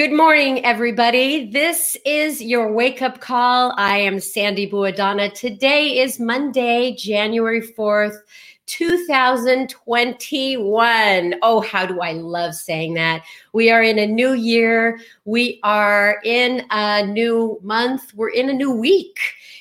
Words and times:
Good 0.00 0.14
morning, 0.14 0.64
everybody. 0.64 1.50
This 1.50 1.94
is 2.06 2.40
your 2.40 2.72
wake 2.72 3.02
up 3.02 3.20
call. 3.20 3.74
I 3.76 3.98
am 3.98 4.18
Sandy 4.18 4.66
Buadana. 4.66 5.30
Today 5.34 5.98
is 5.98 6.18
Monday, 6.18 6.96
January 6.96 7.60
4th, 7.60 8.16
2021. 8.64 11.34
Oh, 11.42 11.60
how 11.60 11.84
do 11.84 12.00
I 12.00 12.12
love 12.12 12.54
saying 12.54 12.94
that? 12.94 13.24
We 13.52 13.70
are 13.70 13.82
in 13.82 13.98
a 13.98 14.06
new 14.06 14.32
year. 14.32 14.98
We 15.26 15.60
are 15.64 16.18
in 16.24 16.64
a 16.70 17.04
new 17.04 17.60
month. 17.62 18.14
We're 18.14 18.30
in 18.30 18.48
a 18.48 18.54
new 18.54 18.72
week. 18.72 19.18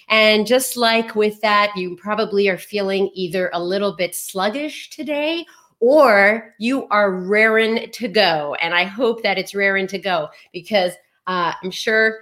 And 0.08 0.48
just 0.48 0.78
like 0.78 1.16
with 1.16 1.42
that, 1.42 1.74
you 1.76 1.98
probably 1.98 2.48
are 2.48 2.58
feeling 2.58 3.12
either 3.14 3.50
a 3.52 3.62
little 3.62 3.94
bit 3.94 4.16
sluggish 4.16 4.90
today 4.90 5.46
or 5.80 6.56
you 6.60 6.88
are 6.90 7.12
raring 7.12 7.90
to 7.92 8.08
go. 8.08 8.56
And 8.62 8.74
I 8.74 8.84
hope 8.84 9.24
that 9.24 9.38
it's 9.38 9.56
raring 9.56 9.88
to 9.88 9.98
go 9.98 10.30
because 10.52 10.94
uh, 11.28 11.54
I'm 11.64 11.72
sure 11.72 12.20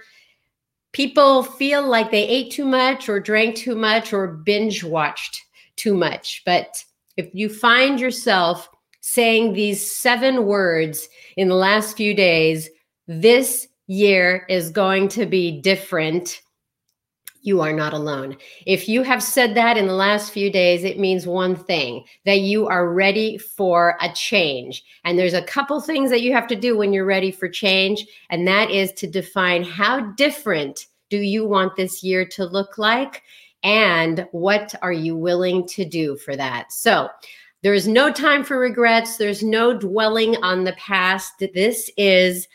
people 0.92 1.42
feel 1.42 1.86
like 1.86 2.10
they 2.10 2.26
ate 2.26 2.52
too 2.52 2.64
much 2.64 3.08
or 3.08 3.20
drank 3.20 3.56
too 3.56 3.74
much 3.74 4.12
or 4.12 4.26
binge 4.28 4.84
watched 4.84 5.42
too 5.76 5.94
much. 5.94 6.42
But 6.44 6.84
if 7.16 7.28
you 7.32 7.48
find 7.48 8.00
yourself 8.00 8.68
saying 9.00 9.52
these 9.52 9.90
seven 9.90 10.44
words 10.44 11.08
in 11.36 11.48
the 11.48 11.54
last 11.54 11.96
few 11.96 12.14
days, 12.14 12.68
this 13.06 13.66
year 13.86 14.44
is 14.48 14.70
going 14.70 15.08
to 15.08 15.26
be 15.26 15.60
different 15.60 16.42
you 17.42 17.60
are 17.60 17.72
not 17.72 17.92
alone. 17.92 18.36
If 18.66 18.88
you 18.88 19.02
have 19.02 19.22
said 19.22 19.54
that 19.54 19.76
in 19.76 19.86
the 19.86 19.94
last 19.94 20.32
few 20.32 20.50
days, 20.50 20.84
it 20.84 20.98
means 20.98 21.26
one 21.26 21.56
thing 21.56 22.04
that 22.24 22.40
you 22.40 22.66
are 22.66 22.92
ready 22.92 23.38
for 23.38 23.96
a 24.00 24.12
change. 24.12 24.84
And 25.04 25.18
there's 25.18 25.34
a 25.34 25.42
couple 25.42 25.80
things 25.80 26.10
that 26.10 26.22
you 26.22 26.32
have 26.32 26.46
to 26.48 26.56
do 26.56 26.76
when 26.76 26.92
you're 26.92 27.04
ready 27.04 27.30
for 27.30 27.48
change, 27.48 28.06
and 28.30 28.46
that 28.46 28.70
is 28.70 28.92
to 28.92 29.06
define 29.06 29.62
how 29.62 30.00
different 30.12 30.86
do 31.10 31.18
you 31.18 31.46
want 31.46 31.76
this 31.76 32.02
year 32.02 32.24
to 32.26 32.44
look 32.44 32.78
like 32.78 33.22
and 33.62 34.26
what 34.32 34.74
are 34.82 34.92
you 34.92 35.16
willing 35.16 35.66
to 35.68 35.84
do 35.84 36.16
for 36.16 36.36
that. 36.36 36.72
So, 36.72 37.08
there 37.62 37.74
is 37.74 37.88
no 37.88 38.12
time 38.12 38.44
for 38.44 38.56
regrets. 38.56 39.16
There's 39.16 39.42
no 39.42 39.76
dwelling 39.76 40.36
on 40.44 40.62
the 40.62 40.74
past. 40.74 41.32
This 41.54 41.90
is 41.96 42.46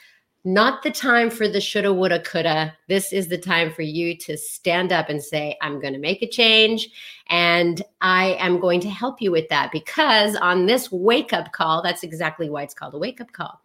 not 0.46 0.84
the 0.84 0.92
time 0.92 1.30
for 1.30 1.48
the 1.48 1.62
shoulda, 1.62 1.94
woulda, 1.94 2.20
coulda. 2.20 2.76
This 2.90 3.14
is 3.14 3.30
the 3.30 3.38
time 3.38 3.72
for 3.72 3.82
you 3.82 4.18
to 4.18 4.38
stand 4.38 4.92
up 4.92 5.10
and 5.10 5.24
say, 5.24 5.58
I'm 5.62 5.80
going 5.80 5.94
to 5.94 6.00
make 6.00 6.22
a 6.22 6.28
change 6.28 6.90
and 7.30 7.82
I 8.02 8.36
am 8.40 8.60
going 8.60 8.82
to 8.82 8.90
help 8.90 9.22
you 9.22 9.32
with 9.32 9.48
that 9.50 9.72
because 9.72 10.36
on 10.36 10.66
this 10.66 10.92
wake 10.92 11.32
up 11.32 11.54
call, 11.54 11.82
that's 11.82 12.04
exactly 12.04 12.50
why 12.50 12.64
it's 12.64 12.74
called 12.74 12.94
a 12.94 12.98
wake 12.98 13.22
up 13.22 13.32
call. 13.32 13.62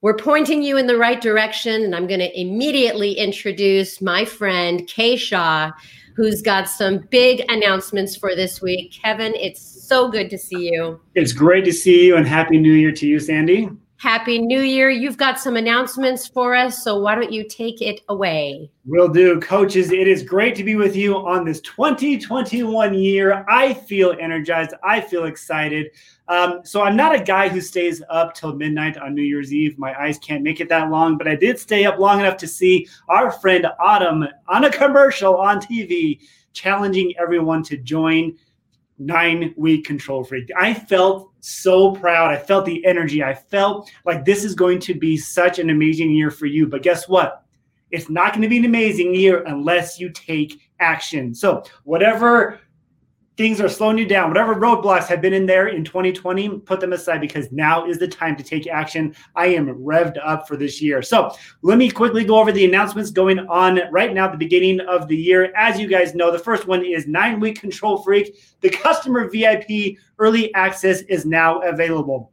We're 0.00 0.16
pointing 0.16 0.62
you 0.62 0.76
in 0.76 0.86
the 0.86 0.96
right 0.96 1.20
direction, 1.20 1.82
and 1.82 1.92
I'm 1.92 2.06
going 2.06 2.20
to 2.20 2.40
immediately 2.40 3.14
introduce 3.14 4.00
my 4.00 4.24
friend 4.24 4.86
Kay 4.86 5.16
Shaw, 5.16 5.72
who's 6.14 6.40
got 6.40 6.68
some 6.68 6.98
big 7.10 7.44
announcements 7.48 8.14
for 8.14 8.36
this 8.36 8.62
week. 8.62 8.92
Kevin, 8.92 9.34
it's 9.34 9.60
so 9.60 10.08
good 10.08 10.30
to 10.30 10.38
see 10.38 10.70
you. 10.70 11.00
It's 11.16 11.32
great 11.32 11.64
to 11.64 11.72
see 11.72 12.06
you, 12.06 12.16
and 12.16 12.28
Happy 12.28 12.58
New 12.58 12.74
Year 12.74 12.92
to 12.92 13.08
you, 13.08 13.18
Sandy. 13.18 13.70
Happy 13.98 14.38
New 14.38 14.60
Year. 14.60 14.90
You've 14.90 15.16
got 15.16 15.40
some 15.40 15.56
announcements 15.56 16.28
for 16.28 16.54
us, 16.54 16.84
so 16.84 17.00
why 17.00 17.16
don't 17.16 17.32
you 17.32 17.44
take 17.48 17.82
it 17.82 18.02
away? 18.08 18.70
Will 18.84 19.08
do. 19.08 19.40
Coaches, 19.40 19.90
it 19.90 20.06
is 20.06 20.22
great 20.22 20.54
to 20.54 20.62
be 20.62 20.76
with 20.76 20.94
you 20.94 21.16
on 21.16 21.44
this 21.44 21.60
2021 21.62 22.94
year. 22.94 23.44
I 23.48 23.74
feel 23.74 24.14
energized. 24.20 24.72
I 24.84 25.00
feel 25.00 25.24
excited. 25.24 25.90
Um, 26.28 26.60
so 26.62 26.82
I'm 26.82 26.94
not 26.94 27.12
a 27.12 27.20
guy 27.20 27.48
who 27.48 27.60
stays 27.60 28.00
up 28.08 28.34
till 28.34 28.54
midnight 28.54 28.96
on 28.96 29.16
New 29.16 29.22
Year's 29.22 29.52
Eve. 29.52 29.76
My 29.80 30.00
eyes 30.00 30.16
can't 30.20 30.44
make 30.44 30.60
it 30.60 30.68
that 30.68 30.92
long, 30.92 31.18
but 31.18 31.26
I 31.26 31.34
did 31.34 31.58
stay 31.58 31.84
up 31.84 31.98
long 31.98 32.20
enough 32.20 32.36
to 32.36 32.46
see 32.46 32.86
our 33.08 33.32
friend 33.32 33.66
Autumn 33.80 34.28
on 34.46 34.62
a 34.62 34.70
commercial 34.70 35.36
on 35.38 35.60
TV 35.60 36.20
challenging 36.52 37.14
everyone 37.18 37.64
to 37.64 37.76
join 37.76 38.36
nine 38.98 39.54
week 39.56 39.84
control 39.84 40.24
freak. 40.24 40.48
I 40.58 40.74
felt 40.74 41.32
so 41.40 41.92
proud. 41.94 42.30
I 42.30 42.36
felt 42.36 42.66
the 42.66 42.84
energy. 42.84 43.22
I 43.22 43.34
felt 43.34 43.90
like 44.04 44.24
this 44.24 44.44
is 44.44 44.54
going 44.54 44.80
to 44.80 44.94
be 44.94 45.16
such 45.16 45.58
an 45.58 45.70
amazing 45.70 46.10
year 46.10 46.30
for 46.30 46.46
you. 46.46 46.66
But 46.66 46.82
guess 46.82 47.08
what? 47.08 47.44
It's 47.90 48.10
not 48.10 48.32
going 48.32 48.42
to 48.42 48.48
be 48.48 48.58
an 48.58 48.64
amazing 48.64 49.14
year 49.14 49.44
unless 49.44 49.98
you 49.98 50.10
take 50.10 50.60
action. 50.80 51.34
So, 51.34 51.62
whatever 51.84 52.60
things 53.38 53.60
are 53.60 53.68
slowing 53.68 53.96
you 53.96 54.04
down, 54.04 54.28
whatever 54.28 54.56
roadblocks 54.56 55.06
have 55.06 55.22
been 55.22 55.32
in 55.32 55.46
there 55.46 55.68
in 55.68 55.84
2020, 55.84 56.58
put 56.58 56.80
them 56.80 56.92
aside 56.92 57.20
because 57.20 57.50
now 57.52 57.86
is 57.86 57.96
the 57.96 58.08
time 58.08 58.34
to 58.34 58.42
take 58.42 58.66
action. 58.66 59.14
I 59.36 59.46
am 59.46 59.68
revved 59.68 60.18
up 60.24 60.48
for 60.48 60.56
this 60.56 60.82
year. 60.82 61.02
So 61.02 61.30
let 61.62 61.78
me 61.78 61.88
quickly 61.88 62.24
go 62.24 62.40
over 62.40 62.50
the 62.50 62.64
announcements 62.64 63.12
going 63.12 63.38
on 63.38 63.80
right 63.92 64.12
now 64.12 64.26
at 64.26 64.32
the 64.32 64.38
beginning 64.38 64.80
of 64.80 65.06
the 65.06 65.16
year. 65.16 65.52
As 65.56 65.78
you 65.78 65.86
guys 65.86 66.16
know, 66.16 66.32
the 66.32 66.38
first 66.38 66.66
one 66.66 66.84
is 66.84 67.06
nine 67.06 67.38
week 67.38 67.60
control 67.60 68.02
freak. 68.02 68.34
The 68.60 68.70
customer 68.70 69.30
VIP 69.30 69.98
early 70.18 70.52
access 70.54 71.02
is 71.02 71.24
now 71.24 71.60
available. 71.60 72.32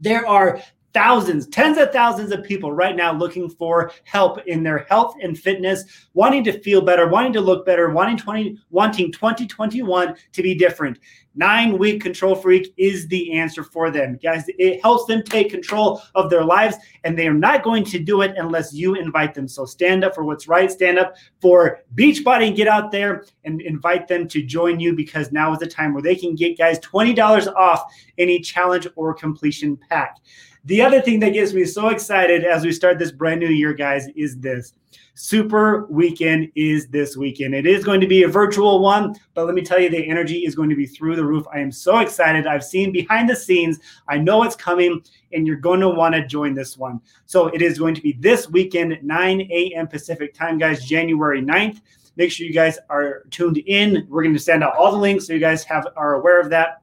There 0.00 0.26
are 0.26 0.60
thousands, 0.94 1.46
tens 1.48 1.78
of 1.78 1.92
thousands 1.92 2.32
of 2.32 2.42
people 2.42 2.72
right 2.72 2.96
now 2.96 3.12
looking 3.12 3.48
for 3.48 3.92
help 4.04 4.38
in 4.46 4.62
their 4.62 4.78
health 4.88 5.14
and 5.22 5.38
fitness, 5.38 5.84
wanting 6.14 6.44
to 6.44 6.60
feel 6.60 6.82
better, 6.82 7.08
wanting 7.08 7.32
to 7.32 7.40
look 7.40 7.64
better, 7.64 7.90
wanting 7.90 8.16
20, 8.16 8.58
wanting 8.70 9.12
2021 9.12 10.14
to 10.32 10.42
be 10.42 10.54
different. 10.54 10.98
Nine 11.34 11.78
week 11.78 12.02
control 12.02 12.34
freak 12.34 12.74
is 12.76 13.08
the 13.08 13.32
answer 13.32 13.64
for 13.64 13.90
them. 13.90 14.18
Guys, 14.22 14.44
it 14.48 14.82
helps 14.82 15.06
them 15.06 15.22
take 15.22 15.50
control 15.50 16.02
of 16.14 16.28
their 16.28 16.44
lives, 16.44 16.76
and 17.04 17.18
they 17.18 17.26
are 17.26 17.32
not 17.32 17.62
going 17.62 17.84
to 17.84 17.98
do 17.98 18.20
it 18.20 18.34
unless 18.36 18.74
you 18.74 18.96
invite 18.96 19.32
them. 19.32 19.48
So 19.48 19.64
stand 19.64 20.04
up 20.04 20.14
for 20.14 20.24
what's 20.24 20.46
right, 20.46 20.70
stand 20.70 20.98
up 20.98 21.16
for 21.40 21.80
Beachbody, 21.94 22.54
get 22.54 22.68
out 22.68 22.92
there 22.92 23.24
and 23.44 23.62
invite 23.62 24.08
them 24.08 24.28
to 24.28 24.42
join 24.42 24.78
you 24.78 24.94
because 24.94 25.32
now 25.32 25.54
is 25.54 25.58
the 25.58 25.66
time 25.66 25.94
where 25.94 26.02
they 26.02 26.16
can 26.16 26.34
get 26.34 26.58
guys 26.58 26.78
$20 26.80 27.54
off 27.54 27.82
any 28.18 28.38
challenge 28.38 28.86
or 28.94 29.14
completion 29.14 29.78
pack. 29.88 30.18
The 30.64 30.80
other 30.80 31.00
thing 31.00 31.18
that 31.20 31.32
gets 31.32 31.52
me 31.52 31.64
so 31.64 31.88
excited 31.88 32.44
as 32.44 32.64
we 32.64 32.70
start 32.70 32.96
this 32.96 33.10
brand 33.10 33.40
new 33.40 33.48
year, 33.48 33.72
guys, 33.72 34.06
is 34.14 34.38
this. 34.38 34.74
Super 35.14 35.86
Weekend 35.86 36.52
is 36.54 36.86
this 36.86 37.16
weekend. 37.16 37.52
It 37.52 37.66
is 37.66 37.82
going 37.84 38.00
to 38.00 38.06
be 38.06 38.22
a 38.22 38.28
virtual 38.28 38.80
one, 38.80 39.16
but 39.34 39.44
let 39.44 39.56
me 39.56 39.62
tell 39.62 39.80
you, 39.80 39.90
the 39.90 40.08
energy 40.08 40.46
is 40.46 40.54
going 40.54 40.70
to 40.70 40.76
be 40.76 40.86
through 40.86 41.16
the 41.16 41.24
roof. 41.24 41.44
I 41.52 41.58
am 41.58 41.72
so 41.72 41.98
excited. 41.98 42.46
I've 42.46 42.62
seen 42.62 42.92
behind 42.92 43.28
the 43.28 43.34
scenes. 43.34 43.80
I 44.08 44.18
know 44.18 44.44
it's 44.44 44.54
coming, 44.54 45.02
and 45.32 45.48
you're 45.48 45.56
going 45.56 45.80
to 45.80 45.88
want 45.88 46.14
to 46.14 46.24
join 46.24 46.54
this 46.54 46.78
one. 46.78 47.00
So 47.26 47.48
it 47.48 47.60
is 47.60 47.76
going 47.76 47.96
to 47.96 48.00
be 48.00 48.12
this 48.12 48.48
weekend, 48.48 49.00
9 49.02 49.40
a.m. 49.50 49.88
Pacific 49.88 50.32
time, 50.32 50.58
guys, 50.58 50.84
January 50.84 51.42
9th. 51.42 51.80
Make 52.14 52.30
sure 52.30 52.46
you 52.46 52.52
guys 52.52 52.78
are 52.88 53.24
tuned 53.30 53.58
in. 53.58 54.06
We're 54.08 54.22
going 54.22 54.34
to 54.34 54.40
send 54.40 54.62
out 54.62 54.76
all 54.76 54.92
the 54.92 54.98
links 54.98 55.26
so 55.26 55.32
you 55.32 55.40
guys 55.40 55.64
have 55.64 55.88
are 55.96 56.14
aware 56.14 56.40
of 56.40 56.50
that 56.50 56.81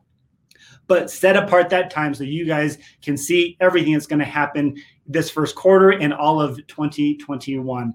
but 0.89 1.09
set 1.09 1.38
apart 1.38 1.69
that 1.69 1.89
time 1.89 2.13
so 2.13 2.25
you 2.25 2.45
guys 2.45 2.79
can 3.01 3.16
see 3.16 3.55
everything 3.61 3.94
that's 3.94 4.07
going 4.07 4.19
to 4.19 4.25
happen 4.25 4.75
this 5.07 5.29
first 5.29 5.55
quarter 5.55 5.91
and 5.91 6.13
all 6.13 6.41
of 6.41 6.57
2021. 6.67 7.94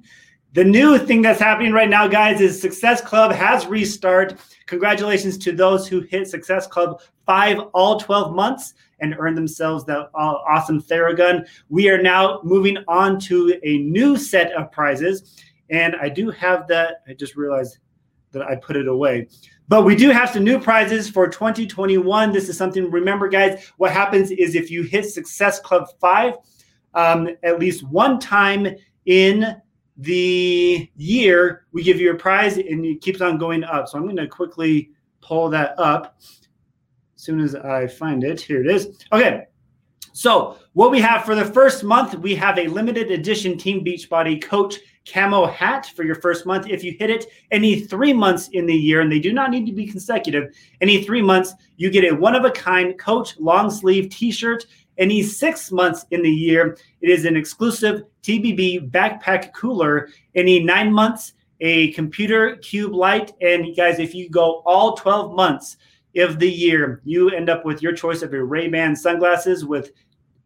The 0.54 0.64
new 0.64 0.96
thing 0.98 1.20
that's 1.20 1.40
happening 1.40 1.72
right 1.72 1.88
now, 1.88 2.06
guys, 2.06 2.40
is 2.40 2.58
Success 2.58 3.00
Club 3.00 3.32
has 3.32 3.66
restart. 3.66 4.36
Congratulations 4.66 5.36
to 5.38 5.50
those 5.50 5.88
who 5.88 6.00
hit 6.02 6.28
Success 6.28 6.68
Club 6.68 7.02
five 7.26 7.58
all 7.74 7.98
12 7.98 8.32
months 8.32 8.74
and 9.00 9.16
earned 9.18 9.36
themselves 9.36 9.84
that 9.86 10.10
awesome 10.14 10.80
Theragun. 10.80 11.44
We 11.68 11.90
are 11.90 12.00
now 12.00 12.38
moving 12.44 12.78
on 12.86 13.18
to 13.22 13.58
a 13.64 13.78
new 13.78 14.16
set 14.16 14.52
of 14.52 14.70
prizes. 14.70 15.42
And 15.70 15.96
I 15.96 16.08
do 16.08 16.30
have 16.30 16.68
that. 16.68 17.02
I 17.08 17.14
just 17.14 17.34
realized 17.34 17.78
that 18.30 18.42
I 18.42 18.54
put 18.54 18.76
it 18.76 18.86
away. 18.86 19.26
But 19.68 19.84
we 19.84 19.96
do 19.96 20.10
have 20.10 20.30
some 20.30 20.44
new 20.44 20.58
prizes 20.58 21.08
for 21.08 21.26
2021. 21.26 22.32
This 22.32 22.48
is 22.48 22.56
something, 22.58 22.90
remember, 22.90 23.28
guys, 23.28 23.72
what 23.78 23.92
happens 23.92 24.30
is 24.30 24.54
if 24.54 24.70
you 24.70 24.82
hit 24.82 25.06
Success 25.06 25.58
Club 25.60 25.88
5 26.00 26.36
um, 26.94 27.28
at 27.42 27.58
least 27.58 27.82
one 27.88 28.18
time 28.18 28.68
in 29.06 29.56
the 29.96 30.90
year, 30.96 31.66
we 31.72 31.82
give 31.82 32.00
you 32.00 32.12
a 32.12 32.14
prize 32.14 32.56
and 32.56 32.84
it 32.84 33.00
keeps 33.00 33.20
on 33.20 33.38
going 33.38 33.64
up. 33.64 33.88
So 33.88 33.98
I'm 33.98 34.04
going 34.04 34.16
to 34.16 34.28
quickly 34.28 34.90
pull 35.20 35.48
that 35.50 35.78
up 35.78 36.16
as 36.20 37.22
soon 37.22 37.40
as 37.40 37.54
I 37.54 37.86
find 37.86 38.24
it. 38.24 38.40
Here 38.40 38.60
it 38.60 38.70
is. 38.70 39.04
Okay. 39.12 39.44
So, 40.12 40.58
what 40.74 40.92
we 40.92 41.00
have 41.00 41.24
for 41.24 41.34
the 41.34 41.44
first 41.44 41.82
month, 41.82 42.14
we 42.14 42.36
have 42.36 42.56
a 42.56 42.68
limited 42.68 43.10
edition 43.10 43.58
Team 43.58 43.84
Beachbody 43.84 44.40
Coach 44.40 44.76
camo 45.06 45.46
hat 45.46 45.86
for 45.94 46.04
your 46.04 46.14
first 46.14 46.46
month. 46.46 46.68
If 46.68 46.82
you 46.82 46.96
hit 46.98 47.10
it 47.10 47.26
any 47.50 47.80
three 47.80 48.12
months 48.12 48.48
in 48.48 48.66
the 48.66 48.74
year, 48.74 49.00
and 49.00 49.10
they 49.10 49.18
do 49.18 49.32
not 49.32 49.50
need 49.50 49.66
to 49.66 49.72
be 49.72 49.86
consecutive, 49.86 50.54
any 50.80 51.04
three 51.04 51.22
months, 51.22 51.54
you 51.76 51.90
get 51.90 52.10
a 52.10 52.14
one 52.14 52.34
of 52.34 52.44
a 52.44 52.50
kind 52.50 52.98
Coach 52.98 53.38
long 53.38 53.70
sleeve 53.70 54.08
t 54.10 54.30
shirt. 54.30 54.64
Any 54.96 55.22
six 55.24 55.72
months 55.72 56.06
in 56.12 56.22
the 56.22 56.30
year, 56.30 56.78
it 57.00 57.10
is 57.10 57.24
an 57.24 57.36
exclusive 57.36 58.04
TBB 58.22 58.90
backpack 58.90 59.52
cooler. 59.52 60.08
Any 60.36 60.60
nine 60.60 60.92
months, 60.92 61.32
a 61.60 61.90
computer 61.92 62.56
cube 62.56 62.94
light. 62.94 63.32
And 63.40 63.76
guys, 63.76 63.98
if 63.98 64.14
you 64.14 64.30
go 64.30 64.62
all 64.64 64.96
12 64.96 65.34
months, 65.34 65.76
of 66.16 66.38
the 66.38 66.50
year, 66.50 67.00
you 67.04 67.30
end 67.30 67.50
up 67.50 67.64
with 67.64 67.82
your 67.82 67.92
choice 67.92 68.22
of 68.22 68.32
a 68.32 68.42
Ray-Ban 68.42 68.94
sunglasses 68.94 69.64
with 69.64 69.92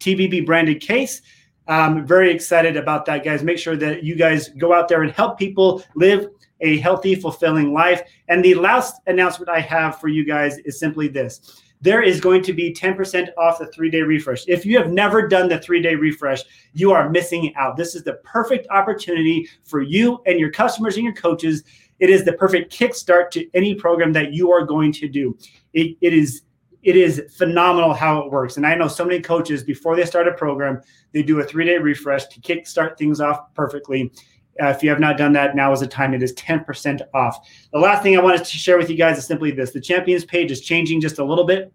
TBB 0.00 0.46
branded 0.46 0.80
case 0.80 1.22
Um, 1.68 2.06
very 2.06 2.32
excited 2.32 2.76
about 2.76 3.04
that, 3.06 3.24
guys. 3.24 3.42
Make 3.42 3.58
sure 3.58 3.76
that 3.76 4.02
you 4.02 4.16
guys 4.16 4.48
go 4.50 4.72
out 4.72 4.88
there 4.88 5.02
and 5.02 5.12
help 5.12 5.38
people 5.38 5.84
live 5.94 6.28
a 6.60 6.78
healthy, 6.78 7.14
fulfilling 7.14 7.72
life. 7.72 8.02
And 8.28 8.44
the 8.44 8.54
last 8.54 8.94
announcement 9.06 9.50
I 9.50 9.60
have 9.60 10.00
for 10.00 10.08
you 10.08 10.24
guys 10.24 10.58
is 10.58 10.80
simply 10.80 11.08
this 11.08 11.62
there 11.80 12.02
is 12.02 12.20
going 12.20 12.42
to 12.42 12.52
be 12.52 12.72
10% 12.72 13.28
off 13.38 13.58
the 13.58 13.66
three 13.66 13.90
day 13.90 14.02
refresh. 14.02 14.44
If 14.48 14.66
you 14.66 14.76
have 14.78 14.90
never 14.90 15.28
done 15.28 15.48
the 15.48 15.58
three 15.60 15.80
day 15.80 15.94
refresh, 15.94 16.42
you 16.72 16.90
are 16.92 17.08
missing 17.08 17.54
out. 17.56 17.76
This 17.76 17.94
is 17.94 18.02
the 18.02 18.14
perfect 18.24 18.66
opportunity 18.70 19.48
for 19.64 19.80
you 19.80 20.20
and 20.26 20.40
your 20.40 20.50
customers 20.50 20.96
and 20.96 21.04
your 21.04 21.14
coaches. 21.14 21.62
It 22.00 22.10
is 22.10 22.24
the 22.24 22.32
perfect 22.32 22.72
kickstart 22.72 23.30
to 23.32 23.48
any 23.54 23.74
program 23.74 24.12
that 24.12 24.32
you 24.32 24.50
are 24.52 24.64
going 24.64 24.92
to 24.92 25.08
do. 25.08 25.36
it, 25.72 25.96
it 26.00 26.12
is 26.12 26.42
it 26.82 26.96
is 26.96 27.22
phenomenal 27.36 27.92
how 27.92 28.20
it 28.20 28.30
works. 28.30 28.56
And 28.56 28.66
I 28.66 28.74
know 28.74 28.88
so 28.88 29.04
many 29.04 29.20
coaches 29.20 29.62
before 29.62 29.96
they 29.96 30.04
start 30.04 30.28
a 30.28 30.32
program, 30.32 30.80
they 31.12 31.22
do 31.22 31.40
a 31.40 31.44
three 31.44 31.64
day 31.64 31.78
refresh 31.78 32.26
to 32.26 32.40
kickstart 32.40 32.96
things 32.96 33.20
off 33.20 33.52
perfectly. 33.54 34.12
Uh, 34.60 34.66
if 34.66 34.82
you 34.82 34.90
have 34.90 34.98
not 34.98 35.16
done 35.16 35.32
that, 35.32 35.54
now 35.54 35.72
is 35.72 35.80
the 35.80 35.86
time. 35.86 36.14
It 36.14 36.22
is 36.22 36.34
10% 36.34 37.00
off. 37.14 37.38
The 37.72 37.78
last 37.78 38.02
thing 38.02 38.16
I 38.16 38.20
wanted 38.20 38.44
to 38.44 38.56
share 38.56 38.76
with 38.76 38.90
you 38.90 38.96
guys 38.96 39.16
is 39.16 39.26
simply 39.26 39.52
this 39.52 39.70
the 39.70 39.80
champions 39.80 40.24
page 40.24 40.50
is 40.50 40.60
changing 40.60 41.00
just 41.00 41.18
a 41.18 41.24
little 41.24 41.44
bit. 41.44 41.72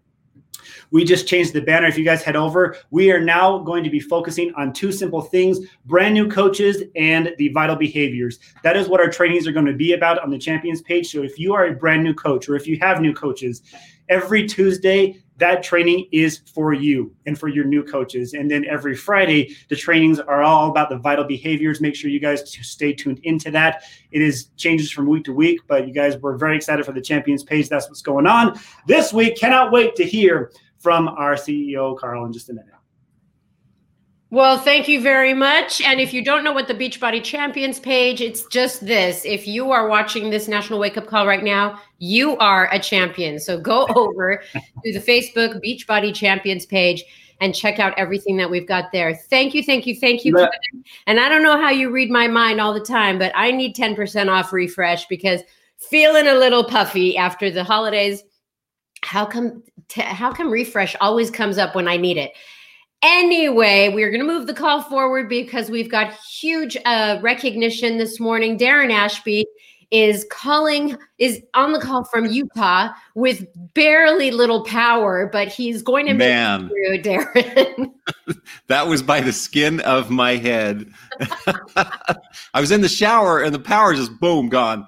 We 0.90 1.04
just 1.04 1.26
changed 1.26 1.52
the 1.52 1.60
banner. 1.60 1.86
If 1.86 1.98
you 1.98 2.04
guys 2.04 2.22
head 2.22 2.36
over, 2.36 2.76
we 2.90 3.10
are 3.10 3.20
now 3.20 3.58
going 3.58 3.84
to 3.84 3.90
be 3.90 4.00
focusing 4.00 4.52
on 4.54 4.72
two 4.72 4.92
simple 4.92 5.22
things 5.22 5.60
brand 5.86 6.14
new 6.14 6.28
coaches 6.28 6.82
and 6.94 7.32
the 7.38 7.48
vital 7.48 7.76
behaviors. 7.76 8.38
That 8.62 8.76
is 8.76 8.88
what 8.88 9.00
our 9.00 9.08
trainings 9.08 9.46
are 9.46 9.52
going 9.52 9.66
to 9.66 9.72
be 9.72 9.94
about 9.94 10.18
on 10.20 10.30
the 10.30 10.38
champions 10.38 10.82
page. 10.82 11.10
So 11.10 11.22
if 11.22 11.38
you 11.38 11.54
are 11.54 11.66
a 11.66 11.74
brand 11.74 12.04
new 12.04 12.14
coach 12.14 12.48
or 12.48 12.56
if 12.56 12.66
you 12.66 12.78
have 12.80 13.00
new 13.00 13.14
coaches, 13.14 13.62
every 14.08 14.46
Tuesday, 14.46 15.20
that 15.38 15.62
training 15.62 16.08
is 16.12 16.42
for 16.54 16.72
you 16.72 17.12
and 17.26 17.38
for 17.38 17.48
your 17.48 17.64
new 17.64 17.82
coaches. 17.82 18.34
And 18.34 18.48
then 18.50 18.64
every 18.66 18.94
Friday, 18.94 19.56
the 19.68 19.74
trainings 19.76 20.20
are 20.20 20.42
all 20.42 20.70
about 20.70 20.90
the 20.90 20.98
vital 20.98 21.24
behaviors. 21.24 21.80
Make 21.80 21.96
sure 21.96 22.08
you 22.10 22.20
guys 22.20 22.48
stay 22.62 22.92
tuned 22.92 23.18
into 23.24 23.50
that. 23.50 23.82
It 24.12 24.22
is 24.22 24.50
changes 24.56 24.92
from 24.92 25.06
week 25.06 25.24
to 25.24 25.32
week, 25.32 25.60
but 25.66 25.88
you 25.88 25.94
guys 25.94 26.16
were 26.18 26.36
very 26.36 26.56
excited 26.56 26.84
for 26.86 26.92
the 26.92 27.00
champions 27.00 27.42
page. 27.42 27.68
That's 27.68 27.88
what's 27.88 28.02
going 28.02 28.26
on 28.26 28.58
this 28.86 29.12
week. 29.12 29.36
Cannot 29.36 29.72
wait 29.72 29.96
to 29.96 30.04
hear 30.04 30.52
from 30.78 31.08
our 31.08 31.34
CEO, 31.34 31.98
Carl, 31.98 32.26
in 32.26 32.32
just 32.32 32.48
a 32.50 32.52
minute. 32.52 32.70
Well, 34.34 34.58
thank 34.58 34.88
you 34.88 35.00
very 35.00 35.32
much. 35.32 35.80
And 35.80 36.00
if 36.00 36.12
you 36.12 36.24
don't 36.24 36.42
know 36.42 36.52
what 36.52 36.66
the 36.66 36.74
Beachbody 36.74 37.22
Champions 37.22 37.78
page, 37.78 38.20
it's 38.20 38.44
just 38.46 38.84
this. 38.84 39.24
If 39.24 39.46
you 39.46 39.70
are 39.70 39.86
watching 39.86 40.30
this 40.30 40.48
National 40.48 40.80
Wake 40.80 40.96
Up 40.96 41.06
Call 41.06 41.24
right 41.24 41.44
now, 41.44 41.78
you 41.98 42.36
are 42.38 42.68
a 42.72 42.80
champion. 42.80 43.38
So 43.38 43.60
go 43.60 43.86
over 43.94 44.42
to 44.52 44.92
the 44.92 44.98
Facebook 44.98 45.64
Beachbody 45.64 46.12
Champions 46.12 46.66
page 46.66 47.04
and 47.40 47.54
check 47.54 47.78
out 47.78 47.96
everything 47.96 48.36
that 48.38 48.50
we've 48.50 48.66
got 48.66 48.90
there. 48.90 49.14
Thank 49.14 49.54
you, 49.54 49.62
thank 49.62 49.86
you, 49.86 49.94
thank 49.94 50.24
you. 50.24 50.36
And 51.06 51.20
I 51.20 51.28
don't 51.28 51.44
know 51.44 51.56
how 51.56 51.70
you 51.70 51.90
read 51.90 52.10
my 52.10 52.26
mind 52.26 52.60
all 52.60 52.74
the 52.74 52.80
time, 52.80 53.20
but 53.20 53.30
I 53.36 53.52
need 53.52 53.76
10% 53.76 54.28
off 54.28 54.52
refresh 54.52 55.06
because 55.06 55.42
feeling 55.78 56.26
a 56.26 56.34
little 56.34 56.64
puffy 56.64 57.16
after 57.16 57.52
the 57.52 57.62
holidays. 57.62 58.24
How 59.04 59.26
come 59.26 59.62
t- 59.86 60.02
how 60.02 60.32
come 60.32 60.50
refresh 60.50 60.96
always 61.00 61.30
comes 61.30 61.56
up 61.56 61.76
when 61.76 61.86
I 61.86 61.96
need 61.96 62.16
it? 62.16 62.32
Anyway, 63.04 63.90
we're 63.90 64.08
going 64.08 64.22
to 64.22 64.26
move 64.26 64.46
the 64.46 64.54
call 64.54 64.80
forward 64.80 65.28
because 65.28 65.70
we've 65.70 65.90
got 65.90 66.14
huge 66.14 66.74
uh, 66.86 67.18
recognition 67.20 67.98
this 67.98 68.18
morning. 68.18 68.58
Darren 68.58 68.90
Ashby 68.90 69.44
is 69.90 70.26
calling 70.30 70.96
is 71.18 71.42
on 71.52 71.72
the 71.72 71.80
call 71.80 72.04
from 72.04 72.24
Utah 72.24 72.88
with 73.14 73.46
barely 73.74 74.30
little 74.30 74.64
power, 74.64 75.28
but 75.30 75.48
he's 75.48 75.82
going 75.82 76.06
to 76.06 76.14
Man. 76.14 76.62
make 76.62 76.72
it 76.72 77.04
through, 77.04 77.12
Darren. 77.12 77.92
that 78.68 78.86
was 78.86 79.02
by 79.02 79.20
the 79.20 79.34
skin 79.34 79.80
of 79.80 80.10
my 80.10 80.36
head. 80.36 80.90
I 82.54 82.60
was 82.60 82.70
in 82.70 82.80
the 82.80 82.88
shower 82.88 83.42
and 83.42 83.54
the 83.54 83.60
power 83.60 83.92
just 83.94 84.18
boom 84.18 84.48
gone. 84.48 84.86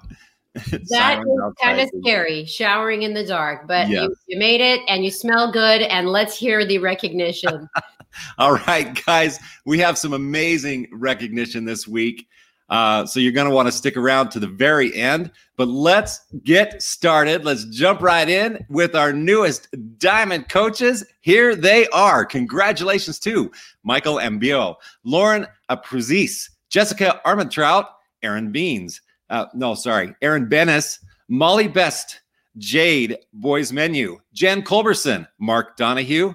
that 0.89 1.19
is 1.19 1.53
kind 1.61 1.79
of 1.79 1.89
scary, 2.01 2.45
showering 2.45 3.03
in 3.03 3.13
the 3.13 3.25
dark, 3.25 3.67
but 3.67 3.89
yes. 3.89 4.03
you, 4.03 4.15
you 4.27 4.39
made 4.39 4.61
it 4.61 4.81
and 4.87 5.03
you 5.03 5.11
smell 5.11 5.51
good. 5.51 5.81
And 5.81 6.09
let's 6.09 6.37
hear 6.37 6.65
the 6.65 6.79
recognition. 6.79 7.69
All 8.37 8.53
right, 8.53 9.03
guys, 9.05 9.39
we 9.65 9.79
have 9.79 9.97
some 9.97 10.13
amazing 10.13 10.87
recognition 10.91 11.65
this 11.65 11.87
week. 11.87 12.27
Uh, 12.69 13.05
so 13.05 13.19
you're 13.19 13.31
going 13.31 13.47
to 13.47 13.55
want 13.55 13.67
to 13.67 13.71
stick 13.71 13.95
around 13.95 14.29
to 14.29 14.39
the 14.39 14.47
very 14.47 14.93
end. 14.95 15.31
But 15.55 15.69
let's 15.69 16.21
get 16.43 16.81
started. 16.81 17.45
Let's 17.45 17.65
jump 17.65 18.01
right 18.01 18.27
in 18.27 18.63
with 18.69 18.95
our 18.95 19.13
newest 19.13 19.69
Diamond 19.97 20.49
coaches. 20.49 21.05
Here 21.21 21.55
they 21.55 21.87
are. 21.87 22.25
Congratulations 22.25 23.19
to 23.19 23.51
Michael 23.83 24.15
Ambio, 24.15 24.75
Lauren 25.03 25.47
Apruzis, 25.69 26.49
Jessica 26.69 27.21
Armentrout, 27.25 27.85
Aaron 28.21 28.51
Beans. 28.51 29.01
Uh, 29.29 29.45
no, 29.53 29.75
sorry, 29.75 30.15
Aaron 30.21 30.47
Bennis, 30.47 30.99
Molly 31.27 31.67
Best, 31.67 32.21
Jade 32.57 33.17
Boys 33.33 33.71
Menu, 33.71 34.19
Jan 34.33 34.61
Culberson, 34.61 35.27
Mark 35.39 35.77
Donahue, 35.77 36.33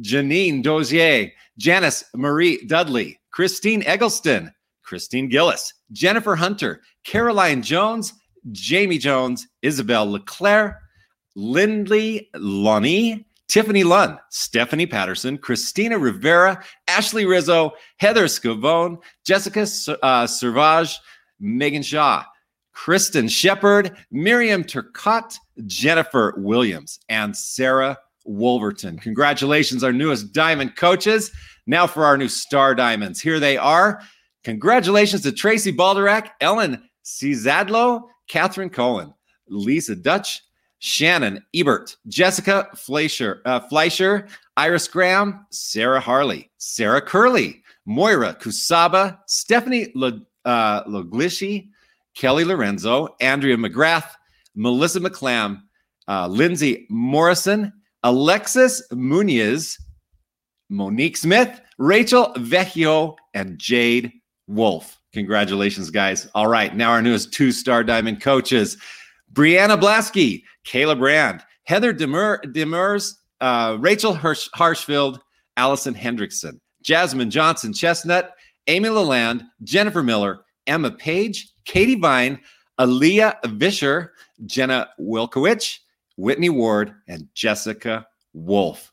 Janine 0.00 0.62
Dozier, 0.62 1.32
Janice 1.58 2.04
Marie 2.14 2.64
Dudley, 2.66 3.18
Christine 3.30 3.82
Eggleston, 3.84 4.52
Christine 4.82 5.28
Gillis, 5.28 5.72
Jennifer 5.92 6.36
Hunter, 6.36 6.82
Caroline 7.04 7.62
Jones, 7.62 8.12
Jamie 8.52 8.98
Jones, 8.98 9.46
Isabel 9.62 10.10
LeClaire, 10.10 10.80
Lindley 11.34 12.30
Lonnie, 12.34 13.26
Tiffany 13.48 13.84
Lunn, 13.84 14.18
Stephanie 14.30 14.86
Patterson, 14.86 15.38
Christina 15.38 15.98
Rivera, 15.98 16.62
Ashley 16.88 17.26
Rizzo, 17.26 17.72
Heather 17.98 18.24
Scavone, 18.24 18.98
Jessica 19.24 19.66
uh, 20.02 20.26
Servage, 20.26 20.98
Megan 21.40 21.82
Shaw, 21.82 22.24
Kristen 22.72 23.28
Shepard, 23.28 23.96
Miriam 24.10 24.62
Turcotte, 24.62 25.38
Jennifer 25.66 26.34
Williams, 26.36 26.98
and 27.08 27.36
Sarah 27.36 27.98
Wolverton. 28.24 28.98
Congratulations, 28.98 29.82
our 29.82 29.92
newest 29.92 30.32
diamond 30.32 30.76
coaches. 30.76 31.30
Now 31.66 31.86
for 31.86 32.04
our 32.04 32.16
new 32.16 32.28
star 32.28 32.74
diamonds. 32.74 33.20
Here 33.20 33.40
they 33.40 33.56
are. 33.56 34.02
Congratulations 34.44 35.22
to 35.22 35.32
Tracy 35.32 35.72
Balderak, 35.72 36.30
Ellen 36.40 36.82
Cizadlo, 37.04 38.02
Catherine 38.28 38.70
Cohen, 38.70 39.12
Lisa 39.48 39.96
Dutch, 39.96 40.42
Shannon 40.78 41.42
Ebert, 41.54 41.96
Jessica 42.08 42.68
Fleischer, 42.76 43.40
uh, 43.44 43.60
Fleischer, 43.60 44.28
Iris 44.56 44.86
Graham, 44.86 45.46
Sarah 45.50 46.00
Harley, 46.00 46.50
Sarah 46.58 47.00
Curley, 47.00 47.62
Moira 47.86 48.34
Kusaba, 48.34 49.18
Stephanie 49.26 49.92
uh, 50.46 50.82
Kelly 52.14 52.44
Lorenzo, 52.44 53.14
Andrea 53.20 53.56
McGrath, 53.56 54.12
Melissa 54.54 55.00
McClam, 55.00 55.60
uh, 56.08 56.26
Lindsay 56.28 56.86
Morrison, 56.88 57.72
Alexis 58.02 58.82
Muniz, 58.92 59.78
Monique 60.70 61.16
Smith, 61.16 61.60
Rachel 61.78 62.32
Vecchio, 62.36 63.16
and 63.34 63.58
Jade 63.58 64.12
Wolf. 64.46 64.98
Congratulations, 65.12 65.90
guys. 65.90 66.28
All 66.34 66.46
right, 66.46 66.74
now 66.74 66.90
our 66.90 67.02
newest 67.02 67.32
two 67.32 67.52
star 67.52 67.84
diamond 67.84 68.20
coaches 68.20 68.76
Brianna 69.32 69.78
Blasky, 69.78 70.42
Kayla 70.64 70.98
Brand, 70.98 71.42
Heather 71.64 71.92
Demers, 71.92 72.42
Demers 72.44 73.14
uh, 73.40 73.76
Rachel 73.80 74.14
Hirsch, 74.14 74.48
Harshfield, 74.54 75.18
Allison 75.56 75.94
Hendrickson, 75.94 76.60
Jasmine 76.82 77.30
Johnson 77.30 77.72
Chestnut, 77.72 78.35
Amy 78.66 78.88
Lalande, 78.88 79.46
Jennifer 79.62 80.02
Miller, 80.02 80.40
Emma 80.66 80.90
Page, 80.90 81.52
Katie 81.64 81.94
Vine, 81.94 82.40
Aaliyah 82.78 83.36
Vischer, 83.56 84.12
Jenna 84.44 84.88
Wilkowicz, 85.00 85.78
Whitney 86.16 86.50
Ward, 86.50 86.94
and 87.08 87.28
Jessica 87.34 88.06
Wolf. 88.32 88.92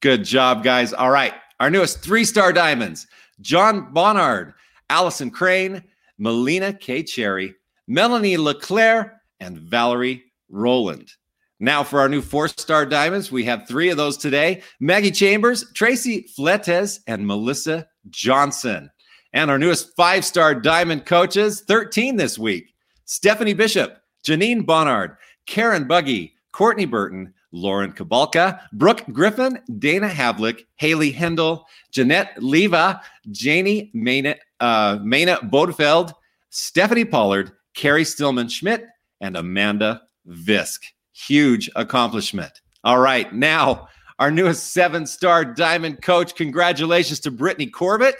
Good 0.00 0.24
job, 0.24 0.64
guys. 0.64 0.92
All 0.92 1.10
right. 1.10 1.34
Our 1.60 1.70
newest 1.70 2.00
three 2.00 2.24
star 2.24 2.52
diamonds 2.52 3.06
John 3.40 3.92
Bonnard, 3.92 4.54
Allison 4.90 5.30
Crane, 5.30 5.82
Melina 6.18 6.72
K. 6.72 7.02
Cherry, 7.02 7.54
Melanie 7.86 8.36
LeClaire, 8.36 9.20
and 9.40 9.58
Valerie 9.58 10.24
Roland. 10.48 11.12
Now, 11.60 11.84
for 11.84 12.00
our 12.00 12.08
new 12.08 12.20
four 12.20 12.48
star 12.48 12.84
diamonds, 12.84 13.30
we 13.30 13.44
have 13.44 13.68
three 13.68 13.90
of 13.90 13.96
those 13.96 14.16
today 14.16 14.62
Maggie 14.80 15.12
Chambers, 15.12 15.70
Tracy 15.74 16.22
Fletes, 16.34 17.00
and 17.06 17.24
Melissa 17.26 17.86
Johnson. 18.10 18.90
And 19.32 19.50
our 19.50 19.58
newest 19.58 19.94
five 19.96 20.24
star 20.24 20.54
diamond 20.54 21.06
coaches, 21.06 21.62
13 21.62 22.16
this 22.16 22.38
week 22.38 22.74
Stephanie 23.04 23.54
Bishop, 23.54 23.98
Janine 24.24 24.64
Bonnard, 24.64 25.16
Karen 25.46 25.86
Buggy, 25.86 26.34
Courtney 26.52 26.84
Burton, 26.84 27.32
Lauren 27.52 27.92
Kabalka, 27.92 28.60
Brooke 28.72 29.04
Griffin, 29.12 29.60
Dana 29.78 30.08
Havlick, 30.08 30.64
Haley 30.76 31.12
Hendel, 31.12 31.64
Jeanette 31.90 32.32
Leva, 32.38 33.02
Janie 33.30 33.90
Maina, 33.92 34.36
uh, 34.60 34.98
Bodefeld, 34.98 36.12
Stephanie 36.50 37.04
Pollard, 37.04 37.52
Carrie 37.74 38.04
Stillman 38.04 38.48
Schmidt, 38.48 38.86
and 39.20 39.36
Amanda 39.36 40.02
Visk. 40.28 40.80
Huge 41.12 41.70
accomplishment. 41.76 42.60
All 42.84 42.98
right, 42.98 43.32
now 43.34 43.88
our 44.18 44.30
newest 44.30 44.72
seven 44.72 45.06
star 45.06 45.44
diamond 45.44 46.02
coach. 46.02 46.34
Congratulations 46.34 47.20
to 47.20 47.30
Brittany 47.30 47.66
Corbett 47.66 48.16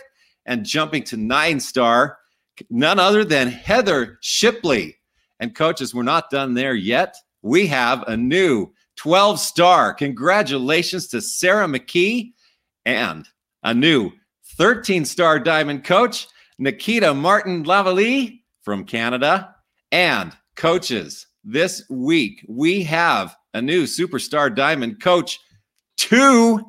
and 0.47 0.65
jumping 0.65 1.05
to 1.05 1.17
nine 1.17 1.61
star, 1.61 2.19
none 2.71 2.99
other 2.99 3.25
than 3.25 3.49
Heather 3.49 4.19
Shipley. 4.21 4.97
And 5.41 5.55
coaches, 5.55 5.95
we're 5.95 6.03
not 6.03 6.31
done 6.31 6.55
there 6.55 6.75
yet. 6.75 7.17
We 7.43 7.67
have 7.69 8.03
a 8.07 8.17
new 8.17 8.73
12 8.97 9.41
star. 9.41 9.95
Congratulations 9.95 11.09
to 11.09 11.21
Sarah 11.21 11.67
McKee 11.67 12.33
and 12.85 13.27
a 13.63 13.75
new 13.75 14.13
13 14.57 15.05
star 15.05 15.39
diamond 15.39 15.85
coach, 15.85 16.29
Nikita 16.59 17.15
Martin 17.15 17.65
Lavallée 17.65 18.41
from 18.63 18.85
Canada. 18.85 19.55
And 19.91 20.33
coaches, 20.57 21.27
this 21.45 21.85
week 21.91 22.45
we 22.49 22.83
have 22.85 23.37
a 23.55 23.63
new 23.63 23.85
superstar 23.85 24.55
diamond 24.55 25.01
coach. 25.03 25.39
Two, 25.97 26.61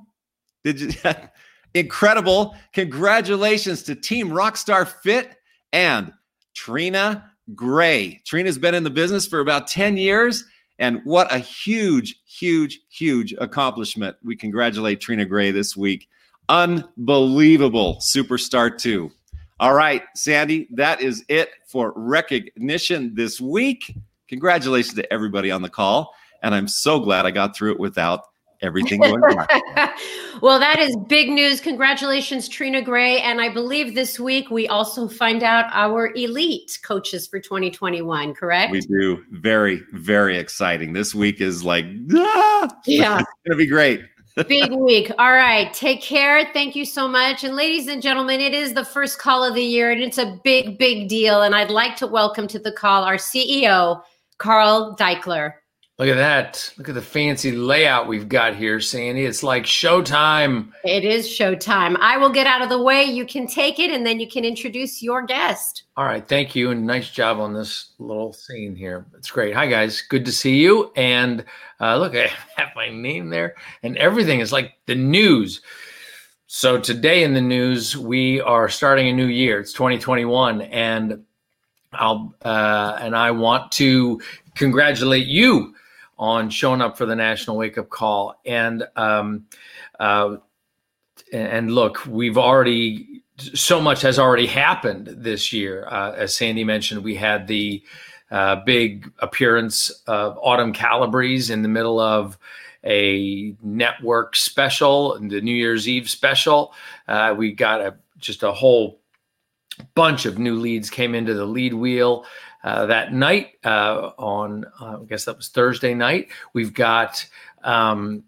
did 0.63 0.81
you, 0.81 0.91
incredible. 1.73 2.55
Congratulations 2.73 3.83
to 3.83 3.95
Team 3.95 4.29
Rockstar 4.29 4.87
Fit 4.87 5.35
and 5.71 6.11
Trina 6.53 7.31
Gray. 7.55 8.21
Trina's 8.25 8.57
been 8.57 8.75
in 8.75 8.83
the 8.83 8.89
business 8.89 9.27
for 9.27 9.39
about 9.39 9.67
10 9.67 9.97
years. 9.97 10.45
And 10.79 11.01
what 11.03 11.31
a 11.31 11.37
huge, 11.37 12.15
huge, 12.25 12.79
huge 12.89 13.33
accomplishment. 13.39 14.17
We 14.23 14.35
congratulate 14.35 15.01
Trina 15.01 15.25
Gray 15.25 15.51
this 15.51 15.77
week. 15.77 16.07
Unbelievable 16.49 17.97
superstar, 18.01 18.75
too. 18.77 19.11
All 19.59 19.73
right, 19.73 20.03
Sandy, 20.15 20.67
that 20.71 20.99
is 20.99 21.23
it 21.29 21.49
for 21.67 21.93
recognition 21.95 23.13
this 23.15 23.39
week. 23.39 23.95
Congratulations 24.27 24.95
to 24.95 25.13
everybody 25.13 25.51
on 25.51 25.61
the 25.61 25.69
call. 25.69 26.13
And 26.41 26.53
I'm 26.53 26.67
so 26.67 26.99
glad 26.99 27.25
I 27.25 27.31
got 27.31 27.55
through 27.55 27.71
it 27.73 27.79
without 27.79 28.25
everything 28.63 28.99
well, 30.41 30.59
that 30.59 30.79
is 30.79 30.95
big 31.07 31.29
news. 31.29 31.59
Congratulations, 31.59 32.47
Trina 32.47 32.81
Gray. 32.81 33.19
And 33.19 33.41
I 33.41 33.49
believe 33.49 33.93
this 33.93 34.19
week 34.19 34.49
we 34.49 34.67
also 34.67 35.07
find 35.07 35.43
out 35.43 35.65
our 35.71 36.11
elite 36.15 36.79
coaches 36.83 37.27
for 37.27 37.39
2021, 37.39 38.33
correct? 38.33 38.71
We 38.71 38.81
do. 38.81 39.23
Very, 39.31 39.83
very 39.91 40.37
exciting. 40.37 40.93
This 40.93 41.13
week 41.13 41.41
is 41.41 41.63
like, 41.63 41.85
ah, 42.15 42.69
yeah, 42.85 43.19
it's 43.19 43.29
going 43.45 43.51
to 43.51 43.55
be 43.57 43.67
great. 43.67 44.01
Big 44.47 44.71
week. 44.71 45.11
All 45.19 45.31
right. 45.31 45.71
Take 45.75 46.01
care. 46.01 46.49
Thank 46.53 46.75
you 46.75 46.85
so 46.85 47.07
much. 47.07 47.43
And 47.43 47.55
ladies 47.55 47.87
and 47.87 48.01
gentlemen, 48.01 48.41
it 48.41 48.55
is 48.55 48.73
the 48.73 48.83
first 48.83 49.19
call 49.19 49.43
of 49.43 49.53
the 49.53 49.61
year 49.61 49.91
and 49.91 50.01
it's 50.01 50.17
a 50.17 50.39
big, 50.43 50.79
big 50.79 51.07
deal. 51.07 51.43
And 51.43 51.53
I'd 51.53 51.69
like 51.69 51.95
to 51.97 52.07
welcome 52.07 52.47
to 52.47 52.57
the 52.57 52.71
call 52.71 53.03
our 53.03 53.17
CEO, 53.17 54.01
Carl 54.39 54.95
Daikeler. 54.99 55.53
Look 55.99 56.07
at 56.07 56.15
that. 56.15 56.73
Look 56.79 56.89
at 56.89 56.95
the 56.95 57.03
fancy 57.03 57.51
layout 57.51 58.07
we've 58.07 58.27
got 58.27 58.55
here, 58.55 58.79
Sandy. 58.79 59.25
It's 59.25 59.43
like 59.43 59.63
showtime. 59.63 60.71
It 60.83 61.05
is 61.05 61.27
showtime. 61.27 61.97
I 61.99 62.17
will 62.17 62.31
get 62.31 62.47
out 62.47 62.63
of 62.63 62.69
the 62.69 62.81
way. 62.81 63.03
You 63.03 63.27
can 63.27 63.45
take 63.45 63.77
it 63.77 63.91
and 63.91 64.03
then 64.03 64.19
you 64.19 64.27
can 64.27 64.43
introduce 64.43 65.03
your 65.03 65.21
guest. 65.21 65.83
All 65.95 66.05
right. 66.05 66.27
Thank 66.27 66.55
you. 66.55 66.71
And 66.71 66.87
nice 66.87 67.11
job 67.11 67.39
on 67.39 67.53
this 67.53 67.91
little 67.99 68.33
scene 68.33 68.75
here. 68.75 69.05
It's 69.15 69.29
great. 69.29 69.53
Hi, 69.53 69.67
guys. 69.67 70.01
Good 70.01 70.25
to 70.25 70.31
see 70.31 70.55
you. 70.55 70.91
And 70.95 71.45
uh, 71.79 71.97
look, 71.99 72.15
I 72.15 72.31
have 72.55 72.69
my 72.75 72.89
name 72.89 73.29
there 73.29 73.53
and 73.83 73.95
everything 73.97 74.39
is 74.39 74.51
like 74.51 74.73
the 74.87 74.95
news. 74.95 75.61
So 76.47 76.79
today 76.79 77.23
in 77.23 77.35
the 77.35 77.41
news, 77.41 77.95
we 77.95 78.41
are 78.41 78.67
starting 78.67 79.09
a 79.09 79.13
new 79.13 79.27
year. 79.27 79.59
It's 79.59 79.73
2021. 79.73 80.61
And 80.61 81.23
I'll 81.93 82.33
uh, 82.43 82.97
and 82.99 83.15
I 83.15 83.29
want 83.29 83.71
to 83.73 84.19
congratulate 84.55 85.27
you 85.27 85.75
on 86.17 86.49
showing 86.49 86.81
up 86.81 86.97
for 86.97 87.05
the 87.05 87.15
National 87.15 87.57
Wake 87.57 87.77
Up 87.77 87.89
Call. 87.89 88.39
And 88.45 88.87
um, 88.95 89.45
uh, 89.99 90.37
and 91.31 91.73
look, 91.73 92.05
we've 92.05 92.37
already 92.37 93.23
so 93.37 93.81
much 93.81 94.01
has 94.01 94.19
already 94.19 94.45
happened 94.45 95.07
this 95.07 95.51
year. 95.51 95.87
Uh, 95.89 96.13
as 96.13 96.35
Sandy 96.35 96.63
mentioned, 96.63 97.03
we 97.03 97.15
had 97.15 97.47
the 97.47 97.83
uh, 98.31 98.57
big 98.57 99.11
appearance 99.19 99.89
of 100.07 100.37
Autumn 100.41 100.73
Calabrese 100.73 101.51
in 101.51 101.61
the 101.61 101.69
middle 101.69 101.99
of 101.99 102.37
a 102.83 103.55
network 103.61 104.35
special, 104.35 105.17
the 105.19 105.41
New 105.41 105.55
Year's 105.55 105.87
Eve 105.87 106.09
special. 106.09 106.73
Uh, 107.07 107.33
we 107.37 107.51
got 107.51 107.81
a 107.81 107.95
just 108.17 108.43
a 108.43 108.51
whole 108.51 108.99
bunch 109.95 110.25
of 110.25 110.37
new 110.37 110.55
leads 110.55 110.89
came 110.89 111.15
into 111.15 111.33
the 111.33 111.45
lead 111.45 111.73
wheel 111.73 112.25
uh, 112.63 112.85
that 112.85 113.13
night 113.13 113.53
uh, 113.63 114.11
on 114.17 114.65
uh, 114.79 114.99
I 115.01 115.05
guess 115.05 115.25
that 115.25 115.37
was 115.37 115.49
Thursday 115.49 115.93
night. 115.93 116.29
We've 116.53 116.73
got 116.73 117.25
um, 117.63 118.23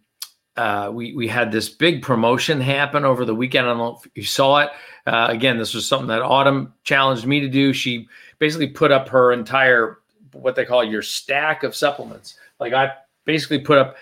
uh, 0.58 0.90
we 0.94 1.14
we 1.14 1.28
had 1.28 1.52
this 1.52 1.70
big 1.70 2.02
promotion 2.02 2.60
happen 2.60 3.06
over 3.06 3.24
the 3.24 3.36
weekend. 3.36 3.66
I 3.66 3.70
don't 3.70 3.78
know 3.78 4.00
if 4.04 4.12
you 4.16 4.24
saw 4.24 4.60
it. 4.60 4.70
Uh, 5.06 5.28
again, 5.30 5.58
this 5.58 5.74
was 5.74 5.88
something 5.88 6.08
that 6.08 6.22
Autumn 6.22 6.74
challenged 6.84 7.26
me 7.26 7.40
to 7.40 7.48
do. 7.48 7.72
She 7.72 8.08
basically 8.40 8.68
put 8.68 8.92
up 8.92 9.08
her 9.10 9.32
entire 9.32 10.00
what 10.34 10.56
they 10.56 10.66
call 10.66 10.84
your 10.84 11.02
stack 11.02 11.64
of 11.64 11.76
supplements. 11.76 12.36
Like 12.60 12.74
I 12.74 12.92
basically 13.24 13.60
put 13.60 13.78
up. 13.78 13.96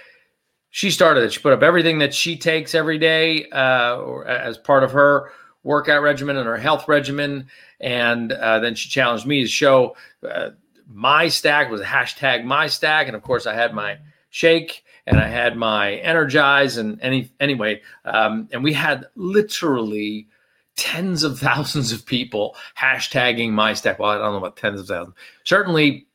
She 0.72 0.90
started 0.90 1.24
it. 1.24 1.32
She 1.32 1.40
put 1.40 1.54
up 1.54 1.62
everything 1.62 2.00
that 2.00 2.16
she 2.16 2.36
takes 2.36 2.74
every 2.74 2.98
day, 2.98 3.46
or 3.52 4.26
as 4.26 4.58
part 4.58 4.84
of 4.84 4.92
her 4.92 5.32
workout 5.64 6.02
regimen 6.02 6.38
and 6.38 6.46
her 6.46 6.58
health 6.58 6.88
regimen. 6.88 7.48
And 7.80 8.32
uh, 8.32 8.60
then 8.60 8.76
she 8.76 8.90
challenged 8.90 9.26
me 9.26 9.42
to 9.42 9.48
show 9.48 9.96
uh, 10.28 10.52
my 10.88 11.28
stack 11.28 11.70
was 11.70 11.82
hashtag 11.82 12.44
my 12.44 12.68
stack. 12.68 13.08
And 13.08 13.16
of 13.16 13.24
course, 13.24 13.46
I 13.46 13.54
had 13.54 13.74
my 13.74 13.98
shake 14.30 14.84
and 15.06 15.20
I 15.20 15.28
had 15.28 15.58
my 15.58 15.96
energize. 15.96 16.78
And 16.78 17.00
any 17.02 17.32
anyway, 17.40 17.82
um, 18.06 18.50
and 18.52 18.64
we 18.64 18.74
had 18.74 19.06
literally 19.16 20.28
tens 20.76 21.24
of 21.24 21.40
thousands 21.40 21.92
of 21.92 22.06
people 22.06 22.56
hashtagging 22.78 23.52
my 23.52 23.74
stack. 23.74 24.00
Well, 24.00 24.12
I 24.12 24.18
don't 24.18 24.32
know 24.32 24.38
about 24.38 24.58
tens 24.58 24.80
of 24.80 24.88
thousands. 24.88 25.16
Certainly 25.44 26.08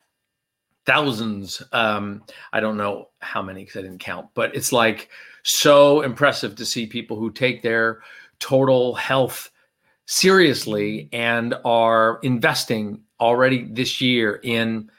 thousands. 0.87 1.63
Um, 1.73 2.23
I 2.53 2.61
don't 2.61 2.77
know 2.77 3.09
how 3.21 3.43
many 3.43 3.65
because 3.65 3.77
I 3.77 3.83
didn't 3.83 4.01
count, 4.01 4.29
but 4.35 4.55
it's 4.57 4.73
like 4.73 5.11
so 5.43 6.01
impressive 6.01 6.57
to 6.57 6.65
see 6.65 6.87
people 6.87 7.19
who 7.19 7.31
take 7.31 7.63
their 7.63 8.01
total 8.41 8.95
health 8.95 9.51
seriously 10.07 11.09
and 11.13 11.55
are 11.65 12.19
investing 12.23 13.01
already 13.21 13.65
this 13.65 14.01
year 14.01 14.41
in 14.43 14.91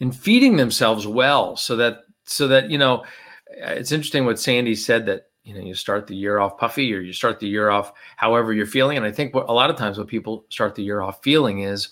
in 0.00 0.12
feeding 0.12 0.56
themselves 0.56 1.06
well 1.06 1.56
so 1.56 1.76
that 1.76 2.04
so 2.24 2.48
that 2.48 2.70
you 2.70 2.78
know 2.78 3.04
it's 3.50 3.92
interesting 3.92 4.24
what 4.24 4.38
sandy 4.38 4.74
said 4.74 5.04
that 5.06 5.26
you 5.44 5.54
know 5.54 5.60
you 5.60 5.74
start 5.74 6.06
the 6.06 6.16
year 6.16 6.38
off 6.38 6.58
puffy 6.58 6.94
or 6.94 7.00
you 7.00 7.12
start 7.12 7.38
the 7.40 7.48
year 7.48 7.70
off 7.70 7.92
however 8.16 8.52
you're 8.52 8.66
feeling. 8.66 8.96
And 8.96 9.06
i 9.06 9.12
think 9.12 9.34
what 9.34 9.48
a 9.48 9.52
lot 9.52 9.70
of 9.70 9.76
times 9.76 9.98
what 9.98 10.08
people 10.08 10.44
start 10.48 10.74
the 10.74 10.82
year 10.82 11.00
off 11.00 11.22
feeling 11.22 11.60
is 11.60 11.90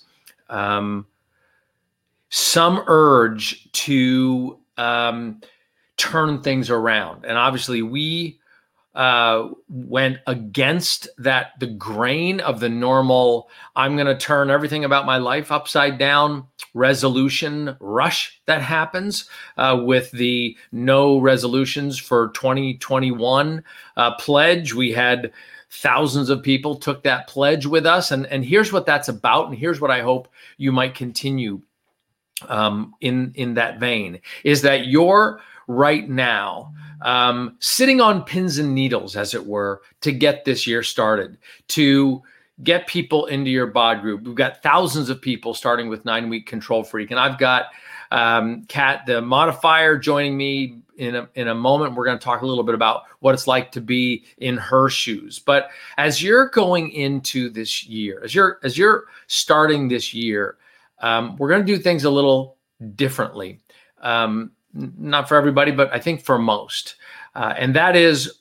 um, 0.51 1.07
some 2.29 2.83
urge 2.89 3.71
to 3.73 4.59
um, 4.77 5.41
turn 5.97 6.43
things 6.43 6.71
around. 6.71 7.25
And 7.25 7.39
obviously 7.39 7.83
we 7.83 8.41
uh, 8.95 9.49
went 9.69 10.19
against 10.27 11.09
that 11.19 11.53
the 11.59 11.67
grain 11.67 12.41
of 12.41 12.61
the 12.61 12.69
normal 12.69 13.49
i'm 13.75 13.97
going 13.97 14.07
to 14.07 14.17
turn 14.17 14.51
everything 14.51 14.85
about 14.85 15.05
my 15.05 15.17
life 15.17 15.51
upside 15.51 15.99
down 15.99 16.47
resolution 16.75 17.77
rush 17.81 18.41
that 18.47 18.61
happens 18.61 19.29
uh, 19.57 19.81
with 19.85 20.11
the 20.11 20.57
no 20.73 21.19
resolutions 21.19 21.99
for 21.99 22.29
2021 22.29 23.65
uh, 23.97 24.15
pledge. 24.17 24.75
We 24.75 24.93
had 24.93 25.33
thousands 25.71 26.31
of 26.31 26.43
people 26.43 26.77
took 26.77 27.03
that 27.03 27.27
pledge 27.27 27.67
with 27.67 27.87
us 27.87 28.11
and, 28.11 28.27
and 28.27 28.45
here's 28.45 28.73
what 28.73 28.87
that's 28.87 29.09
about 29.09 29.49
and 29.49 29.59
here's 29.59 29.81
what 29.81 29.91
i 29.91 30.01
hope 30.01 30.29
you 30.57 30.71
might 30.71 30.95
continue 30.95 31.61
um, 32.49 32.95
in 33.01 33.33
in 33.35 33.55
that 33.55 33.81
vein 33.81 34.21
is 34.45 34.63
that 34.63 34.87
you're 34.87 35.41
right 35.67 36.09
now 36.09 36.73
um, 37.05 37.57
sitting 37.61 38.01
on 38.01 38.25
pins 38.25 38.59
and 38.59 38.75
needles, 38.75 39.15
as 39.15 39.35
it 39.35 39.47
were, 39.47 39.83
to 40.01 40.11
get 40.11 40.45
this 40.45 40.67
year 40.67 40.83
started, 40.83 41.39
to 41.69 42.23
get 42.63 42.87
people 42.87 43.27
into 43.27 43.51
your 43.51 43.67
bod 43.67 44.01
group. 44.01 44.23
We've 44.23 44.35
got 44.35 44.63
thousands 44.63 45.11
of 45.11 45.21
people 45.21 45.55
starting 45.55 45.89
with 45.89 46.05
nine 46.05 46.29
week 46.29 46.47
control 46.47 46.83
freak, 46.83 47.11
and 47.11 47.21
I've 47.21 47.39
got 47.39 47.67
um, 48.11 48.65
Kat, 48.69 49.05
the 49.07 49.21
modifier, 49.21 49.99
joining 49.99 50.37
me 50.37 50.79
in 50.97 51.17
a, 51.17 51.29
in 51.35 51.49
a 51.49 51.55
moment. 51.55 51.95
We're 51.95 52.05
going 52.07 52.19
to 52.19 52.25
talk 52.25 52.43
a 52.43 52.47
little 52.47 52.65
bit 52.65 52.75
about 52.75 53.03
what 53.21 53.35
it's 53.35 53.47
like 53.47 53.73
to 53.73 53.81
be 53.81 54.25
in 54.39 54.57
her 54.57 54.89
shoes. 54.89 55.39
But 55.39 55.69
as 55.99 56.23
you're 56.23 56.49
going 56.49 56.91
into 56.91 57.51
this 57.51 57.87
year, 57.87 58.23
as 58.25 58.35
you're 58.35 58.61
as 58.63 58.79
you're 58.79 59.05
starting 59.27 59.89
this 59.89 60.15
year, 60.15 60.57
um, 61.01 61.37
we're 61.37 61.49
going 61.49 61.67
to 61.67 61.67
do 61.67 61.79
things 61.79 62.05
a 62.05 62.11
little 62.11 62.57
differently. 62.95 63.61
Um, 64.01 64.53
not 64.75 65.29
for 65.29 65.37
everybody, 65.37 65.71
but 65.71 65.93
I 65.93 65.99
think 65.99 66.23
for 66.23 66.39
most. 66.39 66.97
Uh, 67.35 67.55
and 67.57 67.75
that 67.75 67.97
is, 67.97 68.41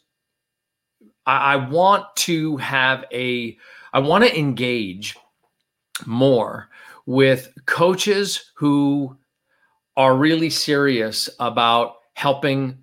I, 1.25 1.53
I 1.53 1.55
want 1.55 2.05
to 2.17 2.57
have 2.57 3.05
a, 3.11 3.57
I 3.93 3.99
want 3.99 4.23
to 4.23 4.37
engage 4.37 5.15
more 6.05 6.69
with 7.05 7.49
coaches 7.65 8.51
who 8.55 9.15
are 9.95 10.15
really 10.15 10.49
serious 10.49 11.29
about 11.39 11.97
helping 12.15 12.77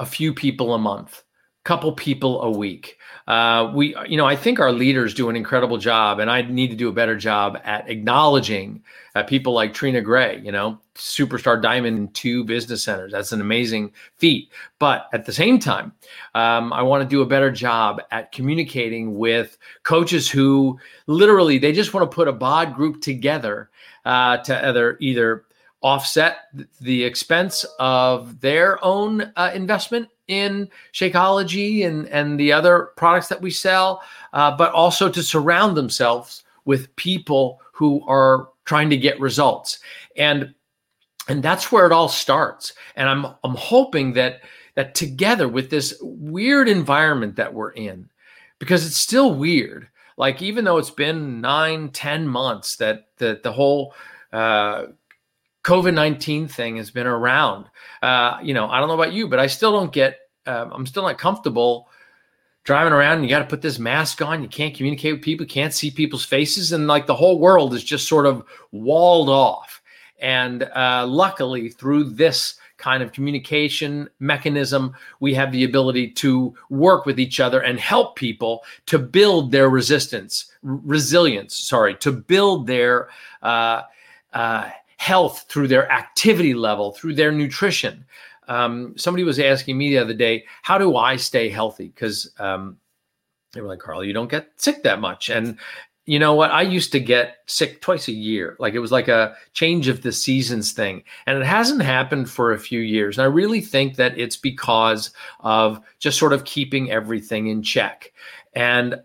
a 0.00 0.06
few 0.06 0.32
people 0.34 0.74
a 0.74 0.78
month, 0.78 1.22
couple 1.64 1.92
people 1.92 2.42
a 2.42 2.50
week. 2.50 2.97
Uh, 3.28 3.70
we, 3.74 3.94
you 4.08 4.16
know, 4.16 4.24
I 4.24 4.34
think 4.34 4.58
our 4.58 4.72
leaders 4.72 5.12
do 5.12 5.28
an 5.28 5.36
incredible 5.36 5.76
job, 5.76 6.18
and 6.18 6.30
I 6.30 6.40
need 6.40 6.70
to 6.70 6.76
do 6.76 6.88
a 6.88 6.92
better 6.92 7.14
job 7.14 7.58
at 7.62 7.86
acknowledging 7.86 8.82
uh, 9.14 9.22
people 9.22 9.52
like 9.52 9.74
Trina 9.74 10.00
Gray, 10.00 10.40
you 10.42 10.50
know, 10.50 10.80
superstar 10.94 11.60
diamond 11.60 11.98
in 11.98 12.08
two 12.08 12.42
business 12.42 12.82
centers. 12.82 13.12
That's 13.12 13.32
an 13.32 13.42
amazing 13.42 13.92
feat. 14.16 14.50
But 14.78 15.08
at 15.12 15.26
the 15.26 15.32
same 15.34 15.58
time, 15.58 15.92
um, 16.34 16.72
I 16.72 16.80
want 16.80 17.02
to 17.02 17.08
do 17.08 17.20
a 17.20 17.26
better 17.26 17.50
job 17.50 18.00
at 18.10 18.32
communicating 18.32 19.18
with 19.18 19.58
coaches 19.82 20.30
who 20.30 20.78
literally 21.06 21.58
they 21.58 21.72
just 21.72 21.92
want 21.92 22.10
to 22.10 22.14
put 22.14 22.28
a 22.28 22.32
bod 22.32 22.74
group 22.74 23.02
together 23.02 23.68
uh, 24.06 24.38
to 24.38 24.68
either 24.68 24.96
either 25.00 25.44
offset 25.82 26.38
the 26.80 27.04
expense 27.04 27.66
of 27.78 28.40
their 28.40 28.82
own 28.82 29.32
uh, 29.36 29.50
investment 29.54 30.08
in 30.28 30.68
Shakeology 30.92 31.86
and, 31.86 32.06
and 32.08 32.38
the 32.38 32.52
other 32.52 32.90
products 32.96 33.28
that 33.28 33.40
we 33.40 33.50
sell, 33.50 34.02
uh, 34.32 34.56
but 34.56 34.72
also 34.72 35.10
to 35.10 35.22
surround 35.22 35.76
themselves 35.76 36.44
with 36.64 36.94
people 36.96 37.60
who 37.72 38.06
are 38.06 38.48
trying 38.64 38.90
to 38.90 38.96
get 38.96 39.18
results. 39.20 39.80
And 40.16 40.54
and 41.28 41.42
that's 41.42 41.70
where 41.70 41.84
it 41.84 41.92
all 41.92 42.08
starts. 42.08 42.72
And 42.96 43.08
I'm 43.08 43.26
I'm 43.44 43.56
hoping 43.56 44.12
that 44.14 44.42
that 44.74 44.94
together 44.94 45.48
with 45.48 45.70
this 45.70 45.94
weird 46.00 46.68
environment 46.68 47.36
that 47.36 47.52
we're 47.52 47.72
in, 47.72 48.08
because 48.58 48.86
it's 48.86 48.96
still 48.96 49.34
weird. 49.34 49.88
Like 50.16 50.42
even 50.42 50.64
though 50.64 50.78
it's 50.78 50.90
been 50.90 51.40
nine, 51.40 51.90
ten 51.90 52.26
months 52.28 52.76
that 52.76 53.08
that 53.16 53.42
the 53.42 53.52
whole 53.52 53.94
uh, 54.32 54.86
COVID 55.64 55.94
19 55.94 56.48
thing 56.48 56.76
has 56.76 56.90
been 56.90 57.06
around. 57.06 57.66
Uh, 58.02 58.38
you 58.42 58.54
know, 58.54 58.68
I 58.68 58.78
don't 58.78 58.88
know 58.88 58.94
about 58.94 59.12
you, 59.12 59.28
but 59.28 59.38
I 59.38 59.46
still 59.46 59.72
don't 59.72 59.92
get, 59.92 60.18
uh, 60.46 60.68
I'm 60.72 60.86
still 60.86 61.02
not 61.02 61.18
comfortable 61.18 61.88
driving 62.64 62.92
around 62.92 63.14
and 63.14 63.24
you 63.24 63.30
got 63.30 63.38
to 63.38 63.46
put 63.46 63.62
this 63.62 63.78
mask 63.78 64.20
on. 64.20 64.42
You 64.42 64.48
can't 64.48 64.76
communicate 64.76 65.14
with 65.14 65.22
people, 65.22 65.46
can't 65.46 65.72
see 65.72 65.90
people's 65.90 66.24
faces. 66.24 66.72
And 66.72 66.86
like 66.86 67.06
the 67.06 67.14
whole 67.14 67.38
world 67.38 67.72
is 67.72 67.82
just 67.82 68.06
sort 68.06 68.26
of 68.26 68.44
walled 68.72 69.30
off. 69.30 69.80
And 70.20 70.64
uh, 70.64 71.06
luckily, 71.06 71.70
through 71.70 72.10
this 72.10 72.56
kind 72.76 73.02
of 73.02 73.12
communication 73.12 74.08
mechanism, 74.20 74.94
we 75.20 75.32
have 75.32 75.50
the 75.50 75.64
ability 75.64 76.10
to 76.10 76.54
work 76.70 77.06
with 77.06 77.18
each 77.18 77.40
other 77.40 77.60
and 77.60 77.78
help 77.78 78.16
people 78.16 78.62
to 78.86 78.98
build 78.98 79.50
their 79.50 79.70
resistance, 79.70 80.52
resilience, 80.62 81.56
sorry, 81.56 81.94
to 81.96 82.12
build 82.12 82.66
their 82.66 83.08
uh, 83.42 83.82
uh, 84.32 84.68
health 84.98 85.46
through 85.48 85.68
their 85.68 85.90
activity 85.90 86.54
level, 86.54 86.92
through 86.92 87.14
their 87.14 87.32
nutrition. 87.32 88.04
Um, 88.48 88.94
somebody 88.96 89.24
was 89.24 89.38
asking 89.38 89.78
me 89.78 89.90
the 89.90 89.98
other 89.98 90.14
day, 90.14 90.44
how 90.62 90.76
do 90.76 90.96
I 90.96 91.16
stay 91.16 91.48
healthy? 91.48 91.88
Because 91.88 92.32
um, 92.38 92.76
they 93.52 93.60
were 93.60 93.68
like, 93.68 93.78
Carl, 93.78 94.04
you 94.04 94.12
don't 94.12 94.30
get 94.30 94.50
sick 94.56 94.82
that 94.82 95.00
much. 95.00 95.30
And 95.30 95.56
you 96.06 96.18
know 96.18 96.34
what? 96.34 96.50
I 96.50 96.62
used 96.62 96.90
to 96.92 97.00
get 97.00 97.36
sick 97.46 97.80
twice 97.80 98.08
a 98.08 98.12
year. 98.12 98.56
Like 98.58 98.74
it 98.74 98.80
was 98.80 98.90
like 98.90 99.08
a 99.08 99.36
change 99.52 99.88
of 99.88 100.02
the 100.02 100.10
seasons 100.10 100.72
thing. 100.72 101.04
And 101.26 101.38
it 101.38 101.46
hasn't 101.46 101.82
happened 101.82 102.28
for 102.28 102.52
a 102.52 102.58
few 102.58 102.80
years. 102.80 103.18
And 103.18 103.22
I 103.22 103.28
really 103.28 103.60
think 103.60 103.96
that 103.96 104.18
it's 104.18 104.36
because 104.36 105.10
of 105.40 105.80
just 106.00 106.18
sort 106.18 106.32
of 106.32 106.44
keeping 106.44 106.90
everything 106.90 107.48
in 107.48 107.62
check. 107.62 108.12
And 108.54 109.00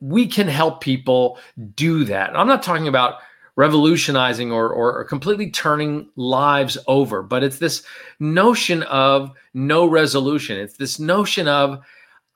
we 0.00 0.26
can 0.26 0.48
help 0.48 0.80
people 0.80 1.38
do 1.74 2.04
that. 2.04 2.34
I'm 2.36 2.46
not 2.46 2.62
talking 2.62 2.88
about 2.88 3.16
revolutionizing 3.56 4.50
or, 4.50 4.68
or, 4.70 5.04
completely 5.04 5.50
turning 5.50 6.08
lives 6.16 6.76
over. 6.88 7.22
But 7.22 7.44
it's 7.44 7.58
this 7.58 7.84
notion 8.18 8.82
of 8.84 9.30
no 9.54 9.86
resolution. 9.86 10.58
It's 10.58 10.76
this 10.76 10.98
notion 10.98 11.46
of 11.46 11.80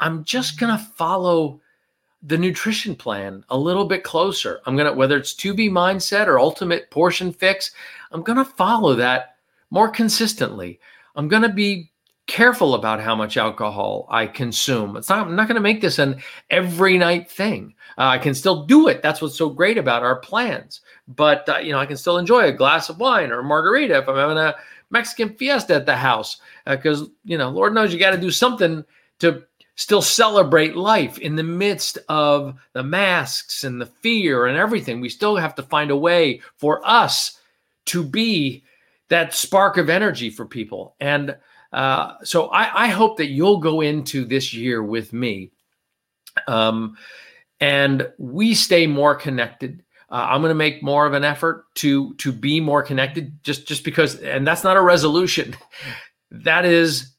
I'm 0.00 0.24
just 0.24 0.60
going 0.60 0.76
to 0.76 0.84
follow 0.84 1.60
the 2.22 2.38
nutrition 2.38 2.94
plan 2.94 3.44
a 3.48 3.58
little 3.58 3.84
bit 3.84 4.04
closer. 4.04 4.60
I'm 4.66 4.76
going 4.76 4.90
to, 4.90 4.96
whether 4.96 5.16
it's 5.16 5.34
2B 5.34 5.70
mindset 5.70 6.26
or 6.26 6.38
ultimate 6.38 6.90
portion 6.90 7.32
fix, 7.32 7.72
I'm 8.12 8.22
going 8.22 8.38
to 8.38 8.44
follow 8.44 8.94
that 8.94 9.36
more 9.70 9.88
consistently. 9.88 10.80
I'm 11.16 11.28
going 11.28 11.42
to 11.42 11.48
be 11.48 11.90
careful 12.26 12.74
about 12.74 13.00
how 13.00 13.16
much 13.16 13.36
alcohol 13.36 14.06
I 14.10 14.26
consume. 14.26 14.96
It's 14.96 15.08
not, 15.08 15.26
I'm 15.26 15.36
not 15.36 15.48
going 15.48 15.56
to 15.56 15.60
make 15.60 15.80
this 15.80 15.98
an 15.98 16.20
every 16.50 16.98
night 16.98 17.30
thing. 17.30 17.74
Uh, 17.96 18.02
I 18.02 18.18
can 18.18 18.34
still 18.34 18.66
do 18.66 18.88
it. 18.88 19.02
That's 19.02 19.20
what's 19.22 19.36
so 19.36 19.48
great 19.48 19.78
about 19.78 20.02
our 20.02 20.16
plans. 20.20 20.80
But 21.08 21.48
uh, 21.48 21.58
you 21.58 21.72
know, 21.72 21.78
I 21.78 21.86
can 21.86 21.96
still 21.96 22.18
enjoy 22.18 22.44
a 22.44 22.52
glass 22.52 22.88
of 22.88 23.00
wine 23.00 23.32
or 23.32 23.40
a 23.40 23.44
margarita 23.44 23.98
if 23.98 24.08
I'm 24.08 24.16
having 24.16 24.36
a 24.36 24.54
Mexican 24.90 25.34
fiesta 25.34 25.74
at 25.74 25.86
the 25.86 25.96
house. 25.96 26.38
Because 26.66 27.02
uh, 27.02 27.06
you 27.24 27.38
know, 27.38 27.50
Lord 27.50 27.74
knows 27.74 27.92
you 27.92 27.98
got 27.98 28.10
to 28.10 28.20
do 28.20 28.30
something 28.30 28.84
to 29.20 29.42
still 29.76 30.02
celebrate 30.02 30.76
life 30.76 31.18
in 31.18 31.36
the 31.36 31.42
midst 31.42 31.98
of 32.08 32.58
the 32.72 32.82
masks 32.82 33.62
and 33.62 33.80
the 33.80 33.86
fear 33.86 34.46
and 34.46 34.58
everything. 34.58 35.00
We 35.00 35.08
still 35.08 35.36
have 35.36 35.54
to 35.54 35.62
find 35.62 35.90
a 35.90 35.96
way 35.96 36.40
for 36.56 36.84
us 36.84 37.38
to 37.86 38.02
be 38.02 38.64
that 39.08 39.34
spark 39.34 39.76
of 39.76 39.88
energy 39.88 40.30
for 40.30 40.44
people. 40.44 40.96
And 41.00 41.36
uh, 41.72 42.14
so 42.24 42.48
I, 42.48 42.86
I, 42.86 42.88
hope 42.88 43.18
that 43.18 43.28
you'll 43.28 43.58
go 43.58 43.82
into 43.82 44.24
this 44.24 44.54
year 44.54 44.82
with 44.82 45.12
me. 45.12 45.52
Um, 46.46 46.96
and 47.60 48.10
we 48.18 48.54
stay 48.54 48.86
more 48.86 49.14
connected. 49.14 49.82
Uh, 50.10 50.26
I'm 50.30 50.40
going 50.40 50.50
to 50.50 50.54
make 50.54 50.82
more 50.82 51.06
of 51.06 51.12
an 51.12 51.24
effort 51.24 51.66
to 51.76 52.14
to 52.14 52.32
be 52.32 52.60
more 52.60 52.82
connected, 52.82 53.42
just 53.42 53.68
just 53.68 53.84
because, 53.84 54.16
and 54.16 54.46
that's 54.46 54.64
not 54.64 54.76
a 54.76 54.82
resolution. 54.82 55.56
that 56.30 56.64
is 56.64 57.12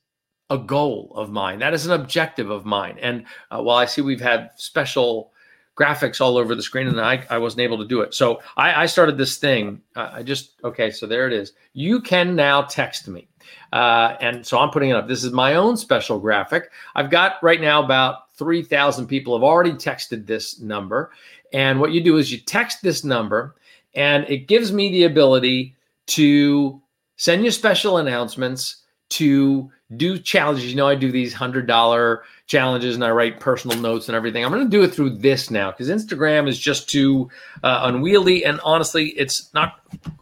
a 0.49 0.57
goal 0.57 1.11
of 1.15 1.29
mine. 1.29 1.59
That 1.59 1.73
is 1.73 1.85
an 1.85 1.91
objective 1.91 2.49
of 2.49 2.65
mine. 2.65 2.97
And 2.99 3.25
uh, 3.51 3.61
while 3.61 3.77
I 3.77 3.85
see 3.85 4.01
we've 4.01 4.21
had 4.21 4.49
special 4.57 5.31
graphics 5.77 6.19
all 6.19 6.37
over 6.37 6.55
the 6.55 6.63
screen, 6.63 6.87
and 6.87 6.99
I, 6.99 7.23
I 7.29 7.37
wasn't 7.37 7.61
able 7.61 7.77
to 7.77 7.87
do 7.87 8.01
it, 8.01 8.13
so 8.13 8.41
I, 8.57 8.83
I 8.83 8.85
started 8.87 9.17
this 9.17 9.37
thing. 9.37 9.81
Uh, 9.95 10.09
I 10.13 10.23
just 10.23 10.53
okay, 10.63 10.89
so 10.89 11.05
there 11.05 11.27
it 11.27 11.33
is. 11.33 11.53
You 11.73 12.01
can 12.01 12.35
now 12.35 12.63
text 12.63 13.07
me. 13.07 13.27
Uh, 13.71 14.15
and 14.19 14.45
so 14.45 14.57
I'm 14.57 14.71
putting 14.71 14.89
it 14.89 14.95
up. 14.95 15.07
This 15.07 15.23
is 15.23 15.31
my 15.31 15.55
own 15.55 15.77
special 15.77 16.19
graphic. 16.19 16.71
I've 16.95 17.09
got 17.09 17.41
right 17.43 17.61
now 17.61 17.83
about 17.83 18.33
3,000 18.35 19.07
people 19.07 19.37
have 19.37 19.43
already 19.43 19.73
texted 19.73 20.25
this 20.25 20.59
number. 20.59 21.11
And 21.53 21.79
what 21.79 21.91
you 21.91 22.01
do 22.01 22.17
is 22.17 22.31
you 22.31 22.37
text 22.39 22.81
this 22.81 23.03
number, 23.03 23.55
and 23.95 24.25
it 24.29 24.47
gives 24.47 24.71
me 24.71 24.91
the 24.91 25.03
ability 25.03 25.75
to 26.07 26.81
send 27.17 27.43
you 27.43 27.51
special 27.51 27.97
announcements, 27.97 28.83
to 29.09 29.69
do 29.97 30.17
challenges. 30.19 30.69
You 30.69 30.75
know, 30.75 30.87
I 30.87 30.95
do 30.95 31.11
these 31.11 31.33
$100 31.33 32.21
challenges 32.47 32.95
and 32.95 33.03
I 33.03 33.09
write 33.09 33.39
personal 33.39 33.77
notes 33.77 34.07
and 34.07 34.15
everything. 34.15 34.45
I'm 34.45 34.51
going 34.51 34.63
to 34.63 34.69
do 34.69 34.83
it 34.83 34.93
through 34.93 35.17
this 35.17 35.49
now 35.49 35.71
because 35.71 35.89
Instagram 35.89 36.47
is 36.47 36.59
just 36.59 36.89
too 36.89 37.29
uh, 37.63 37.81
unwieldy. 37.83 38.45
And 38.45 38.59
honestly, 38.63 39.09
it's 39.09 39.51
not 39.53 39.81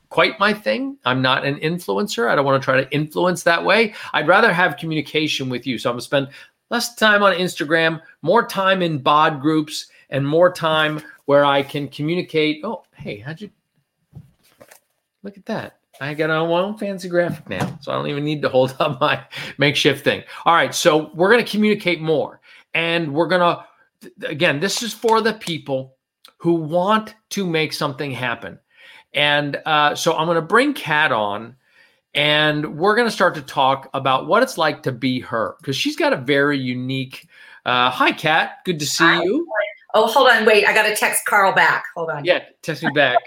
quite 0.10 0.40
my 0.40 0.54
thing. 0.54 0.98
I'm 1.06 1.22
not 1.22 1.46
an 1.46 1.58
influencer. 1.60 2.30
I 2.30 2.36
don't 2.36 2.46
want 2.46 2.62
to 2.62 2.66
try 2.66 2.82
to 2.82 2.90
influence 2.92 3.44
that 3.44 3.64
way. 3.64 3.94
I'd 4.14 4.28
rather 4.28 4.54
have 4.54 4.78
communication 4.78 5.50
with 5.50 5.68
you. 5.68 5.78
So 5.78 5.90
I'm 5.90 5.96
going 5.96 6.00
to 6.00 6.06
spend 6.06 6.30
less 6.70 6.96
time 6.96 7.24
on 7.24 7.36
Instagram, 7.36 8.02
more 8.22 8.48
time 8.48 8.82
in 8.82 9.00
bod 9.00 9.42
groups, 9.42 9.88
and 10.10 10.28
more 10.28 10.52
time 10.52 11.02
where 11.26 11.46
I 11.46 11.64
can 11.64 11.88
communicate. 11.88 12.62
Oh, 12.64 12.84
hey, 12.96 13.20
how'd 13.20 13.42
you 13.42 13.50
look 15.24 15.38
at 15.38 15.46
that? 15.48 15.80
I 16.00 16.14
got 16.14 16.28
a 16.30 16.44
one 16.44 16.78
fancy 16.78 17.10
graphic 17.10 17.50
now, 17.50 17.80
so 17.82 17.92
I 17.92 17.96
don't 17.96 18.08
even 18.08 18.24
need 18.24 18.42
to 18.44 18.50
hold 18.50 18.76
up 18.80 19.00
my 19.02 19.24
makeshift 19.58 20.04
thing. 20.04 20.24
All 20.46 20.54
right, 20.54 20.74
so 20.74 21.12
we're 21.14 21.32
going 21.32 21.44
to 21.44 21.52
communicate 21.52 22.02
more, 22.02 22.40
and 22.74 23.14
we're 23.14 23.28
going 23.28 23.42
to, 23.42 24.28
again, 24.28 24.60
this 24.60 24.84
is 24.84 24.94
for 24.94 25.22
the 25.22 25.34
people 25.34 25.96
who 26.38 26.54
want 26.54 27.16
to 27.32 27.46
make 27.46 27.74
something 27.74 28.12
happen. 28.12 28.60
And 29.14 29.60
uh, 29.66 29.96
so 29.96 30.16
I'm 30.16 30.28
going 30.28 30.36
to 30.36 30.42
bring 30.42 30.74
Kat 30.74 31.12
on 31.12 31.56
and 32.14 32.78
we're 32.78 32.96
going 32.96 33.08
to 33.08 33.12
start 33.12 33.36
to 33.36 33.42
talk 33.42 33.90
about 33.94 34.28
what 34.28 34.44
it's 34.44 34.58
like 34.58 34.84
to 34.84 34.92
be 34.92 35.20
her 35.20 35.56
because 35.60 35.76
she's 35.76 35.96
got 35.96 36.14
a 36.14 36.18
very 36.18 36.58
unique. 36.58 37.28
Uh, 37.66 37.90
hi, 37.90 38.12
Kat. 38.12 38.60
Good 38.66 38.80
to 38.80 38.86
see 38.86 39.04
hi. 39.04 39.24
you. 39.24 39.48
Oh, 39.98 40.06
hold 40.06 40.30
on. 40.30 40.46
Wait, 40.46 40.64
I 40.66 40.74
got 40.74 40.84
to 40.84 40.96
text 40.96 41.26
Carl 41.26 41.54
back. 41.54 41.86
Hold 41.96 42.12
on. 42.12 42.24
Yeah, 42.24 42.44
text 42.62 42.84
me 42.84 42.92
back. 42.92 43.18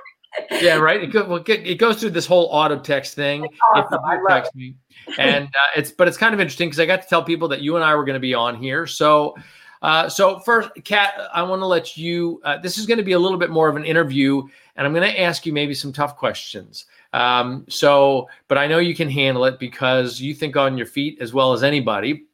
yeah, 0.60 0.76
right. 0.76 1.02
It, 1.04 1.06
go, 1.06 1.26
well, 1.26 1.42
it 1.46 1.78
goes 1.78 1.98
through 1.98 2.10
this 2.10 2.26
whole 2.26 2.46
auto 2.52 2.78
text 2.78 3.14
thing. 3.14 3.48
Awesome. 3.74 4.00
I 4.04 4.16
love 4.16 4.28
text 4.28 4.52
it. 4.54 4.58
me, 4.58 4.74
and 5.18 5.46
uh, 5.46 5.78
it's 5.78 5.90
but 5.90 6.08
it's 6.08 6.18
kind 6.18 6.34
of 6.34 6.40
interesting 6.40 6.68
because 6.68 6.78
I 6.78 6.84
got 6.84 7.00
to 7.00 7.08
tell 7.08 7.22
people 7.22 7.48
that 7.48 7.62
you 7.62 7.76
and 7.76 7.84
I 7.84 7.94
were 7.94 8.04
going 8.04 8.14
to 8.14 8.20
be 8.20 8.34
on 8.34 8.56
here. 8.56 8.86
So 8.86 9.34
uh, 9.80 10.10
so 10.10 10.40
first, 10.40 10.68
Kat, 10.84 11.14
I 11.32 11.42
want 11.42 11.62
to 11.62 11.66
let 11.66 11.96
you. 11.96 12.40
Uh, 12.44 12.58
this 12.58 12.76
is 12.76 12.84
going 12.84 12.98
to 12.98 13.04
be 13.04 13.12
a 13.12 13.18
little 13.18 13.38
bit 13.38 13.48
more 13.48 13.68
of 13.68 13.76
an 13.76 13.84
interview, 13.84 14.42
and 14.76 14.86
I'm 14.86 14.92
going 14.92 15.10
to 15.10 15.20
ask 15.20 15.46
you 15.46 15.54
maybe 15.54 15.72
some 15.72 15.90
tough 15.90 16.18
questions. 16.18 16.84
Um, 17.14 17.64
so, 17.68 18.28
but 18.46 18.58
I 18.58 18.66
know 18.66 18.78
you 18.78 18.94
can 18.94 19.08
handle 19.08 19.46
it 19.46 19.58
because 19.58 20.20
you 20.20 20.34
think 20.34 20.54
on 20.56 20.76
your 20.76 20.86
feet 20.86 21.18
as 21.22 21.32
well 21.32 21.54
as 21.54 21.62
anybody. 21.62 22.26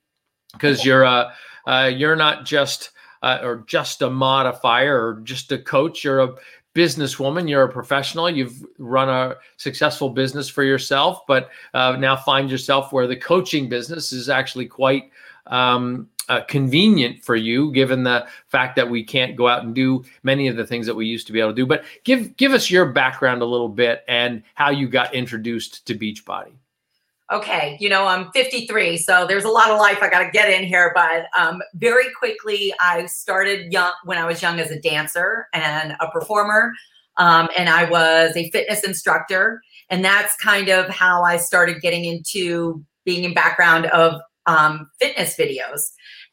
Because 0.52 0.84
you're 0.84 1.02
a, 1.02 1.32
uh, 1.66 1.90
you're 1.94 2.16
not 2.16 2.44
just 2.46 2.90
uh, 3.22 3.38
or 3.42 3.64
just 3.66 4.02
a 4.02 4.10
modifier 4.10 4.96
or 4.96 5.20
just 5.20 5.52
a 5.52 5.58
coach. 5.58 6.04
You're 6.04 6.20
a 6.20 6.34
businesswoman. 6.74 7.48
You're 7.48 7.64
a 7.64 7.72
professional. 7.72 8.28
You've 8.28 8.64
run 8.78 9.08
a 9.08 9.36
successful 9.56 10.10
business 10.10 10.48
for 10.48 10.62
yourself, 10.62 11.26
but 11.26 11.50
uh, 11.74 11.96
now 11.98 12.16
find 12.16 12.50
yourself 12.50 12.92
where 12.92 13.06
the 13.06 13.16
coaching 13.16 13.68
business 13.68 14.12
is 14.12 14.28
actually 14.28 14.66
quite 14.66 15.10
um, 15.46 16.08
uh, 16.28 16.42
convenient 16.42 17.24
for 17.24 17.36
you, 17.36 17.72
given 17.72 18.02
the 18.02 18.26
fact 18.48 18.76
that 18.76 18.88
we 18.88 19.02
can't 19.02 19.36
go 19.36 19.48
out 19.48 19.64
and 19.64 19.74
do 19.74 20.04
many 20.22 20.48
of 20.48 20.56
the 20.56 20.66
things 20.66 20.86
that 20.86 20.94
we 20.94 21.06
used 21.06 21.26
to 21.26 21.32
be 21.32 21.40
able 21.40 21.50
to 21.50 21.56
do. 21.56 21.66
But 21.66 21.84
give 22.04 22.36
give 22.36 22.52
us 22.52 22.70
your 22.70 22.86
background 22.86 23.42
a 23.42 23.46
little 23.46 23.68
bit 23.68 24.04
and 24.06 24.42
how 24.54 24.70
you 24.70 24.88
got 24.88 25.14
introduced 25.14 25.86
to 25.86 25.94
Beachbody. 25.94 26.52
Okay, 27.32 27.76
you 27.80 27.88
know, 27.88 28.06
I'm 28.06 28.30
53, 28.30 28.98
so 28.98 29.26
there's 29.26 29.42
a 29.42 29.48
lot 29.48 29.70
of 29.70 29.80
life 29.80 29.98
I 30.00 30.08
got 30.08 30.22
to 30.22 30.30
get 30.30 30.48
in 30.48 30.64
here. 30.64 30.92
But 30.94 31.26
um, 31.36 31.60
very 31.74 32.04
quickly, 32.16 32.72
I 32.80 33.06
started 33.06 33.72
young 33.72 33.90
when 34.04 34.16
I 34.16 34.24
was 34.24 34.40
young 34.40 34.60
as 34.60 34.70
a 34.70 34.78
dancer 34.78 35.48
and 35.52 35.96
a 35.98 36.08
performer, 36.12 36.72
um, 37.16 37.48
and 37.58 37.68
I 37.68 37.90
was 37.90 38.36
a 38.36 38.48
fitness 38.50 38.84
instructor, 38.84 39.60
and 39.90 40.04
that's 40.04 40.36
kind 40.36 40.68
of 40.68 40.88
how 40.88 41.24
I 41.24 41.36
started 41.36 41.80
getting 41.80 42.04
into 42.04 42.84
being 43.04 43.24
in 43.24 43.34
background 43.34 43.86
of 43.86 44.20
um, 44.46 44.88
fitness 45.00 45.36
videos. 45.36 45.80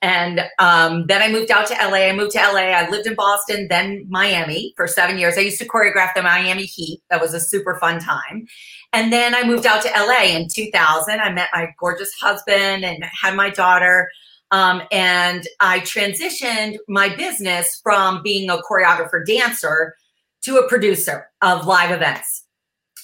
And 0.04 0.42
um, 0.60 1.06
then 1.08 1.22
I 1.22 1.32
moved 1.32 1.50
out 1.50 1.66
to 1.68 1.74
LA. 1.76 2.10
I 2.10 2.12
moved 2.12 2.34
to 2.34 2.39
LA. 2.39 2.74
I 2.74 2.89
lived 2.89 3.08
in 3.08 3.16
Boston, 3.16 3.68
then 3.70 4.06
Miami 4.10 4.74
for 4.76 4.86
seven 4.86 5.18
years. 5.18 5.38
I 5.38 5.42
used 5.42 5.60
to 5.60 5.68
choreograph 5.68 6.13
the 6.13 6.22
Miami 6.22 6.63
Heat. 6.63 7.02
That 7.10 7.22
was 7.22 7.34
a 7.34 7.39
super 7.39 7.78
fun 7.80 8.02
time. 8.02 8.46
And 8.92 9.13
then 9.13 9.34
I 9.34 9.46
moved 9.46 9.66
out 9.66 9.82
to 9.84 9.89
LA 9.96 10.36
in 10.36 10.50
2000. 10.54 11.22
I 11.22 11.32
met 11.32 11.48
my 11.54 11.70
gorgeous 11.80 12.12
husband 12.20 12.84
and 12.84 13.06
had 13.22 13.34
my 13.36 13.50
daughter. 13.50 14.10
Um, 14.52 14.82
and 14.92 15.48
I 15.62 15.80
transitioned 15.80 16.76
my 16.89 17.16
business 17.16 17.80
from 17.82 18.22
being 18.22 18.50
a 18.50 18.58
choreographer 18.58 19.26
dancer 19.26 19.96
to 20.44 20.58
a 20.58 20.68
producer 20.68 21.30
of 21.42 21.66
live 21.66 21.92
events 21.92 22.42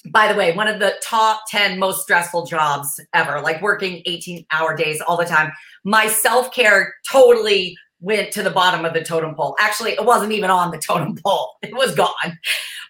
by 0.07 0.31
the 0.31 0.37
way, 0.37 0.55
one 0.55 0.67
of 0.67 0.79
the 0.79 0.93
top 1.03 1.41
10 1.49 1.79
most 1.79 2.03
stressful 2.03 2.45
jobs 2.45 2.99
ever, 3.13 3.41
like 3.41 3.61
working 3.61 4.01
18 4.05 4.45
hour 4.51 4.75
days 4.75 5.01
all 5.01 5.17
the 5.17 5.25
time. 5.25 5.51
My 5.83 6.07
self 6.07 6.53
care 6.53 6.93
totally 7.09 7.75
went 7.99 8.31
to 8.31 8.43
the 8.43 8.49
bottom 8.49 8.85
of 8.85 8.93
the 8.93 9.03
totem 9.03 9.35
pole. 9.35 9.55
Actually, 9.59 9.91
it 9.91 10.05
wasn't 10.05 10.31
even 10.31 10.49
on 10.49 10.71
the 10.71 10.77
totem 10.87 11.15
pole, 11.23 11.55
it 11.61 11.73
was 11.75 11.95
gone. 11.95 12.37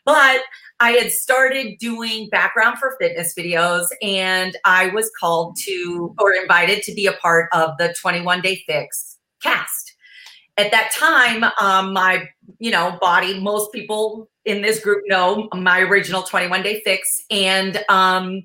But 0.06 0.42
I 0.80 0.92
had 0.92 1.12
started 1.12 1.78
doing 1.78 2.30
background 2.30 2.78
for 2.78 2.96
fitness 3.00 3.34
videos 3.38 3.88
and 4.02 4.56
I 4.64 4.88
was 4.88 5.12
called 5.20 5.58
to 5.66 6.16
or 6.20 6.34
invited 6.34 6.84
to 6.84 6.94
be 6.94 7.06
a 7.06 7.14
part 7.14 7.50
of 7.54 7.72
the 7.78 7.94
21 8.00 8.42
Day 8.42 8.64
Fix 8.66 9.18
cast. 9.42 9.79
At 10.60 10.72
that 10.72 10.92
time, 10.94 11.46
um, 11.62 11.94
my 11.94 12.28
you 12.60 12.70
know 12.70 12.98
body, 13.00 13.40
most 13.40 13.72
people 13.72 14.30
in 14.44 14.62
this 14.62 14.82
group 14.82 15.04
know 15.08 15.48
my 15.54 15.80
original 15.80 16.22
21 16.22 16.64
Day 16.64 16.82
Fix, 16.84 17.24
and 17.32 17.82
um, 17.88 18.44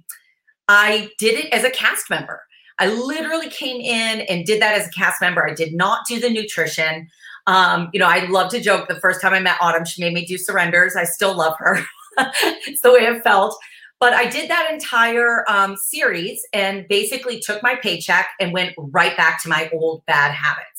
I 0.68 1.10
did 1.18 1.34
it 1.34 1.52
as 1.52 1.64
a 1.64 1.70
cast 1.70 2.08
member. 2.10 2.40
I 2.78 2.86
literally 2.86 3.50
came 3.50 3.80
in 3.80 4.20
and 4.28 4.46
did 4.46 4.62
that 4.62 4.80
as 4.80 4.86
a 4.86 4.90
cast 4.92 5.20
member. 5.20 5.44
I 5.44 5.54
did 5.54 5.74
not 5.74 6.06
do 6.06 6.20
the 6.20 6.30
nutrition. 6.30 7.08
Um, 7.48 7.90
you 7.92 7.98
know, 7.98 8.06
I 8.06 8.26
love 8.26 8.48
to 8.52 8.60
joke. 8.60 8.86
The 8.86 9.00
first 9.00 9.20
time 9.20 9.32
I 9.32 9.40
met 9.40 9.58
Autumn, 9.60 9.84
she 9.84 10.00
made 10.00 10.14
me 10.14 10.24
do 10.24 10.38
surrenders. 10.38 10.94
I 10.94 11.02
still 11.02 11.36
love 11.36 11.56
her. 11.58 11.80
it's 12.18 12.80
the 12.82 12.92
way 12.92 13.00
it 13.00 13.24
felt. 13.24 13.58
But 13.98 14.12
I 14.12 14.28
did 14.28 14.48
that 14.50 14.70
entire 14.72 15.44
um, 15.50 15.76
series 15.76 16.46
and 16.52 16.86
basically 16.88 17.40
took 17.40 17.60
my 17.60 17.74
paycheck 17.74 18.28
and 18.38 18.52
went 18.52 18.74
right 18.76 19.16
back 19.16 19.42
to 19.42 19.48
my 19.48 19.68
old 19.72 20.06
bad 20.06 20.30
habits. 20.30 20.73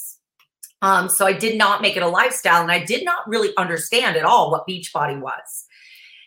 Um, 0.81 1.09
so 1.09 1.25
I 1.25 1.33
did 1.33 1.57
not 1.57 1.81
make 1.81 1.95
it 1.97 2.03
a 2.03 2.07
lifestyle 2.07 2.61
and 2.61 2.71
I 2.71 2.83
did 2.83 3.03
not 3.05 3.27
really 3.27 3.51
understand 3.57 4.17
at 4.17 4.25
all 4.25 4.51
what 4.51 4.67
Beachbody 4.67 5.19
was. 5.19 5.65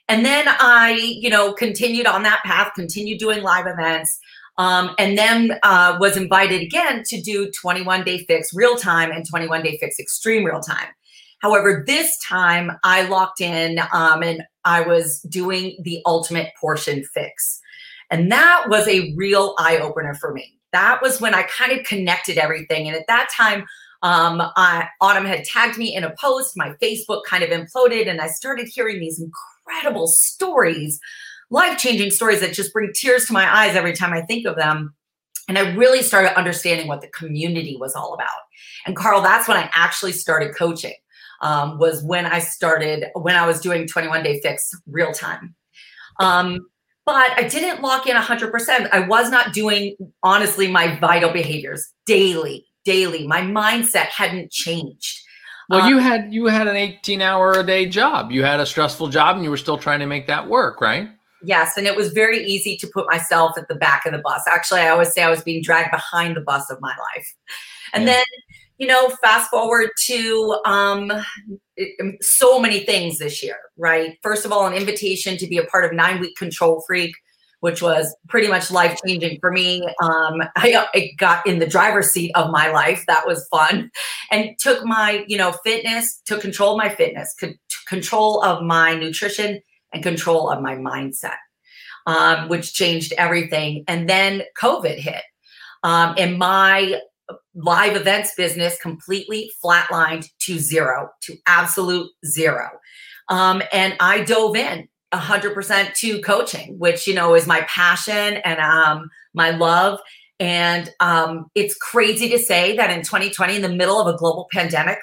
And 0.09 0.25
then 0.25 0.47
I, 0.49 0.93
you 0.93 1.29
know, 1.29 1.53
continued 1.53 2.07
on 2.07 2.23
that 2.23 2.43
path, 2.45 2.73
continued 2.75 3.19
doing 3.19 3.43
live 3.43 3.67
events. 3.67 4.19
Um, 4.57 4.95
and 4.99 5.17
then 5.17 5.59
uh, 5.63 5.97
was 6.01 6.17
invited 6.17 6.63
again 6.63 7.05
to 7.07 7.21
do 7.21 7.51
21 7.53 8.05
day 8.05 8.25
fix 8.25 8.53
real 8.53 8.77
time 8.77 9.11
and 9.13 9.25
21 9.29 9.63
day 9.63 9.79
fix 9.79 10.01
extreme 10.01 10.45
real 10.45 10.61
time. 10.61 10.89
However, 11.41 11.85
this 11.87 12.19
time 12.27 12.73
I 12.83 13.03
locked 13.09 13.41
in 13.41 13.79
um, 13.93 14.23
and 14.23 14.43
I 14.65 14.81
was 14.81 15.21
doing 15.23 15.77
the 15.83 16.03
ultimate 16.05 16.53
portion 16.61 17.05
fix. 17.15 17.61
And 18.11 18.33
that 18.33 18.65
was 18.69 18.89
a 18.89 19.15
real 19.17 19.55
eye 19.59 19.79
opener 19.79 20.15
for 20.15 20.33
me. 20.33 20.59
That 20.73 21.01
was 21.01 21.21
when 21.21 21.35
I 21.35 21.43
kind 21.45 21.79
of 21.79 21.87
connected 21.87 22.39
everything. 22.39 22.89
And 22.89 22.97
at 22.97 23.07
that 23.07 23.29
time, 23.35 23.65
um, 24.03 24.43
I, 24.57 24.89
Autumn 25.01 25.25
had 25.25 25.45
tagged 25.45 25.79
me 25.79 25.95
in 25.95 26.05
a 26.05 26.15
post. 26.21 26.57
My 26.57 26.75
Facebook 26.83 27.23
kind 27.25 27.43
of 27.43 27.51
imploded, 27.51 28.09
and 28.09 28.21
I 28.21 28.29
started 28.29 28.69
hearing 28.69 29.01
these 29.01 29.21
incredible 29.21 30.07
stories 30.07 31.01
life 31.51 31.79
changing 31.79 32.11
stories 32.11 32.41
that 32.41 32.53
just 32.53 32.73
bring 32.73 32.93
tears 32.95 33.27
to 33.27 33.33
my 33.33 33.53
eyes 33.53 33.77
every 33.77 33.95
time 33.95 34.13
I 34.13 34.23
think 34.23 34.47
of 34.47 34.57
them. 34.57 34.95
And 35.49 35.57
I 35.57 35.75
really 35.75 36.03
started 36.03 36.37
understanding 36.37 36.89
what 36.89 37.01
the 37.01 37.09
community 37.09 37.77
was 37.81 37.95
all 37.95 38.13
about. 38.13 38.29
And 38.87 38.95
Carl, 38.95 39.23
that's 39.23 39.49
when 39.49 39.57
I 39.57 39.71
actually 39.75 40.13
started 40.13 40.55
coaching. 40.55 40.95
Um, 41.41 41.79
was 41.79 42.03
when 42.03 42.27
I 42.27 42.41
started 42.41 43.05
when 43.15 43.37
I 43.37 43.47
was 43.47 43.61
doing 43.61 43.87
21 43.87 44.25
Day 44.25 44.41
Fix 44.41 44.75
real 44.89 45.13
time. 45.13 45.55
Um, 46.19 46.67
but 47.07 47.31
I 47.37 47.47
didn't 47.47 47.81
lock 47.81 48.09
in 48.09 48.17
100%. 48.17 48.89
I 48.93 49.07
was 49.07 49.31
not 49.31 49.53
doing 49.53 49.97
honestly 50.25 50.67
my 50.67 50.99
vital 50.99 51.31
behaviors 51.31 51.87
daily, 52.07 52.67
daily. 52.89 53.27
My 53.27 53.43
mindset 53.43 54.07
hadn't 54.07 54.51
changed. 54.51 55.21
Well, 55.69 55.83
um, 55.83 55.91
you 55.91 55.99
had 55.99 56.33
you 56.33 56.47
had 56.47 56.67
an 56.67 56.77
18 56.77 57.21
hour 57.21 57.53
a 57.53 57.63
day 57.63 57.87
job. 57.87 58.33
You 58.33 58.43
had 58.43 58.61
a 58.61 58.67
stressful 58.67 59.09
job 59.09 59.37
and 59.37 59.45
you 59.45 59.51
were 59.51 59.59
still 59.59 59.77
trying 59.77 60.01
to 60.01 60.07
make 60.07 60.27
that 60.27 60.49
work, 60.49 60.81
right? 60.81 61.11
Yes, 61.43 61.77
and 61.77 61.87
it 61.87 61.95
was 61.95 62.13
very 62.13 62.45
easy 62.45 62.77
to 62.79 62.87
put 62.87 63.07
myself 63.07 63.59
at 63.59 63.69
the 63.69 63.75
back 63.75 64.07
of 64.07 64.13
the 64.13 64.19
bus. 64.19 64.43
Actually, 64.49 64.81
I 64.81 64.89
always 64.89 65.13
say 65.13 65.23
I 65.23 65.31
was 65.31 65.43
being 65.43 65.63
dragged 65.63 65.91
behind 65.93 66.35
the 66.35 66.41
bus 66.41 66.71
of 66.71 66.81
my 66.81 66.95
life. 67.15 67.35
And 67.93 68.05
yeah. 68.05 68.15
then, 68.15 68.25
you 68.79 68.87
know, 68.87 69.11
fast 69.23 69.51
forward 69.51 69.91
to 70.07 70.59
um, 70.65 71.13
um, 71.13 72.17
so 72.21 72.59
many 72.59 72.81
things 72.81 73.19
this 73.19 73.41
year, 73.43 73.59
right? 73.77 74.17
First 74.23 74.45
of 74.47 74.53
all, 74.53 74.67
an 74.67 74.73
invitation 74.73 75.37
to 75.37 75.47
be 75.47 75.59
a 75.59 75.65
part 75.65 75.85
of 75.85 75.93
Nine 75.93 76.19
Week 76.19 76.35
Control 76.37 76.83
Freak, 76.87 77.15
which 77.61 77.83
was 77.83 78.15
pretty 78.29 78.49
much 78.49 78.71
life 78.71 78.99
changing 79.05 79.39
for 79.41 79.51
me. 79.51 79.83
Um, 80.03 80.43
I, 80.57 80.87
I 80.95 81.11
got 81.19 81.47
in 81.47 81.59
the 81.59 81.67
driver's 81.67 82.11
seat 82.11 82.33
of 82.35 82.51
my 82.51 82.71
life. 82.71 83.05
That 83.09 83.27
was 83.27 83.47
fun, 83.51 83.91
and 84.31 84.51
took 84.59 84.85
my, 84.85 85.25
you 85.27 85.37
know, 85.37 85.53
fitness, 85.65 86.21
took 86.25 86.41
control 86.41 86.73
of 86.73 86.79
my 86.79 86.89
fitness, 86.89 87.35
control 87.87 88.43
of 88.43 88.63
my 88.63 88.95
nutrition 88.95 89.61
and 89.93 90.03
control 90.03 90.51
of 90.51 90.63
my 90.63 90.77
mindset, 90.77 91.37
um, 92.07 92.49
which 92.49 92.75
changed 92.75 93.13
everything. 93.17 93.85
And 93.89 94.09
then 94.09 94.43
COVID 94.61 94.99
hit. 94.99 95.23
Um, 95.83 96.15
and 96.19 96.39
my 96.39 97.01
live 97.55 97.97
events 97.97 98.35
business 98.37 98.79
completely 98.81 99.51
flatlined 99.65 100.29
to 100.41 100.59
zero, 100.59 101.11
to 101.23 101.37
absolute 101.47 102.11
zero. 102.27 102.69
Um, 103.29 103.63
and 103.73 103.95
I 104.01 104.25
dove 104.25 104.57
in 104.57 104.89
100% 105.13 105.95
to 105.95 106.21
coaching, 106.21 106.79
which, 106.79 107.07
you 107.07 107.15
know, 107.15 107.35
is 107.35 107.47
my 107.47 107.63
passion 107.63 108.39
and 108.45 108.61
um, 108.61 109.11
my 109.35 109.51
love. 109.51 110.01
And 110.41 110.91
um, 111.01 111.47
it's 111.55 111.75
crazy 111.77 112.29
to 112.31 112.39
say 112.39 112.77
that 112.77 112.91
in 112.91 113.03
2020, 113.03 113.57
in 113.57 113.63
the 113.63 113.69
middle 113.69 114.01
of 114.01 114.13
a 114.13 114.17
global 114.17 114.47
pandemic, 114.53 114.99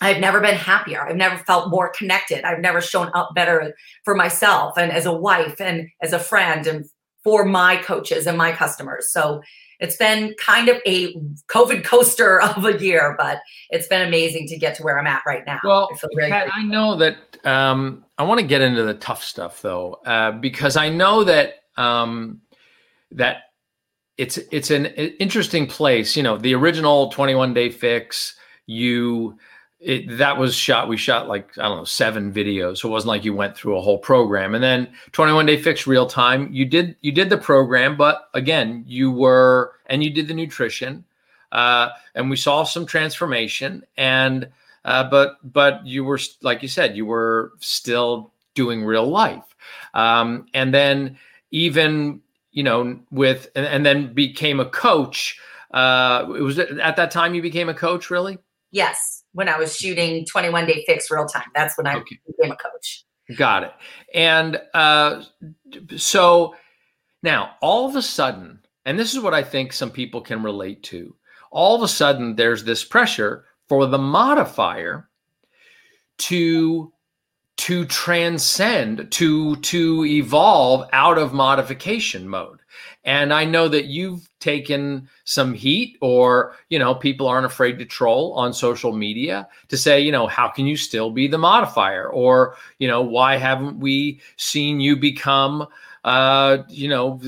I've 0.00 0.20
never 0.20 0.40
been 0.40 0.54
happier. 0.54 1.02
I've 1.02 1.16
never 1.16 1.38
felt 1.38 1.70
more 1.70 1.90
connected. 1.90 2.44
I've 2.44 2.60
never 2.60 2.80
shown 2.80 3.10
up 3.14 3.30
better 3.34 3.74
for 4.04 4.14
myself 4.14 4.76
and 4.76 4.92
as 4.92 5.06
a 5.06 5.12
wife 5.12 5.60
and 5.60 5.88
as 6.02 6.12
a 6.12 6.18
friend 6.18 6.66
and 6.66 6.84
for 7.24 7.44
my 7.44 7.76
coaches 7.76 8.26
and 8.26 8.38
my 8.38 8.52
customers. 8.52 9.10
So 9.10 9.42
it's 9.80 9.96
been 9.96 10.34
kind 10.38 10.68
of 10.68 10.78
a 10.86 11.14
COVID 11.48 11.84
coaster 11.84 12.40
of 12.56 12.64
a 12.64 12.78
year, 12.78 13.14
but 13.18 13.40
it's 13.70 13.86
been 13.86 14.06
amazing 14.06 14.46
to 14.48 14.56
get 14.56 14.74
to 14.76 14.82
where 14.82 14.98
I'm 14.98 15.06
at 15.06 15.22
right 15.26 15.44
now. 15.46 15.60
Well, 15.64 15.88
I, 15.92 16.28
Kat, 16.28 16.48
I 16.52 16.62
know 16.64 16.96
that 16.96 17.16
um, 17.44 18.04
I 18.16 18.24
want 18.24 18.40
to 18.40 18.46
get 18.46 18.60
into 18.60 18.82
the 18.82 18.94
tough 18.94 19.22
stuff 19.22 19.62
though, 19.62 19.94
uh, 20.04 20.32
because 20.32 20.76
I 20.76 20.88
know 20.88 21.24
that 21.24 21.62
um, 21.76 22.40
that 23.12 23.42
it's 24.16 24.38
it's 24.50 24.70
an 24.70 24.86
interesting 24.86 25.66
place. 25.66 26.16
You 26.16 26.22
know, 26.22 26.36
the 26.36 26.54
original 26.54 27.10
21 27.10 27.54
day 27.54 27.70
fix. 27.70 28.34
You 28.70 29.38
it, 29.80 30.18
that 30.18 30.36
was 30.36 30.56
shot. 30.56 30.88
We 30.88 30.96
shot 30.96 31.28
like 31.28 31.56
I 31.56 31.62
don't 31.62 31.78
know 31.78 31.84
seven 31.84 32.32
videos, 32.32 32.78
so 32.78 32.88
it 32.88 32.92
wasn't 32.92 33.08
like 33.08 33.24
you 33.24 33.34
went 33.34 33.56
through 33.56 33.78
a 33.78 33.80
whole 33.80 33.98
program. 33.98 34.54
And 34.54 34.62
then 34.64 34.88
21 35.12 35.46
Day 35.46 35.60
Fix 35.60 35.86
real 35.86 36.06
time. 36.06 36.52
You 36.52 36.64
did 36.64 36.96
you 37.00 37.12
did 37.12 37.30
the 37.30 37.38
program, 37.38 37.96
but 37.96 38.28
again, 38.34 38.84
you 38.86 39.10
were 39.12 39.74
and 39.86 40.02
you 40.02 40.10
did 40.10 40.26
the 40.26 40.34
nutrition, 40.34 41.04
uh, 41.52 41.90
and 42.14 42.28
we 42.28 42.36
saw 42.36 42.64
some 42.64 42.86
transformation. 42.86 43.84
And 43.96 44.48
uh, 44.84 45.08
but 45.08 45.36
but 45.44 45.86
you 45.86 46.04
were 46.04 46.18
like 46.42 46.62
you 46.62 46.68
said, 46.68 46.96
you 46.96 47.06
were 47.06 47.52
still 47.60 48.32
doing 48.54 48.84
real 48.84 49.06
life. 49.06 49.54
Um, 49.94 50.46
and 50.54 50.74
then 50.74 51.18
even 51.52 52.20
you 52.50 52.64
know 52.64 52.98
with 53.12 53.48
and, 53.54 53.66
and 53.66 53.86
then 53.86 54.12
became 54.12 54.58
a 54.58 54.66
coach. 54.68 55.38
Uh, 55.70 56.24
it 56.36 56.42
was 56.42 56.58
at 56.58 56.96
that 56.96 57.12
time 57.12 57.34
you 57.34 57.42
became 57.42 57.68
a 57.68 57.74
coach, 57.74 58.10
really. 58.10 58.38
Yes 58.72 59.17
when 59.38 59.48
I 59.48 59.56
was 59.56 59.76
shooting 59.76 60.26
21 60.26 60.66
Day 60.66 60.82
Fix 60.84 61.10
real 61.10 61.26
time. 61.26 61.46
That's 61.54 61.78
when 61.78 61.86
I 61.86 61.94
okay. 61.96 62.18
became 62.26 62.52
a 62.52 62.56
coach. 62.56 63.04
Got 63.36 63.62
it. 63.62 63.72
And 64.14 64.60
uh, 64.74 65.22
so 65.96 66.54
now 67.22 67.52
all 67.62 67.88
of 67.88 67.94
a 67.94 68.02
sudden, 68.02 68.60
and 68.84 68.98
this 68.98 69.14
is 69.14 69.20
what 69.20 69.34
I 69.34 69.42
think 69.44 69.72
some 69.72 69.90
people 69.90 70.20
can 70.20 70.42
relate 70.42 70.82
to. 70.84 71.14
all 71.50 71.74
of 71.76 71.82
a 71.82 71.88
sudden 71.88 72.36
there's 72.36 72.64
this 72.64 72.84
pressure 72.84 73.44
for 73.68 73.86
the 73.86 73.98
modifier 73.98 75.08
to 76.18 76.92
to 77.56 77.84
transcend 77.86 79.10
to 79.10 79.56
to 79.56 80.04
evolve 80.04 80.88
out 80.92 81.18
of 81.18 81.32
modification 81.32 82.28
mode 82.28 82.57
and 83.08 83.32
i 83.32 83.44
know 83.44 83.68
that 83.68 83.86
you've 83.86 84.28
taken 84.40 85.08
some 85.24 85.52
heat 85.52 85.96
or 86.00 86.54
you 86.68 86.78
know 86.78 86.94
people 86.94 87.26
aren't 87.26 87.46
afraid 87.46 87.78
to 87.78 87.84
troll 87.84 88.32
on 88.34 88.52
social 88.52 88.92
media 88.92 89.48
to 89.68 89.76
say 89.76 90.00
you 90.00 90.12
know 90.12 90.26
how 90.26 90.48
can 90.48 90.66
you 90.66 90.76
still 90.76 91.10
be 91.10 91.26
the 91.26 91.38
modifier? 91.38 92.08
Or 92.08 92.54
you 92.78 92.88
know 92.88 93.02
why 93.02 93.36
haven't 93.36 93.80
we 93.80 94.20
seen 94.36 94.80
you 94.80 94.96
become 94.96 95.66
uh 96.04 96.58
you 96.68 96.88
know 96.88 97.20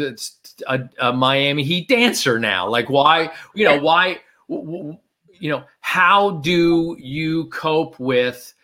a, 0.68 0.80
a 1.00 1.12
miami 1.12 1.64
heat 1.64 1.88
dancer 1.88 2.38
now? 2.38 2.68
Like 2.68 2.88
why 2.88 3.32
you 3.54 3.64
know 3.64 3.80
why 3.80 4.20
you 4.48 4.98
know 5.50 5.64
how 5.80 6.32
do 6.42 6.96
you 6.98 7.46
cope 7.46 7.98
with 7.98 8.54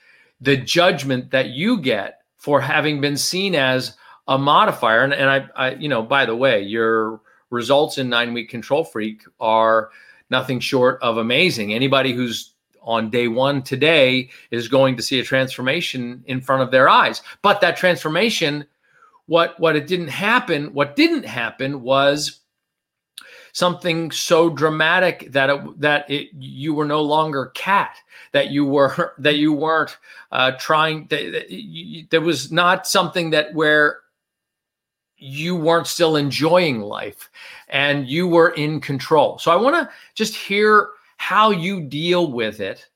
the 0.40 0.56
judgment 0.56 1.30
that 1.30 1.48
you 1.48 1.80
get 1.80 2.20
for 2.36 2.60
having 2.60 3.00
been 3.00 3.16
seen 3.16 3.54
as 3.54 3.96
a 4.28 4.38
modifier. 4.38 5.02
And, 5.02 5.14
and 5.14 5.30
I, 5.30 5.48
I, 5.56 5.74
you 5.74 5.88
know, 5.88 6.02
by 6.02 6.26
the 6.26 6.36
way, 6.36 6.62
your 6.62 7.20
results 7.50 7.98
in 7.98 8.08
nine 8.08 8.34
week 8.34 8.50
control 8.50 8.84
freak 8.84 9.22
are 9.40 9.90
nothing 10.30 10.60
short 10.60 11.00
of 11.02 11.18
amazing. 11.18 11.72
Anybody 11.72 12.12
who's 12.12 12.52
on 12.82 13.10
day 13.10 13.28
one 13.28 13.62
today 13.62 14.30
is 14.50 14.68
going 14.68 14.96
to 14.96 15.02
see 15.02 15.18
a 15.18 15.24
transformation 15.24 16.22
in 16.26 16.40
front 16.40 16.62
of 16.62 16.70
their 16.70 16.88
eyes. 16.88 17.22
But 17.42 17.60
that 17.60 17.76
transformation, 17.76 18.66
what 19.26 19.58
what 19.58 19.76
it 19.76 19.86
didn't 19.86 20.08
happen, 20.08 20.72
what 20.72 20.96
didn't 20.96 21.24
happen 21.24 21.82
was 21.82 22.40
something 23.52 24.10
so 24.10 24.50
dramatic 24.50 25.32
that 25.32 25.48
it, 25.48 25.80
that 25.80 26.10
it, 26.10 26.28
you 26.38 26.74
were 26.74 26.84
no 26.84 27.00
longer 27.00 27.46
Kat 27.54 27.96
that 28.32 28.50
you 28.50 28.66
were 28.66 29.14
that 29.18 29.36
you 29.36 29.52
weren't 29.52 29.96
uh, 30.30 30.52
trying 30.58 31.06
that, 31.08 31.32
that 31.32 31.50
you, 31.50 32.06
there 32.10 32.20
was 32.20 32.52
not 32.52 32.86
something 32.86 33.30
that 33.30 33.54
where 33.54 34.00
you 35.18 35.56
weren't 35.56 35.86
still 35.86 36.16
enjoying 36.16 36.80
life 36.80 37.30
and 37.68 38.08
you 38.08 38.26
were 38.26 38.50
in 38.50 38.80
control 38.80 39.38
so 39.38 39.50
i 39.50 39.56
want 39.56 39.74
to 39.74 39.88
just 40.14 40.34
hear 40.34 40.90
how 41.16 41.50
you 41.50 41.80
deal 41.80 42.30
with 42.32 42.60
it 42.60 42.86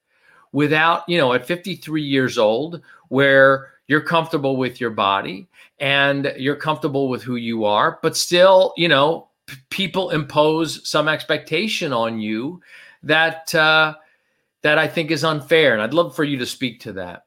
without 0.53 1.09
you 1.09 1.19
know 1.19 1.33
at 1.33 1.47
53 1.47 2.03
years 2.03 2.39
old 2.39 2.83
where 3.09 3.69
you're 3.87 4.01
comfortable 4.01 4.57
with 4.57 4.81
your 4.81 4.91
body 4.91 5.49
and 5.79 6.33
you're 6.37 6.57
comfortable 6.57 7.09
with 7.09 7.23
who 7.23 7.37
you 7.37 7.65
are 7.65 7.99
but 8.03 8.17
still 8.17 8.75
you 8.77 8.89
know 8.89 9.29
people 9.71 10.11
impose 10.11 10.89
some 10.89 11.09
expectation 11.09 11.93
on 11.93 12.21
you 12.21 12.61
that 13.03 13.55
uh, 13.55 13.95
that 14.63 14.79
I 14.79 14.89
think 14.89 15.11
is 15.11 15.25
unfair, 15.25 15.73
and 15.73 15.83
I'd 15.83 15.95
love 15.95 16.15
for 16.15 16.25
you 16.25 16.39
to 16.39 16.47
speak 16.47 16.81
to 16.81 16.93
that. 16.95 17.25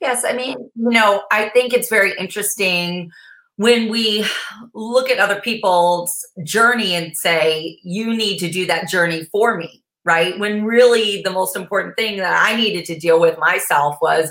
Yes, 0.00 0.24
I 0.24 0.32
mean, 0.32 0.56
you 0.74 0.90
know, 0.90 1.22
I 1.30 1.48
think 1.50 1.72
it's 1.72 1.88
very 1.88 2.12
interesting 2.18 3.10
when 3.56 3.88
we 3.88 4.24
look 4.74 5.10
at 5.10 5.18
other 5.18 5.40
people's 5.40 6.26
journey 6.42 6.94
and 6.94 7.16
say, 7.16 7.78
you 7.82 8.14
need 8.14 8.38
to 8.38 8.50
do 8.50 8.66
that 8.66 8.88
journey 8.88 9.24
for 9.24 9.56
me, 9.56 9.82
right? 10.04 10.38
When 10.38 10.64
really 10.64 11.22
the 11.22 11.30
most 11.30 11.56
important 11.56 11.96
thing 11.96 12.18
that 12.18 12.42
I 12.46 12.54
needed 12.56 12.84
to 12.86 12.98
deal 12.98 13.18
with 13.18 13.38
myself 13.38 13.96
was 14.02 14.30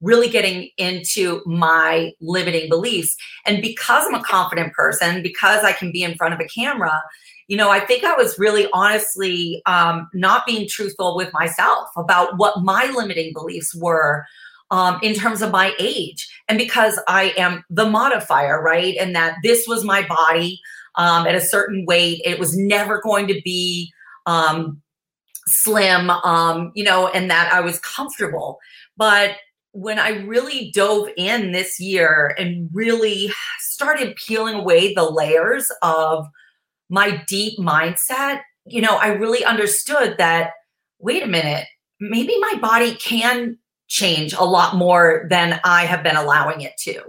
really 0.00 0.28
getting 0.28 0.68
into 0.76 1.40
my 1.46 2.12
limiting 2.20 2.68
beliefs. 2.68 3.16
And 3.46 3.62
because 3.62 4.06
I'm 4.06 4.14
a 4.14 4.22
confident 4.22 4.72
person, 4.72 5.22
because 5.22 5.64
I 5.64 5.72
can 5.72 5.92
be 5.92 6.02
in 6.02 6.16
front 6.16 6.34
of 6.34 6.40
a 6.40 6.48
camera, 6.48 7.02
you 7.46 7.56
know, 7.56 7.70
I 7.70 7.80
think 7.80 8.04
I 8.04 8.14
was 8.14 8.38
really 8.38 8.68
honestly 8.72 9.62
um, 9.66 10.08
not 10.14 10.46
being 10.46 10.68
truthful 10.68 11.16
with 11.16 11.32
myself 11.32 11.88
about 11.96 12.38
what 12.38 12.62
my 12.62 12.86
limiting 12.86 13.32
beliefs 13.32 13.74
were 13.74 14.26
um, 14.70 14.98
in 15.02 15.14
terms 15.14 15.42
of 15.42 15.50
my 15.50 15.74
age. 15.78 16.28
And 16.48 16.58
because 16.58 16.98
I 17.08 17.34
am 17.36 17.64
the 17.70 17.88
modifier, 17.88 18.60
right? 18.62 18.96
And 18.98 19.14
that 19.14 19.36
this 19.42 19.66
was 19.66 19.84
my 19.84 20.06
body 20.06 20.60
um, 20.96 21.26
at 21.26 21.34
a 21.34 21.40
certain 21.40 21.84
weight, 21.86 22.20
it 22.24 22.38
was 22.38 22.56
never 22.56 23.00
going 23.00 23.26
to 23.28 23.40
be 23.44 23.92
um, 24.26 24.80
slim, 25.46 26.10
um, 26.10 26.72
you 26.74 26.84
know, 26.84 27.08
and 27.08 27.30
that 27.30 27.52
I 27.52 27.60
was 27.60 27.78
comfortable. 27.80 28.58
But 28.96 29.36
when 29.72 29.98
I 29.98 30.10
really 30.20 30.70
dove 30.70 31.08
in 31.16 31.52
this 31.52 31.80
year 31.80 32.34
and 32.38 32.70
really 32.72 33.32
started 33.58 34.16
peeling 34.16 34.54
away 34.54 34.94
the 34.94 35.10
layers 35.10 35.70
of 35.82 36.28
my 36.88 37.22
deep 37.26 37.58
mindset, 37.58 38.42
you 38.66 38.80
know, 38.80 38.96
I 38.96 39.08
really 39.08 39.44
understood 39.44 40.16
that 40.18 40.52
wait 41.00 41.22
a 41.22 41.26
minute, 41.26 41.66
maybe 42.00 42.38
my 42.38 42.54
body 42.60 42.94
can 42.94 43.58
change 43.94 44.32
a 44.32 44.44
lot 44.44 44.74
more 44.74 45.26
than 45.30 45.60
I 45.64 45.84
have 45.84 46.02
been 46.02 46.16
allowing 46.16 46.62
it 46.62 46.72
to. 46.80 47.00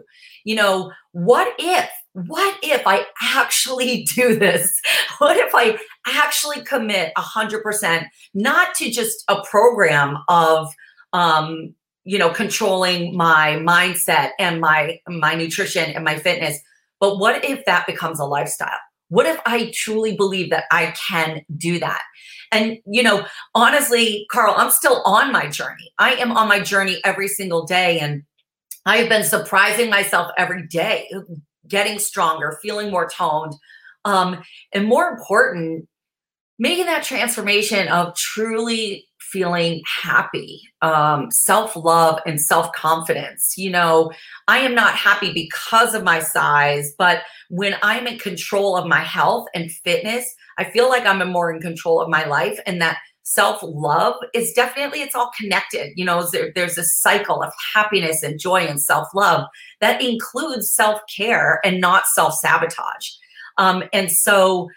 You 0.43 0.55
know, 0.55 0.91
what 1.11 1.53
if 1.57 1.89
what 2.13 2.57
if 2.63 2.83
I 2.85 3.05
actually 3.21 4.03
do 4.15 4.37
this? 4.37 4.79
What 5.17 5.35
if 5.35 5.53
I 5.53 5.77
actually 6.07 6.63
commit 6.63 7.11
100%, 7.17 8.05
not 8.33 8.73
to 8.75 8.91
just 8.91 9.23
a 9.27 9.41
program 9.43 10.17
of 10.29 10.67
um, 11.11 11.73
you 12.03 12.19
know 12.19 12.29
controlling 12.29 13.17
my 13.17 13.57
mindset 13.59 14.31
and 14.39 14.61
my 14.61 14.99
my 15.07 15.33
nutrition 15.33 15.89
and 15.91 16.03
my 16.03 16.19
fitness 16.19 16.59
but 16.99 17.17
what 17.17 17.43
if 17.43 17.65
that 17.65 17.87
becomes 17.87 18.19
a 18.19 18.25
lifestyle 18.25 18.84
what 19.09 19.25
if 19.25 19.39
i 19.45 19.71
truly 19.73 20.15
believe 20.15 20.49
that 20.49 20.65
i 20.71 20.93
can 21.07 21.41
do 21.57 21.79
that? 21.79 22.01
And 22.51 22.77
you 22.85 23.03
know 23.03 23.25
honestly 23.53 24.25
carl 24.31 24.55
i'm 24.57 24.71
still 24.71 25.01
on 25.05 25.31
my 25.31 25.47
journey. 25.47 25.91
I 25.99 26.15
am 26.15 26.31
on 26.31 26.47
my 26.47 26.59
journey 26.59 26.99
every 27.03 27.27
single 27.27 27.65
day 27.65 27.99
and 27.99 28.23
i 28.85 28.97
have 28.97 29.09
been 29.09 29.23
surprising 29.23 29.89
myself 29.89 30.31
every 30.37 30.67
day 30.67 31.09
getting 31.67 31.99
stronger 31.99 32.59
feeling 32.61 32.91
more 32.91 33.09
toned. 33.09 33.53
Um, 34.05 34.43
and 34.71 34.87
more 34.87 35.09
important 35.09 35.87
making 36.57 36.85
that 36.85 37.03
transformation 37.03 37.87
of 37.87 38.15
truly 38.15 39.07
feeling 39.35 39.81
happy, 40.01 40.61
um, 40.81 41.29
self 41.29 41.75
love, 41.75 42.21
and 42.25 42.39
self 42.39 42.71
confidence. 42.71 43.55
You 43.57 43.69
know, 43.69 44.13
I 44.47 44.59
am 44.59 44.73
not 44.73 44.95
happy 44.95 45.33
because 45.33 45.93
of 45.93 46.05
my 46.05 46.19
size, 46.19 46.93
but 46.97 47.23
when 47.49 47.75
I'm 47.83 48.07
in 48.07 48.17
control 48.17 48.77
of 48.77 48.87
my 48.87 49.01
health 49.01 49.47
and 49.53 49.69
fitness, 49.69 50.33
I 50.57 50.63
feel 50.63 50.87
like 50.87 51.05
I'm 51.05 51.29
more 51.29 51.53
in 51.53 51.59
control 51.59 51.99
of 51.99 52.07
my 52.07 52.25
life 52.25 52.57
and 52.65 52.81
that 52.81 52.97
self 53.23 53.59
love 53.61 54.15
is 54.33 54.53
definitely 54.53 55.01
it's 55.01 55.15
all 55.15 55.31
connected 55.35 55.91
you 55.95 56.05
know 56.05 56.29
there, 56.31 56.51
there's 56.53 56.77
a 56.77 56.83
cycle 56.83 57.41
of 57.41 57.51
happiness 57.73 58.21
and 58.21 58.39
joy 58.39 58.61
and 58.61 58.79
self 58.79 59.07
love 59.15 59.47
that 59.81 59.99
includes 59.99 60.71
self 60.71 61.01
care 61.17 61.59
and 61.65 61.81
not 61.81 62.03
self 62.13 62.35
sabotage 62.35 63.09
um, 63.57 63.83
and 63.91 64.11
so 64.11 64.69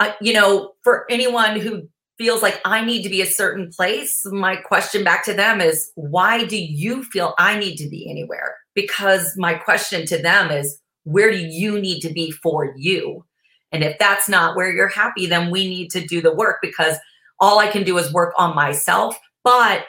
uh, 0.00 0.10
you 0.20 0.32
know 0.32 0.72
for 0.82 1.06
anyone 1.08 1.60
who 1.60 1.88
feels 2.18 2.42
like 2.42 2.60
I 2.64 2.84
need 2.84 3.02
to 3.02 3.08
be 3.08 3.22
a 3.22 3.26
certain 3.26 3.70
place, 3.70 4.24
my 4.26 4.56
question 4.56 5.02
back 5.04 5.24
to 5.24 5.34
them 5.34 5.60
is, 5.60 5.90
why 5.94 6.44
do 6.44 6.56
you 6.56 7.04
feel 7.04 7.34
I 7.38 7.58
need 7.58 7.76
to 7.76 7.88
be 7.88 8.08
anywhere? 8.08 8.56
Because 8.74 9.34
my 9.36 9.54
question 9.54 10.06
to 10.06 10.18
them 10.18 10.50
is, 10.50 10.78
where 11.04 11.30
do 11.30 11.38
you 11.38 11.80
need 11.80 12.00
to 12.00 12.12
be 12.12 12.30
for 12.30 12.74
you? 12.76 13.24
And 13.72 13.82
if 13.82 13.98
that's 13.98 14.28
not 14.28 14.56
where 14.56 14.72
you're 14.72 14.88
happy, 14.88 15.26
then 15.26 15.50
we 15.50 15.68
need 15.68 15.90
to 15.90 16.06
do 16.06 16.20
the 16.20 16.34
work 16.34 16.58
because 16.62 16.96
all 17.40 17.58
I 17.58 17.66
can 17.66 17.82
do 17.82 17.98
is 17.98 18.12
work 18.12 18.32
on 18.38 18.54
myself. 18.54 19.18
But 19.42 19.84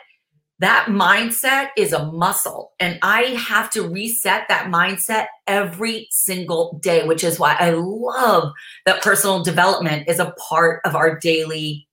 that 0.60 0.88
mindset 0.88 1.70
is 1.76 1.92
a 1.92 2.06
muscle, 2.06 2.72
and 2.80 2.98
I 3.02 3.24
have 3.24 3.70
to 3.72 3.88
reset 3.88 4.48
that 4.48 4.72
mindset 4.72 5.28
every 5.48 6.08
single 6.12 6.80
day, 6.82 7.06
which 7.06 7.26
is 7.26 7.38
why 7.38 7.58
I 7.60 7.72
love 7.72 8.54
that 8.86 9.04
personal 9.04 9.44
development 9.44 10.08
is 10.08 10.18
a 10.18 10.34
part 10.50 10.80
of 10.86 10.96
our 10.96 11.20
daily 11.20 11.85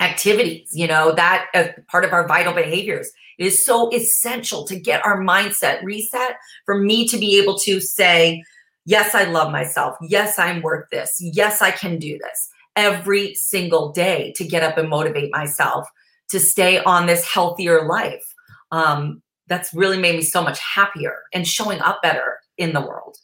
activities, 0.00 0.70
you 0.72 0.86
know, 0.86 1.12
that 1.14 1.46
as 1.54 1.70
part 1.88 2.04
of 2.04 2.12
our 2.12 2.26
vital 2.26 2.52
behaviors. 2.52 3.10
It 3.38 3.46
is 3.46 3.64
so 3.64 3.90
essential 3.94 4.64
to 4.66 4.78
get 4.78 5.04
our 5.04 5.20
mindset 5.20 5.82
reset 5.82 6.36
for 6.66 6.78
me 6.78 7.06
to 7.08 7.18
be 7.18 7.38
able 7.38 7.58
to 7.60 7.80
say, 7.80 8.42
yes, 8.86 9.14
I 9.14 9.24
love 9.24 9.52
myself. 9.52 9.96
Yes, 10.02 10.38
I'm 10.38 10.62
worth 10.62 10.88
this. 10.90 11.16
Yes, 11.20 11.62
I 11.62 11.70
can 11.70 11.98
do 11.98 12.18
this 12.18 12.48
every 12.76 13.34
single 13.34 13.92
day 13.92 14.32
to 14.36 14.44
get 14.44 14.62
up 14.62 14.78
and 14.78 14.88
motivate 14.88 15.30
myself 15.32 15.86
to 16.30 16.40
stay 16.40 16.82
on 16.84 17.06
this 17.06 17.26
healthier 17.26 17.86
life. 17.86 18.24
Um, 18.72 19.22
that's 19.48 19.74
really 19.74 19.98
made 19.98 20.16
me 20.16 20.22
so 20.22 20.42
much 20.42 20.60
happier 20.60 21.18
and 21.34 21.46
showing 21.46 21.80
up 21.80 22.00
better 22.02 22.38
in 22.56 22.72
the 22.72 22.80
world. 22.80 23.16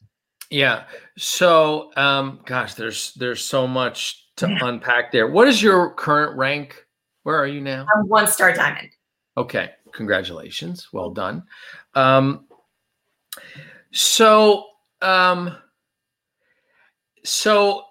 Yeah. 0.51 0.85
So, 1.17 1.91
um, 1.97 2.41
gosh, 2.45 2.75
there's 2.75 3.13
there's 3.15 3.45
so 3.45 3.67
much 3.67 4.26
to 4.37 4.47
unpack 4.63 5.13
there. 5.13 5.29
What 5.29 5.49
is 5.49 5.63
your 5.63 5.91
current 5.91 6.37
rank? 6.37 6.85
Where 7.23 7.37
are 7.37 7.47
you 7.47 7.61
now? 7.61 7.87
I'm 7.95 8.09
one 8.09 8.27
star 8.27 8.53
diamond. 8.53 8.91
Okay, 9.37 9.71
congratulations. 9.93 10.89
Well 10.93 11.11
done. 11.11 11.43
Um, 11.95 12.47
so, 13.93 14.67
um, 15.03 15.57
so 17.25 17.85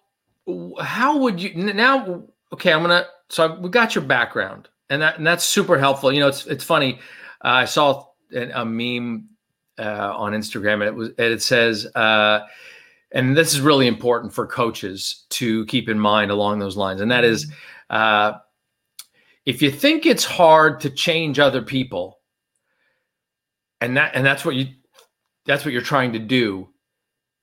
how 0.79 1.17
would 1.17 1.41
you 1.41 1.53
now? 1.55 2.23
Okay, 2.53 2.71
I'm 2.71 2.81
gonna 2.81 3.05
so 3.29 3.59
we 3.59 3.69
got 3.69 3.95
your 3.95 4.03
background, 4.03 4.69
and 4.89 5.01
that 5.01 5.17
and 5.17 5.25
that's 5.25 5.43
super 5.43 5.77
helpful. 5.77 6.11
You 6.11 6.19
know, 6.19 6.27
it's 6.27 6.45
it's 6.45 6.63
funny. 6.63 6.99
Uh, 7.43 7.49
I 7.49 7.65
saw 7.65 8.05
a, 8.33 8.61
a 8.61 8.65
meme 8.65 9.29
uh, 9.77 10.13
on 10.15 10.33
Instagram, 10.33 10.75
and 10.75 10.83
it 10.83 10.95
was 10.95 11.09
and 11.09 11.33
it 11.33 11.41
says, 11.41 11.87
uh, 11.95 12.41
and 13.15 13.35
this 13.35 13.53
is 13.53 13.61
really 13.61 13.87
important 13.87 14.33
for 14.33 14.45
coaches 14.45 15.25
to 15.29 15.65
keep 15.65 15.87
in 15.87 15.97
mind 15.97 16.29
along 16.29 16.59
those 16.59 16.75
lines, 16.75 17.01
and 17.01 17.09
that 17.09 17.23
is, 17.23 17.51
uh, 17.89 18.33
if 19.45 19.61
you 19.61 19.71
think 19.71 20.05
it's 20.05 20.25
hard 20.25 20.81
to 20.81 20.89
change 20.89 21.39
other 21.39 21.61
people, 21.61 22.19
and 23.79 23.95
that 23.97 24.11
and 24.15 24.25
that's 24.25 24.43
what 24.43 24.55
you 24.55 24.67
that's 25.45 25.63
what 25.63 25.71
you're 25.71 25.81
trying 25.81 26.11
to 26.13 26.19
do, 26.19 26.69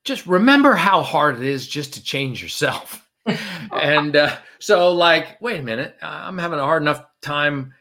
just 0.04 0.26
remember 0.26 0.74
how 0.74 1.02
hard 1.02 1.36
it 1.36 1.44
is 1.44 1.66
just 1.66 1.94
to 1.94 2.02
change 2.02 2.42
yourself. 2.42 3.08
and 3.72 4.14
uh, 4.14 4.36
so, 4.58 4.92
like, 4.92 5.40
wait 5.40 5.60
a 5.60 5.62
minute, 5.62 5.96
I'm 6.02 6.38
having 6.38 6.58
a 6.58 6.64
hard 6.64 6.82
enough 6.82 7.02
time 7.22 7.72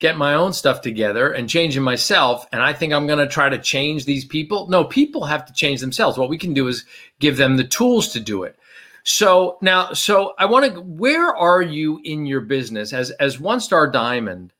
getting 0.00 0.18
my 0.18 0.34
own 0.34 0.52
stuff 0.52 0.80
together 0.80 1.32
and 1.32 1.48
changing 1.48 1.82
myself. 1.82 2.46
And 2.52 2.62
I 2.62 2.72
think 2.72 2.92
I'm 2.92 3.06
going 3.06 3.18
to 3.18 3.26
try 3.26 3.48
to 3.48 3.58
change 3.58 4.04
these 4.04 4.24
people. 4.24 4.68
No, 4.68 4.84
people 4.84 5.24
have 5.24 5.44
to 5.46 5.52
change 5.52 5.80
themselves. 5.80 6.16
What 6.16 6.28
we 6.28 6.38
can 6.38 6.54
do 6.54 6.68
is 6.68 6.84
give 7.18 7.36
them 7.36 7.56
the 7.56 7.64
tools 7.64 8.08
to 8.08 8.20
do 8.20 8.44
it. 8.44 8.56
So 9.02 9.58
now, 9.62 9.92
so 9.94 10.34
I 10.38 10.44
want 10.44 10.72
to, 10.72 10.80
where 10.80 11.34
are 11.34 11.62
you 11.62 12.00
in 12.04 12.26
your 12.26 12.42
business 12.42 12.92
as, 12.92 13.10
as 13.12 13.40
One 13.40 13.60
Star 13.60 13.90
Diamond? 13.90 14.52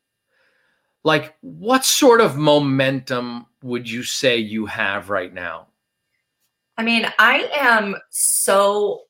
Like, 1.04 1.36
what 1.42 1.84
sort 1.84 2.20
of 2.20 2.36
momentum 2.36 3.46
would 3.62 3.88
you 3.88 4.02
say 4.02 4.38
you 4.38 4.66
have 4.66 5.10
right 5.10 5.32
now? 5.32 5.68
I 6.76 6.82
mean, 6.82 7.06
I 7.18 7.48
am 7.54 7.96
so 8.10 9.02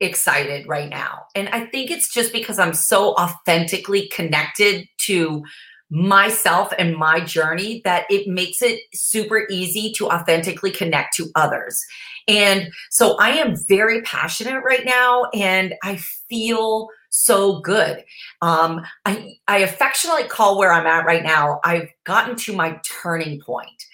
excited 0.00 0.66
right 0.68 0.88
now. 0.88 1.26
And 1.34 1.48
I 1.50 1.66
think 1.66 1.90
it's 1.90 2.12
just 2.12 2.32
because 2.32 2.58
I'm 2.58 2.74
so 2.74 3.14
authentically 3.14 4.08
connected 4.08 4.86
to 5.08 5.44
myself 5.90 6.72
and 6.78 6.96
my 6.96 7.20
journey 7.20 7.80
that 7.84 8.04
it 8.10 8.28
makes 8.28 8.60
it 8.60 8.80
super 8.92 9.46
easy 9.50 9.92
to 9.92 10.08
authentically 10.08 10.70
connect 10.70 11.16
to 11.16 11.30
others. 11.34 11.82
And 12.26 12.70
so 12.90 13.16
I 13.18 13.30
am 13.30 13.56
very 13.68 14.02
passionate 14.02 14.62
right 14.62 14.84
now 14.84 15.24
and 15.32 15.74
I 15.82 15.96
feel 16.28 16.88
so 17.08 17.60
good. 17.60 18.04
Um, 18.42 18.82
I, 19.06 19.36
I 19.48 19.58
affectionately 19.58 20.24
call 20.24 20.58
where 20.58 20.72
I'm 20.72 20.86
at 20.86 21.06
right 21.06 21.22
now, 21.22 21.60
I've 21.64 21.88
gotten 22.04 22.36
to 22.36 22.54
my 22.54 22.78
turning 23.02 23.40
point. 23.40 23.84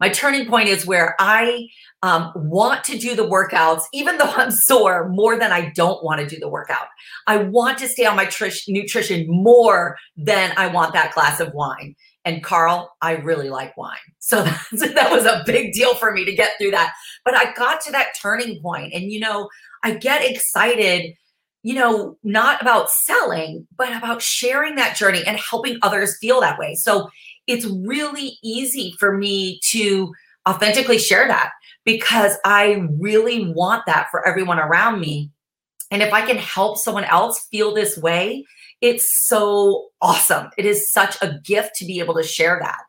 My 0.00 0.08
turning 0.08 0.46
point 0.46 0.68
is 0.68 0.84
where 0.84 1.14
I 1.20 1.68
um, 2.04 2.32
want 2.34 2.84
to 2.84 2.98
do 2.98 3.16
the 3.16 3.26
workouts, 3.26 3.84
even 3.94 4.18
though 4.18 4.30
I'm 4.36 4.50
sore, 4.50 5.08
more 5.08 5.38
than 5.38 5.52
I 5.52 5.70
don't 5.70 6.04
want 6.04 6.20
to 6.20 6.26
do 6.26 6.38
the 6.38 6.50
workout. 6.50 6.86
I 7.26 7.38
want 7.38 7.78
to 7.78 7.88
stay 7.88 8.04
on 8.04 8.14
my 8.14 8.26
trish, 8.26 8.64
nutrition 8.68 9.24
more 9.26 9.96
than 10.14 10.52
I 10.58 10.66
want 10.66 10.92
that 10.92 11.14
glass 11.14 11.40
of 11.40 11.54
wine. 11.54 11.96
And 12.26 12.44
Carl, 12.44 12.94
I 13.00 13.12
really 13.12 13.48
like 13.48 13.74
wine. 13.78 13.96
So 14.18 14.42
that 14.72 15.08
was 15.10 15.24
a 15.24 15.44
big 15.46 15.72
deal 15.72 15.94
for 15.94 16.12
me 16.12 16.26
to 16.26 16.34
get 16.34 16.50
through 16.58 16.72
that. 16.72 16.92
But 17.24 17.36
I 17.36 17.54
got 17.54 17.80
to 17.82 17.92
that 17.92 18.08
turning 18.20 18.60
point, 18.60 18.92
and 18.92 19.10
you 19.10 19.20
know, 19.20 19.48
I 19.82 19.94
get 19.94 20.30
excited 20.30 21.14
you 21.66 21.72
know, 21.72 22.14
not 22.22 22.60
about 22.60 22.90
selling, 22.90 23.66
but 23.78 23.90
about 23.96 24.20
sharing 24.20 24.74
that 24.74 24.94
journey 24.94 25.22
and 25.26 25.38
helping 25.38 25.78
others 25.80 26.18
feel 26.18 26.38
that 26.42 26.58
way. 26.58 26.74
So 26.74 27.08
it's 27.46 27.64
really 27.64 28.36
easy 28.44 28.94
for 28.98 29.16
me 29.16 29.60
to 29.70 30.12
authentically 30.46 30.98
share 30.98 31.26
that 31.26 31.52
because 31.84 32.36
I 32.44 32.86
really 33.00 33.52
want 33.52 33.86
that 33.86 34.08
for 34.10 34.26
everyone 34.26 34.58
around 34.58 35.00
me. 35.00 35.30
And 35.90 36.02
if 36.02 36.12
I 36.12 36.26
can 36.26 36.38
help 36.38 36.78
someone 36.78 37.04
else 37.04 37.46
feel 37.50 37.74
this 37.74 37.96
way, 37.98 38.44
it's 38.80 39.26
so 39.26 39.88
awesome. 40.00 40.48
It 40.58 40.66
is 40.66 40.92
such 40.92 41.16
a 41.22 41.38
gift 41.44 41.76
to 41.76 41.84
be 41.84 42.00
able 42.00 42.14
to 42.14 42.22
share 42.22 42.58
that. 42.62 42.80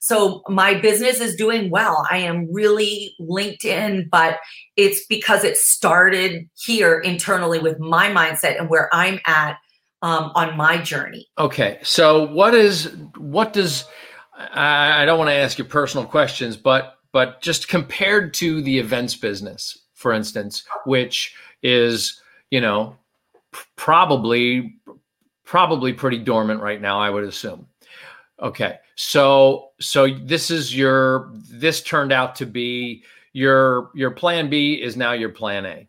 So 0.00 0.42
my 0.48 0.74
business 0.74 1.20
is 1.20 1.36
doing 1.36 1.70
well. 1.70 2.06
I 2.10 2.18
am 2.18 2.52
really 2.52 3.14
linked 3.20 3.64
in, 3.64 4.08
but 4.10 4.38
it's 4.76 5.06
because 5.06 5.44
it 5.44 5.56
started 5.56 6.48
here 6.54 6.98
internally 6.98 7.60
with 7.60 7.78
my 7.78 8.08
mindset 8.08 8.58
and 8.58 8.68
where 8.68 8.92
I'm 8.92 9.20
at 9.26 9.58
um, 10.02 10.32
on 10.34 10.56
my 10.56 10.78
journey. 10.78 11.28
Okay, 11.38 11.78
so 11.82 12.26
what 12.26 12.52
is 12.52 12.92
what 13.16 13.52
does 13.52 13.84
I 14.36 15.04
don't 15.04 15.18
want 15.18 15.30
to 15.30 15.34
ask 15.34 15.58
you 15.58 15.64
personal 15.64 16.06
questions, 16.06 16.56
but 16.56 16.96
but 17.12 17.40
just 17.42 17.68
compared 17.68 18.34
to 18.34 18.62
the 18.62 18.78
events 18.78 19.14
business, 19.14 19.78
for 19.94 20.12
instance, 20.12 20.64
which 20.84 21.34
is 21.62 22.20
you 22.50 22.60
know 22.60 22.96
probably 23.76 24.74
probably 25.44 25.92
pretty 25.92 26.18
dormant 26.18 26.60
right 26.60 26.80
now, 26.80 26.98
I 26.98 27.10
would 27.10 27.24
assume. 27.24 27.66
Okay, 28.40 28.78
so 28.96 29.70
so 29.80 30.08
this 30.24 30.50
is 30.50 30.76
your 30.76 31.30
this 31.34 31.82
turned 31.82 32.12
out 32.12 32.34
to 32.36 32.46
be 32.46 33.04
your 33.32 33.90
your 33.94 34.10
plan 34.10 34.50
B 34.50 34.74
is 34.74 34.96
now 34.96 35.12
your 35.12 35.28
plan 35.28 35.66
A, 35.66 35.88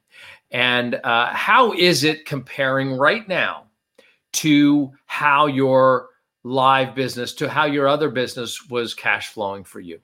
and 0.51 0.95
uh, 1.03 1.33
how 1.33 1.73
is 1.73 2.03
it 2.03 2.25
comparing 2.25 2.93
right 2.97 3.27
now 3.27 3.65
to 4.33 4.91
how 5.05 5.47
your 5.47 6.09
live 6.43 6.93
business 6.93 7.33
to 7.33 7.49
how 7.49 7.65
your 7.65 7.87
other 7.87 8.09
business 8.09 8.67
was 8.69 8.93
cash 8.93 9.29
flowing 9.29 9.63
for 9.63 9.79
you? 9.79 9.99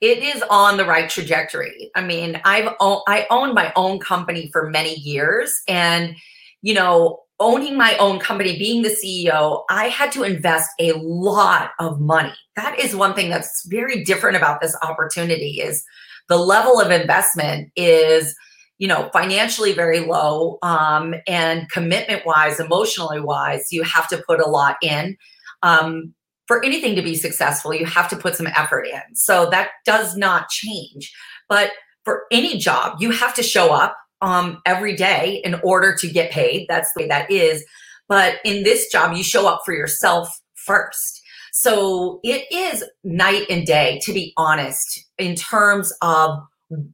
It 0.00 0.18
is 0.18 0.42
on 0.48 0.76
the 0.76 0.84
right 0.84 1.10
trajectory. 1.10 1.90
I 1.94 2.02
mean, 2.02 2.40
I've 2.44 2.72
I 2.80 3.26
owned 3.30 3.54
my 3.54 3.72
own 3.74 3.98
company 3.98 4.48
for 4.52 4.70
many 4.70 4.94
years 4.94 5.60
and 5.66 6.16
you 6.62 6.74
know, 6.74 7.20
owning 7.40 7.76
my 7.76 7.96
own 7.98 8.18
company, 8.18 8.58
being 8.58 8.82
the 8.82 8.88
CEO, 8.88 9.62
I 9.70 9.88
had 9.88 10.10
to 10.12 10.24
invest 10.24 10.70
a 10.80 10.92
lot 10.94 11.70
of 11.78 12.00
money. 12.00 12.34
That 12.56 12.78
is 12.78 12.96
one 12.96 13.14
thing 13.14 13.30
that's 13.30 13.64
very 13.68 14.02
different 14.02 14.36
about 14.36 14.60
this 14.60 14.76
opportunity 14.82 15.60
is 15.60 15.84
the 16.28 16.36
level 16.36 16.80
of 16.80 16.90
investment 16.90 17.70
is 17.76 18.34
you 18.78 18.86
know 18.86 19.10
financially 19.12 19.72
very 19.72 20.00
low 20.00 20.58
um, 20.62 21.14
and 21.26 21.68
commitment 21.70 22.24
wise 22.24 22.60
emotionally 22.60 23.20
wise 23.20 23.72
you 23.72 23.82
have 23.82 24.06
to 24.06 24.22
put 24.24 24.40
a 24.40 24.48
lot 24.48 24.76
in 24.82 25.16
um, 25.64 26.14
for 26.48 26.64
anything 26.64 26.96
to 26.96 27.02
be 27.02 27.14
successful 27.14 27.72
you 27.72 27.86
have 27.86 28.08
to 28.08 28.16
put 28.16 28.34
some 28.34 28.48
effort 28.48 28.86
in. 28.86 29.14
So 29.14 29.48
that 29.50 29.68
does 29.84 30.16
not 30.16 30.48
change. 30.48 31.14
But 31.48 31.70
for 32.04 32.24
any 32.32 32.58
job 32.58 32.96
you 33.00 33.12
have 33.12 33.34
to 33.34 33.42
show 33.42 33.72
up 33.72 33.96
um, 34.20 34.60
every 34.66 34.96
day 34.96 35.40
in 35.44 35.54
order 35.62 35.94
to 35.94 36.08
get 36.08 36.32
paid. 36.32 36.66
That's 36.68 36.92
the 36.94 37.02
way 37.02 37.08
that 37.08 37.30
is. 37.30 37.64
But 38.08 38.36
in 38.44 38.64
this 38.64 38.90
job 38.90 39.16
you 39.16 39.22
show 39.22 39.46
up 39.46 39.60
for 39.64 39.72
yourself 39.72 40.28
first. 40.56 41.22
So 41.52 42.20
it 42.24 42.46
is 42.50 42.84
night 43.04 43.46
and 43.48 43.66
day 43.66 44.00
to 44.04 44.12
be 44.12 44.32
honest 44.36 45.06
in 45.18 45.36
terms 45.36 45.92
of 46.02 46.38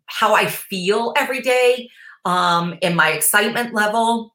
how 0.06 0.34
I 0.34 0.46
feel 0.46 1.12
every 1.16 1.40
day 1.40 1.88
um, 2.24 2.74
and 2.82 2.96
my 2.96 3.10
excitement 3.10 3.74
level 3.74 4.33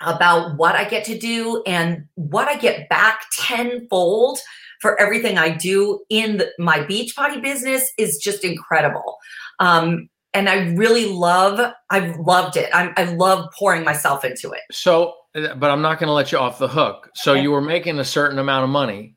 about 0.00 0.56
what 0.56 0.74
I 0.74 0.84
get 0.84 1.04
to 1.04 1.18
do 1.18 1.62
and 1.66 2.04
what 2.14 2.48
I 2.48 2.56
get 2.56 2.88
back 2.88 3.22
tenfold 3.36 4.38
for 4.80 4.98
everything 4.98 5.38
I 5.38 5.50
do 5.50 6.00
in 6.08 6.38
the, 6.38 6.50
my 6.58 6.78
Beachbody 6.78 7.42
business 7.42 7.92
is 7.98 8.16
just 8.16 8.44
incredible. 8.44 9.18
Um, 9.58 10.08
and 10.32 10.48
I 10.48 10.70
really 10.70 11.06
love, 11.06 11.72
I've 11.90 12.16
loved 12.18 12.56
it. 12.56 12.70
I'm, 12.72 12.94
I 12.96 13.04
love 13.04 13.50
pouring 13.58 13.84
myself 13.84 14.24
into 14.24 14.52
it. 14.52 14.60
So, 14.70 15.14
but 15.34 15.70
I'm 15.70 15.82
not 15.82 15.98
going 15.98 16.08
to 16.08 16.12
let 16.12 16.32
you 16.32 16.38
off 16.38 16.58
the 16.58 16.68
hook. 16.68 17.10
So 17.14 17.32
okay. 17.32 17.42
you 17.42 17.50
were 17.50 17.60
making 17.60 17.98
a 17.98 18.04
certain 18.04 18.38
amount 18.38 18.64
of 18.64 18.70
money 18.70 19.16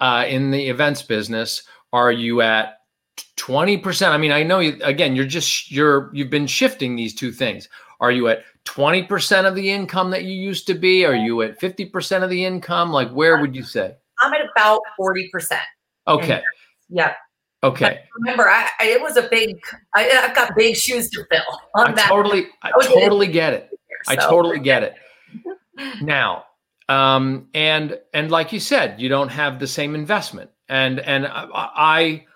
yeah. 0.00 0.08
uh, 0.08 0.24
in 0.24 0.50
the 0.50 0.68
events 0.68 1.02
business. 1.02 1.62
Are 1.92 2.12
you 2.12 2.40
at 2.40 2.78
20%? 3.36 4.08
I 4.08 4.16
mean, 4.16 4.32
I 4.32 4.42
know 4.44 4.60
you, 4.60 4.78
again, 4.82 5.14
you're 5.14 5.26
just, 5.26 5.70
you're, 5.70 6.10
you've 6.14 6.30
been 6.30 6.46
shifting 6.46 6.96
these 6.96 7.14
two 7.14 7.32
things. 7.32 7.68
Are 8.00 8.10
you 8.10 8.28
at 8.28 8.44
20% 8.66 9.46
of 9.46 9.54
the 9.54 9.70
income 9.70 10.10
that 10.10 10.24
you 10.24 10.34
used 10.34 10.66
to 10.66 10.74
be? 10.74 11.04
Are 11.06 11.14
you 11.14 11.42
at 11.42 11.58
50% 11.58 12.22
of 12.22 12.30
the 12.30 12.44
income? 12.44 12.90
Like, 12.90 13.10
where 13.10 13.40
would 13.40 13.54
you 13.54 13.62
say? 13.62 13.94
I'm 14.20 14.32
at 14.32 14.40
about 14.54 14.80
40%. 15.00 15.58
Okay. 16.08 16.42
yeah. 16.88 17.14
Okay. 17.62 18.00
But 18.02 18.20
remember, 18.20 18.48
I, 18.48 18.68
I, 18.80 18.86
it 18.86 19.00
was 19.00 19.16
a 19.16 19.28
big. 19.28 19.58
I, 19.94 20.02
have 20.02 20.36
got 20.36 20.54
big 20.54 20.76
shoes 20.76 21.08
to 21.10 21.24
fill. 21.30 21.40
I 21.74 21.90
that. 21.92 22.08
totally, 22.08 22.48
I, 22.62 22.70
I 22.76 22.86
totally 22.86 23.26
get 23.26 23.54
it. 23.54 23.70
so. 24.04 24.12
I 24.12 24.16
totally 24.16 24.58
get 24.58 24.82
it. 24.82 24.94
Now, 26.00 26.46
um, 26.88 27.48
and 27.52 27.98
and 28.14 28.30
like 28.30 28.50
you 28.50 28.60
said, 28.60 28.98
you 28.98 29.10
don't 29.10 29.28
have 29.28 29.58
the 29.58 29.66
same 29.66 29.94
investment, 29.94 30.48
and 30.70 31.00
and 31.00 31.26
I, 31.26 31.48
I 31.52 32.26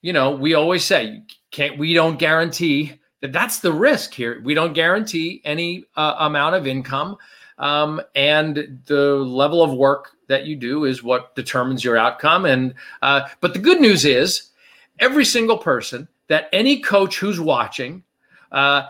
you 0.00 0.14
know, 0.14 0.30
we 0.30 0.54
always 0.54 0.82
say 0.82 1.22
can't 1.50 1.76
we 1.78 1.92
don't 1.92 2.18
guarantee 2.18 2.99
that 3.20 3.32
that's 3.32 3.58
the 3.58 3.72
risk 3.72 4.14
here. 4.14 4.40
We 4.42 4.54
don't 4.54 4.72
guarantee 4.72 5.40
any 5.44 5.84
uh, 5.96 6.16
amount 6.18 6.54
of 6.54 6.66
income, 6.66 7.16
um, 7.58 8.00
and 8.14 8.80
the 8.86 9.16
level 9.16 9.62
of 9.62 9.72
work 9.72 10.12
that 10.28 10.46
you 10.46 10.56
do 10.56 10.84
is 10.84 11.02
what 11.02 11.34
determines 11.34 11.84
your 11.84 11.96
outcome. 11.96 12.46
And 12.46 12.74
uh, 13.02 13.22
but 13.40 13.52
the 13.52 13.58
good 13.58 13.80
news 13.80 14.04
is, 14.04 14.50
every 14.98 15.24
single 15.24 15.58
person 15.58 16.08
that 16.28 16.48
any 16.52 16.80
coach 16.80 17.18
who's 17.18 17.40
watching, 17.40 18.04
uh, 18.52 18.84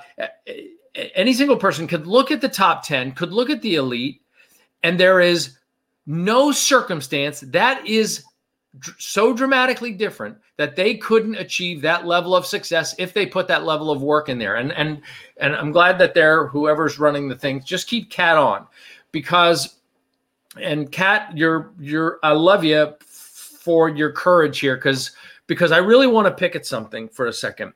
any 1.14 1.32
single 1.32 1.56
person 1.56 1.86
could 1.86 2.06
look 2.06 2.30
at 2.30 2.40
the 2.40 2.48
top 2.48 2.84
10, 2.84 3.12
could 3.12 3.32
look 3.32 3.50
at 3.50 3.62
the 3.62 3.76
elite, 3.76 4.20
and 4.82 5.00
there 5.00 5.20
is 5.20 5.56
no 6.06 6.52
circumstance 6.52 7.40
that 7.40 7.86
is 7.86 8.24
so 8.98 9.32
dramatically 9.32 9.92
different 9.92 10.38
that 10.56 10.76
they 10.76 10.96
couldn't 10.96 11.34
achieve 11.36 11.80
that 11.82 12.06
level 12.06 12.34
of 12.34 12.46
success 12.46 12.94
if 12.98 13.12
they 13.12 13.26
put 13.26 13.48
that 13.48 13.64
level 13.64 13.90
of 13.90 14.02
work 14.02 14.28
in 14.28 14.38
there. 14.38 14.56
And 14.56 14.72
and 14.72 15.02
and 15.38 15.54
I'm 15.54 15.72
glad 15.72 15.98
that 15.98 16.14
they're 16.14 16.46
whoever's 16.46 16.98
running 16.98 17.28
the 17.28 17.36
thing, 17.36 17.62
just 17.64 17.88
keep 17.88 18.10
Kat 18.10 18.36
on 18.36 18.66
because 19.12 19.76
and 20.60 20.90
Kat, 20.90 21.36
you're 21.36 21.72
you're 21.78 22.18
I 22.22 22.32
love 22.32 22.64
you 22.64 22.94
for 23.00 23.88
your 23.88 24.12
courage 24.12 24.60
here 24.60 24.76
because 24.76 25.12
because 25.46 25.72
I 25.72 25.78
really 25.78 26.06
want 26.06 26.26
to 26.26 26.34
pick 26.34 26.54
at 26.54 26.64
something 26.64 27.08
for 27.08 27.26
a 27.26 27.32
second 27.32 27.72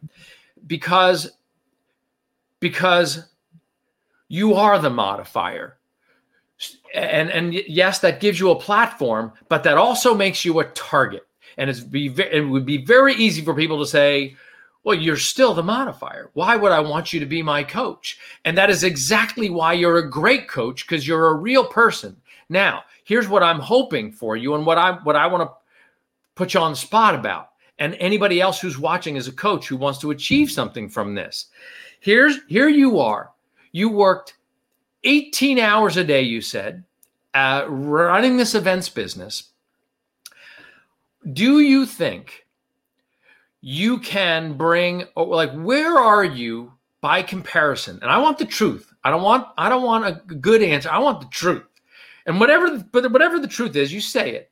because 0.67 1.33
because 2.61 3.27
you 4.29 4.55
are 4.55 4.79
the 4.79 4.91
modifier 4.91 5.77
and 6.95 7.31
and 7.31 7.55
yes 7.55 7.99
that 8.01 8.21
gives 8.21 8.39
you 8.39 8.51
a 8.51 8.59
platform 8.59 9.33
but 9.49 9.63
that 9.65 9.79
also 9.79 10.15
makes 10.15 10.45
you 10.45 10.61
a 10.61 10.65
target. 10.65 11.27
And 11.57 11.71
it's 11.71 11.81
be 11.81 12.07
it 12.07 12.49
would 12.49 12.67
be 12.67 12.85
very 12.85 13.15
easy 13.15 13.43
for 13.43 13.55
people 13.55 13.79
to 13.79 13.87
say 13.87 14.37
well 14.83 14.97
you're 14.97 15.17
still 15.17 15.55
the 15.55 15.63
modifier. 15.63 16.31
Why 16.35 16.57
would 16.57 16.73
i 16.73 16.81
want 16.81 17.13
you 17.13 17.21
to 17.21 17.27
be 17.27 17.43
my 17.43 17.63
coach? 17.63 18.19
And 18.45 18.57
that 18.59 18.71
is 18.71 18.85
exactly 18.85 19.51
why 19.51 19.73
you're 19.73 19.99
a 19.99 20.11
great 20.11 20.49
coach 20.49 20.87
because 20.87 21.07
you're 21.07 21.29
a 21.29 21.35
real 21.35 21.65
person. 21.65 22.17
Now 22.49 22.85
here's 23.05 23.29
what 23.29 23.43
i'm 23.43 23.61
hoping 23.61 24.11
for 24.11 24.37
you 24.37 24.55
and 24.55 24.65
what 24.65 24.79
i 24.79 24.93
what 25.03 25.17
i 25.17 25.27
want 25.27 25.43
to 25.43 25.55
put 26.35 26.55
you 26.55 26.61
on 26.61 26.73
the 26.73 26.77
spot 26.77 27.15
about 27.15 27.51
and 27.79 27.95
anybody 27.95 28.41
else 28.41 28.61
who's 28.61 28.79
watching 28.79 29.17
as 29.17 29.29
a 29.29 29.33
coach 29.33 29.69
who 29.69 29.77
wants 29.77 29.99
to 30.01 30.11
achieve 30.11 30.51
something 30.51 30.89
from 30.89 31.15
this. 31.15 31.47
Here's 32.01 32.41
here 32.49 32.69
you 32.69 32.99
are. 32.99 33.31
You 33.73 33.89
worked 33.89 34.35
18 35.05 35.59
hours 35.59 35.97
a 35.97 36.05
day, 36.05 36.23
you 36.23 36.41
said, 36.41 36.85
uh, 37.35 37.67
running 37.69 38.37
this 38.37 38.55
events 38.55 38.89
business. 38.89 39.51
Do 41.33 41.61
you 41.61 41.87
think 41.87 42.47
you 43.61 43.99
can 43.99 44.57
bring, 44.57 45.05
like, 45.17 45.53
where 45.53 45.99
are 45.99 46.25
you 46.25 46.73
by 47.01 47.23
comparison? 47.23 47.99
And 48.03 48.11
I 48.11 48.19
want 48.19 48.39
the 48.39 48.45
truth. 48.45 48.93
I 49.05 49.11
don't 49.11 49.23
want, 49.23 49.47
I 49.57 49.69
don't 49.69 49.83
want 49.83 50.07
a 50.07 50.35
good 50.35 50.63
answer. 50.63 50.91
I 50.91 50.99
want 50.99 51.21
the 51.21 51.29
truth. 51.29 51.65
And 52.27 52.41
whatever, 52.41 52.79
but 52.93 53.11
whatever 53.13 53.39
the 53.39 53.49
truth 53.49 53.77
is, 53.77 53.93
you 53.93 54.01
say 54.01 54.35
it. 54.35 54.51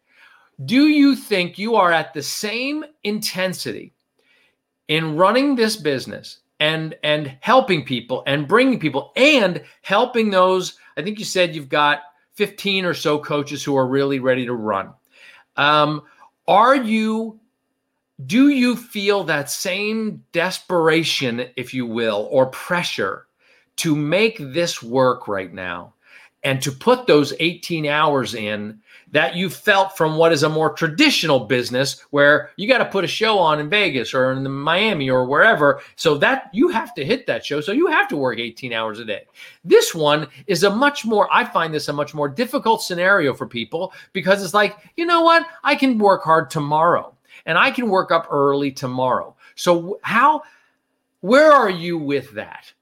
Do 0.64 0.88
you 0.88 1.16
think 1.16 1.58
you 1.58 1.76
are 1.76 1.90
at 1.90 2.12
the 2.12 2.22
same 2.22 2.84
intensity 3.04 3.94
in 4.88 5.16
running 5.16 5.56
this 5.56 5.76
business 5.76 6.38
and 6.62 6.94
and 7.02 7.36
helping 7.40 7.84
people 7.84 8.22
and 8.26 8.48
bringing 8.48 8.78
people 8.78 9.12
and 9.16 9.62
helping 9.82 10.30
those 10.30 10.78
i 10.96 11.02
think 11.02 11.18
you 11.18 11.24
said 11.24 11.54
you've 11.54 11.68
got 11.68 12.02
15 12.34 12.84
or 12.84 12.94
so 12.94 13.18
coaches 13.18 13.62
who 13.62 13.76
are 13.76 13.86
really 13.86 14.18
ready 14.18 14.46
to 14.46 14.54
run. 14.54 14.92
Um, 15.56 16.02
are 16.48 16.76
you 16.76 17.38
do 18.26 18.48
you 18.50 18.76
feel 18.76 19.24
that 19.24 19.50
same 19.50 20.22
desperation 20.32 21.48
if 21.56 21.74
you 21.74 21.86
will 21.86 22.28
or 22.30 22.46
pressure 22.46 23.26
to 23.76 23.96
make 23.96 24.36
this 24.38 24.82
work 24.82 25.26
right 25.26 25.52
now 25.52 25.94
and 26.44 26.60
to 26.62 26.72
put 26.72 27.06
those 27.06 27.32
18 27.38 27.86
hours 27.86 28.34
in 28.34 28.80
that 29.12 29.36
you 29.36 29.48
felt 29.48 29.96
from 29.96 30.16
what 30.16 30.32
is 30.32 30.42
a 30.42 30.48
more 30.48 30.72
traditional 30.72 31.40
business 31.40 32.00
where 32.10 32.50
you 32.56 32.66
got 32.66 32.78
to 32.78 32.86
put 32.86 33.04
a 33.04 33.08
show 33.08 33.38
on 33.38 33.60
in 33.60 33.68
Vegas 33.68 34.14
or 34.14 34.32
in 34.32 34.50
Miami 34.50 35.10
or 35.10 35.26
wherever. 35.26 35.80
So 35.96 36.16
that 36.18 36.48
you 36.52 36.68
have 36.68 36.94
to 36.94 37.04
hit 37.04 37.26
that 37.26 37.44
show. 37.44 37.60
So 37.60 37.72
you 37.72 37.86
have 37.86 38.08
to 38.08 38.16
work 38.16 38.38
18 38.38 38.72
hours 38.72 38.98
a 38.98 39.04
day. 39.04 39.24
This 39.64 39.94
one 39.94 40.26
is 40.46 40.64
a 40.64 40.70
much 40.70 41.04
more, 41.04 41.28
I 41.30 41.44
find 41.44 41.72
this 41.72 41.88
a 41.88 41.92
much 41.92 42.14
more 42.14 42.28
difficult 42.28 42.82
scenario 42.82 43.34
for 43.34 43.46
people 43.46 43.92
because 44.12 44.42
it's 44.42 44.54
like, 44.54 44.78
you 44.96 45.04
know 45.04 45.20
what? 45.20 45.46
I 45.62 45.74
can 45.74 45.98
work 45.98 46.24
hard 46.24 46.50
tomorrow 46.50 47.14
and 47.44 47.58
I 47.58 47.70
can 47.70 47.88
work 47.88 48.10
up 48.10 48.28
early 48.30 48.72
tomorrow. 48.72 49.36
So 49.54 49.98
how, 50.02 50.42
where 51.20 51.52
are 51.52 51.70
you 51.70 51.98
with 51.98 52.32
that? 52.32 52.72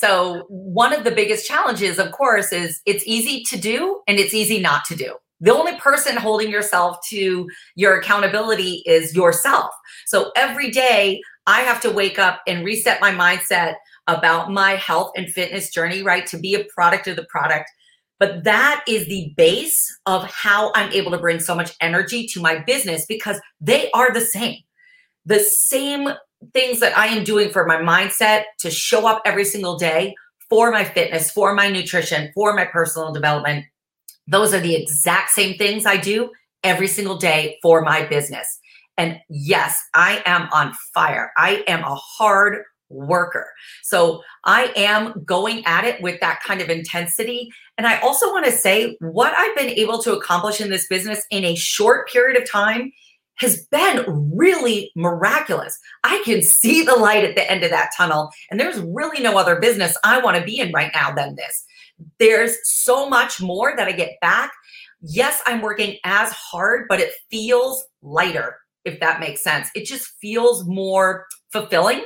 So, 0.00 0.44
one 0.48 0.94
of 0.94 1.04
the 1.04 1.10
biggest 1.10 1.46
challenges, 1.46 1.98
of 1.98 2.10
course, 2.12 2.54
is 2.54 2.80
it's 2.86 3.04
easy 3.06 3.42
to 3.50 3.58
do 3.58 4.00
and 4.08 4.18
it's 4.18 4.32
easy 4.32 4.58
not 4.58 4.86
to 4.86 4.96
do. 4.96 5.16
The 5.42 5.52
only 5.52 5.76
person 5.76 6.16
holding 6.16 6.50
yourself 6.50 6.96
to 7.10 7.46
your 7.74 7.98
accountability 7.98 8.82
is 8.86 9.14
yourself. 9.14 9.70
So 10.06 10.32
every 10.36 10.70
day 10.70 11.20
I 11.46 11.60
have 11.60 11.82
to 11.82 11.90
wake 11.90 12.18
up 12.18 12.40
and 12.46 12.64
reset 12.64 13.00
my 13.02 13.10
mindset 13.10 13.74
about 14.06 14.50
my 14.50 14.72
health 14.72 15.12
and 15.16 15.30
fitness 15.30 15.70
journey, 15.70 16.02
right? 16.02 16.26
To 16.28 16.38
be 16.38 16.54
a 16.54 16.64
product 16.64 17.06
of 17.06 17.16
the 17.16 17.26
product. 17.26 17.70
But 18.18 18.44
that 18.44 18.82
is 18.88 19.06
the 19.06 19.34
base 19.36 19.98
of 20.06 20.24
how 20.30 20.72
I'm 20.74 20.92
able 20.92 21.10
to 21.10 21.18
bring 21.18 21.40
so 21.40 21.54
much 21.54 21.72
energy 21.82 22.26
to 22.28 22.40
my 22.40 22.58
business 22.58 23.04
because 23.06 23.38
they 23.60 23.90
are 23.92 24.12
the 24.12 24.20
same. 24.22 24.60
The 25.26 25.40
same 25.40 26.08
things 26.52 26.80
that 26.80 26.96
I 26.96 27.06
am 27.08 27.24
doing 27.24 27.50
for 27.50 27.66
my 27.66 27.76
mindset 27.76 28.44
to 28.60 28.70
show 28.70 29.06
up 29.06 29.22
every 29.24 29.44
single 29.44 29.76
day 29.76 30.14
for 30.48 30.70
my 30.70 30.84
fitness, 30.84 31.30
for 31.30 31.54
my 31.54 31.68
nutrition, 31.68 32.30
for 32.34 32.54
my 32.54 32.64
personal 32.64 33.12
development 33.12 33.64
those 34.30 34.54
are 34.54 34.60
the 34.60 34.76
exact 34.76 35.30
same 35.30 35.58
things 35.58 35.84
I 35.84 35.96
do 35.96 36.30
every 36.62 36.86
single 36.86 37.16
day 37.16 37.58
for 37.62 37.82
my 37.82 38.06
business. 38.06 38.58
And 38.96 39.18
yes, 39.28 39.76
I 39.92 40.22
am 40.24 40.48
on 40.52 40.72
fire. 40.94 41.32
I 41.36 41.64
am 41.66 41.82
a 41.82 41.94
hard 41.96 42.62
worker. 42.90 43.48
So 43.82 44.22
I 44.44 44.72
am 44.76 45.24
going 45.24 45.64
at 45.66 45.84
it 45.84 46.00
with 46.00 46.20
that 46.20 46.40
kind 46.44 46.60
of 46.60 46.68
intensity. 46.68 47.50
And 47.76 47.86
I 47.86 47.98
also 48.00 48.30
want 48.30 48.44
to 48.46 48.52
say 48.52 48.96
what 49.00 49.32
I've 49.34 49.56
been 49.56 49.70
able 49.70 50.02
to 50.02 50.12
accomplish 50.12 50.60
in 50.60 50.70
this 50.70 50.86
business 50.86 51.24
in 51.30 51.44
a 51.44 51.54
short 51.54 52.08
period 52.08 52.40
of 52.40 52.48
time 52.48 52.92
has 53.40 53.66
been 53.66 54.04
really 54.34 54.92
miraculous. 54.94 55.78
I 56.04 56.22
can 56.24 56.42
see 56.42 56.82
the 56.82 56.94
light 56.94 57.24
at 57.24 57.34
the 57.34 57.50
end 57.50 57.64
of 57.64 57.70
that 57.70 57.90
tunnel, 57.96 58.30
and 58.50 58.60
there's 58.60 58.80
really 58.80 59.22
no 59.22 59.38
other 59.38 59.58
business 59.58 59.96
I 60.04 60.20
want 60.20 60.36
to 60.36 60.44
be 60.44 60.60
in 60.60 60.72
right 60.72 60.92
now 60.94 61.12
than 61.12 61.36
this. 61.36 61.64
There's 62.18 62.56
so 62.64 63.08
much 63.08 63.40
more 63.40 63.74
that 63.76 63.88
I 63.88 63.92
get 63.92 64.20
back. 64.20 64.52
Yes, 65.02 65.40
I'm 65.46 65.62
working 65.62 65.96
as 66.04 66.30
hard, 66.32 66.86
but 66.88 67.00
it 67.00 67.12
feels 67.30 67.84
lighter, 68.02 68.56
if 68.84 69.00
that 69.00 69.20
makes 69.20 69.42
sense. 69.42 69.68
It 69.74 69.86
just 69.86 70.08
feels 70.20 70.66
more 70.66 71.26
fulfilling 71.50 72.04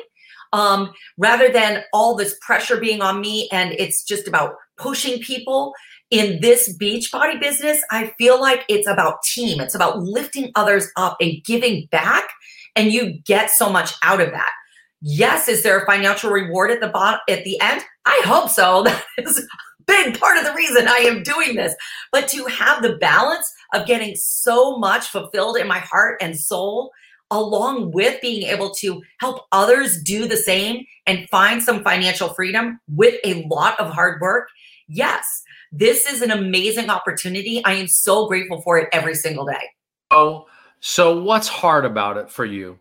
um, 0.55 0.93
rather 1.19 1.51
than 1.51 1.83
all 1.93 2.15
this 2.15 2.37
pressure 2.41 2.79
being 2.79 3.03
on 3.03 3.21
me 3.21 3.49
and 3.51 3.73
it's 3.73 4.05
just 4.05 4.29
about 4.29 4.55
pushing 4.77 5.21
people 5.21 5.73
in 6.15 6.41
this 6.41 6.77
Beachbody 6.81 7.41
business 7.41 7.83
i 7.91 8.07
feel 8.19 8.41
like 8.41 8.65
it's 8.69 8.87
about 8.87 9.23
team. 9.25 9.61
It's 9.61 9.75
about 9.75 9.99
lifting 9.99 10.53
others 10.55 10.89
up 10.97 11.17
and 11.21 11.43
giving 11.45 11.89
back 11.91 12.29
and 12.77 12.93
you 12.93 13.19
get 13.25 13.51
so 13.51 13.69
much 13.69 13.93
out 14.05 14.21
of 14.21 14.31
that. 14.31 14.53
Yes 15.01 15.49
is 15.49 15.65
there 15.65 15.81
a 15.81 15.87
financial 15.87 16.31
reward 16.31 16.71
at 16.71 16.81
the 16.81 16.89
bottom 16.89 17.21
at 17.29 17.43
the 17.43 17.61
end? 17.61 17.83
I 18.07 18.21
hope 18.25 18.49
so. 18.49 18.85
That 19.17 19.27
is 19.27 19.39
a 19.39 19.43
big 19.87 20.21
part 20.21 20.39
of 20.39 20.45
the 20.45 20.55
reason 20.55 20.87
I 20.87 20.99
am 20.99 21.25
doing 21.25 21.57
this. 21.57 21.75
But 22.13 22.29
to 22.29 22.47
have 22.47 22.83
the 22.83 22.97
balance 22.97 23.53
of 23.75 23.87
getting 23.87 24.15
so 24.15 24.79
much 24.79 25.09
fulfilled 25.09 25.57
in 25.57 25.67
my 25.67 25.81
heart 25.81 26.23
and 26.23 26.39
soul, 26.39 26.93
along 27.31 27.91
with 27.91 28.21
being 28.21 28.45
able 28.45 28.71
to 28.77 29.03
help 29.19 29.45
others 29.51 30.01
do 30.03 30.29
the 30.29 30.37
same 30.37 30.85
and 31.07 31.29
find 31.29 31.63
some 31.63 31.83
financial 31.83 32.29
freedom 32.31 32.79
with 32.89 33.17
a 33.25 33.47
lot 33.49 33.79
of 33.81 33.93
hard 33.93 34.21
work, 34.21 34.49
yes, 34.89 35.43
this 35.73 36.07
is 36.07 36.23
an 36.23 36.31
amazing 36.31 36.91
opportunity. 36.91 37.65
I 37.65 37.75
am 37.75 37.89
so 37.89 38.27
grateful 38.27 38.61
for 38.63 38.79
it 38.79 38.89
every 38.93 39.15
single 39.15 39.47
day. 39.47 39.71
Oh, 40.11 40.47
so 40.81 41.23
what's 41.23 41.49
hard 41.49 41.85
about 41.85 42.17
it 42.17 42.31
for 42.31 42.45
you? 42.45 42.79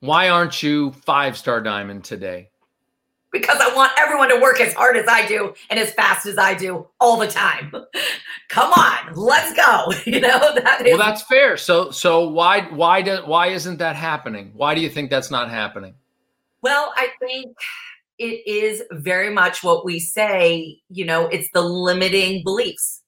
Why 0.00 0.28
aren't 0.28 0.62
you 0.62 0.92
five 0.92 1.36
star 1.36 1.60
diamond 1.60 2.04
today? 2.04 2.50
because 3.38 3.58
I 3.60 3.74
want 3.74 3.92
everyone 3.98 4.28
to 4.30 4.40
work 4.40 4.60
as 4.60 4.72
hard 4.74 4.96
as 4.96 5.06
I 5.08 5.26
do 5.26 5.54
and 5.70 5.78
as 5.78 5.92
fast 5.92 6.26
as 6.26 6.38
I 6.38 6.54
do 6.54 6.86
all 7.00 7.18
the 7.18 7.26
time. 7.26 7.72
Come 8.48 8.72
on, 8.72 9.14
let's 9.14 9.54
go. 9.54 9.92
You 10.06 10.20
know 10.20 10.54
that 10.54 10.86
is. 10.86 10.96
Well, 10.96 10.98
that's 10.98 11.22
fair. 11.22 11.56
So, 11.56 11.90
so 11.90 12.28
why, 12.28 12.62
why 12.62 13.02
do, 13.02 13.16
why 13.24 13.48
isn't 13.48 13.78
that 13.78 13.96
happening? 13.96 14.52
Why 14.54 14.74
do 14.74 14.80
you 14.80 14.88
think 14.88 15.10
that's 15.10 15.30
not 15.30 15.50
happening? 15.50 15.94
Well, 16.62 16.92
I 16.96 17.08
think 17.20 17.56
it 18.18 18.46
is 18.46 18.82
very 18.92 19.30
much 19.30 19.62
what 19.62 19.84
we 19.84 19.98
say. 20.00 20.78
You 20.88 21.04
know, 21.04 21.26
it's 21.26 21.48
the 21.52 21.62
limiting 21.62 22.42
beliefs. 22.42 23.02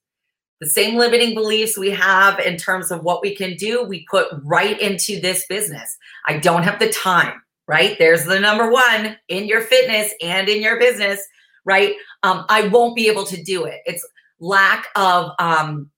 The 0.61 0.69
same 0.69 0.97
limiting 0.97 1.33
beliefs 1.35 1.77
we 1.77 1.89
have 1.91 2.39
in 2.39 2.57
terms 2.57 2.91
of 2.91 3.03
what 3.03 3.21
we 3.21 3.33
can 3.35 3.55
do, 3.55 3.83
we 3.83 4.05
put 4.11 4.27
right 4.43 4.79
into 4.79 5.19
this 5.21 5.45
business. 5.47 5.97
I 6.27 6.37
don't 6.37 6.63
have 6.63 6.79
the 6.79 6.89
time 6.89 7.41
right? 7.69 7.97
There's 7.99 8.25
the 8.25 8.39
number 8.39 8.71
one 8.71 9.15
in 9.27 9.45
your 9.45 9.61
fitness 9.61 10.11
and 10.23 10.49
in 10.49 10.59
your 10.59 10.79
business, 10.79 11.21
right? 11.65 11.93
Um, 12.23 12.43
I 12.49 12.67
won't 12.67 12.95
be 12.95 13.07
able 13.07 13.25
to 13.25 13.41
do 13.43 13.65
it. 13.65 13.81
It's 13.85 14.05
lack 14.39 14.87
of 14.95 15.31
um, 15.37 15.91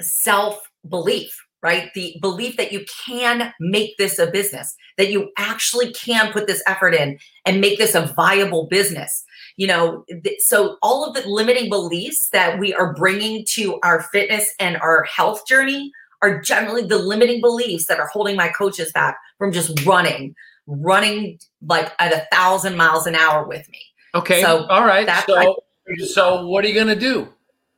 self 0.00 0.60
belief, 0.88 1.45
right? 1.62 1.90
The 1.94 2.16
belief 2.20 2.56
that 2.56 2.72
you 2.72 2.84
can 3.04 3.52
make 3.60 3.96
this 3.96 4.18
a 4.18 4.26
business, 4.30 4.74
that 4.98 5.10
you 5.10 5.30
actually 5.36 5.92
can 5.92 6.32
put 6.32 6.46
this 6.46 6.62
effort 6.66 6.94
in 6.94 7.18
and 7.44 7.60
make 7.60 7.78
this 7.78 7.94
a 7.94 8.12
viable 8.16 8.66
business. 8.66 9.24
You 9.56 9.66
know, 9.66 10.04
th- 10.08 10.40
so 10.40 10.76
all 10.82 11.04
of 11.04 11.14
the 11.14 11.28
limiting 11.28 11.68
beliefs 11.70 12.28
that 12.32 12.58
we 12.58 12.74
are 12.74 12.94
bringing 12.94 13.44
to 13.54 13.80
our 13.82 14.02
fitness 14.12 14.52
and 14.60 14.76
our 14.76 15.04
health 15.04 15.46
journey 15.46 15.90
are 16.22 16.40
generally 16.40 16.84
the 16.84 16.98
limiting 16.98 17.40
beliefs 17.40 17.86
that 17.86 17.98
are 17.98 18.08
holding 18.08 18.36
my 18.36 18.48
coaches 18.48 18.92
back 18.92 19.16
from 19.38 19.52
just 19.52 19.84
running, 19.84 20.34
running 20.66 21.38
like 21.66 21.92
at 21.98 22.12
a 22.12 22.26
thousand 22.34 22.76
miles 22.76 23.06
an 23.06 23.14
hour 23.14 23.46
with 23.46 23.68
me. 23.70 23.80
Okay. 24.14 24.42
So 24.42 24.66
all 24.66 24.84
right. 24.84 25.08
So, 25.26 25.62
so 26.06 26.46
what 26.46 26.64
are 26.64 26.68
you 26.68 26.74
going 26.74 26.86
to 26.86 26.98
do? 26.98 27.28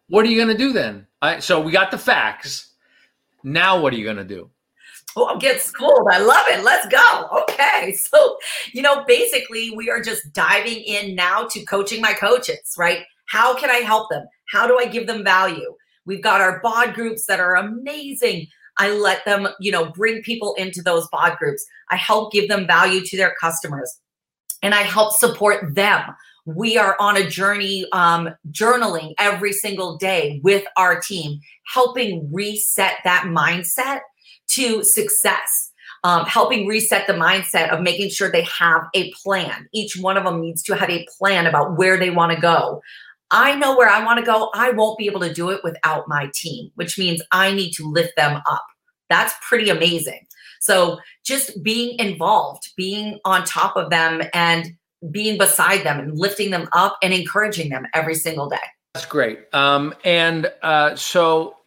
What 0.08 0.24
are 0.24 0.28
you 0.28 0.36
going 0.36 0.56
to 0.56 0.56
do 0.56 0.72
then? 0.72 1.06
I, 1.20 1.40
so 1.40 1.60
we 1.60 1.72
got 1.72 1.90
the 1.90 1.98
facts. 1.98 2.67
Now 3.44 3.80
what 3.80 3.92
are 3.92 3.96
you 3.96 4.04
going 4.04 4.16
to 4.16 4.24
do? 4.24 4.50
Oh, 5.16 5.26
I'm 5.28 5.38
getting 5.38 5.60
schooled. 5.60 6.06
I 6.10 6.18
love 6.18 6.46
it. 6.48 6.62
Let's 6.64 6.86
go. 6.86 7.42
Okay. 7.42 7.92
So, 7.96 8.36
you 8.72 8.82
know, 8.82 9.04
basically, 9.06 9.70
we 9.70 9.90
are 9.90 10.00
just 10.00 10.32
diving 10.32 10.78
in 10.78 11.14
now 11.14 11.44
to 11.44 11.64
coaching 11.64 12.00
my 12.00 12.12
coaches, 12.12 12.74
right? 12.76 13.04
How 13.26 13.54
can 13.54 13.70
I 13.70 13.76
help 13.76 14.10
them? 14.10 14.26
How 14.48 14.66
do 14.66 14.78
I 14.78 14.86
give 14.86 15.06
them 15.06 15.22
value? 15.22 15.74
We've 16.06 16.22
got 16.22 16.40
our 16.40 16.60
bod 16.60 16.94
groups 16.94 17.26
that 17.26 17.40
are 17.40 17.56
amazing. 17.56 18.48
I 18.78 18.90
let 18.90 19.24
them, 19.24 19.48
you 19.60 19.70
know, 19.70 19.90
bring 19.92 20.22
people 20.22 20.54
into 20.54 20.82
those 20.82 21.08
bod 21.08 21.36
groups. 21.38 21.64
I 21.90 21.96
help 21.96 22.32
give 22.32 22.48
them 22.48 22.66
value 22.66 23.02
to 23.04 23.16
their 23.16 23.34
customers 23.40 24.00
and 24.62 24.74
I 24.74 24.82
help 24.82 25.12
support 25.12 25.74
them. 25.74 26.02
We 26.56 26.78
are 26.78 26.96
on 26.98 27.18
a 27.18 27.28
journey, 27.28 27.86
um, 27.92 28.30
journaling 28.50 29.12
every 29.18 29.52
single 29.52 29.98
day 29.98 30.40
with 30.42 30.64
our 30.78 30.98
team, 30.98 31.40
helping 31.66 32.32
reset 32.32 32.94
that 33.04 33.24
mindset 33.24 34.00
to 34.52 34.82
success, 34.82 35.72
um, 36.04 36.24
helping 36.24 36.66
reset 36.66 37.06
the 37.06 37.12
mindset 37.12 37.68
of 37.68 37.82
making 37.82 38.08
sure 38.08 38.30
they 38.30 38.44
have 38.44 38.82
a 38.94 39.12
plan. 39.12 39.68
Each 39.74 39.96
one 39.98 40.16
of 40.16 40.24
them 40.24 40.40
needs 40.40 40.62
to 40.64 40.74
have 40.74 40.88
a 40.88 41.06
plan 41.18 41.46
about 41.46 41.76
where 41.76 41.98
they 41.98 42.08
want 42.08 42.32
to 42.32 42.40
go. 42.40 42.80
I 43.30 43.54
know 43.54 43.76
where 43.76 43.90
I 43.90 44.02
want 44.02 44.18
to 44.18 44.24
go. 44.24 44.50
I 44.54 44.70
won't 44.70 44.96
be 44.96 45.04
able 45.04 45.20
to 45.20 45.34
do 45.34 45.50
it 45.50 45.60
without 45.62 46.08
my 46.08 46.30
team, 46.34 46.70
which 46.76 46.98
means 46.98 47.20
I 47.30 47.52
need 47.52 47.72
to 47.72 47.84
lift 47.84 48.16
them 48.16 48.40
up. 48.50 48.64
That's 49.10 49.34
pretty 49.46 49.68
amazing. 49.68 50.26
So 50.60 50.98
just 51.26 51.62
being 51.62 51.98
involved, 51.98 52.70
being 52.74 53.18
on 53.26 53.44
top 53.44 53.76
of 53.76 53.90
them 53.90 54.22
and 54.32 54.72
being 55.10 55.38
beside 55.38 55.84
them 55.84 56.00
and 56.00 56.18
lifting 56.18 56.50
them 56.50 56.68
up 56.72 56.96
and 57.02 57.12
encouraging 57.12 57.70
them 57.70 57.86
every 57.94 58.14
single 58.14 58.48
day. 58.48 58.56
That's 58.94 59.06
great. 59.06 59.52
Um, 59.54 59.94
and 60.04 60.50
uh, 60.62 60.96
so 60.96 61.58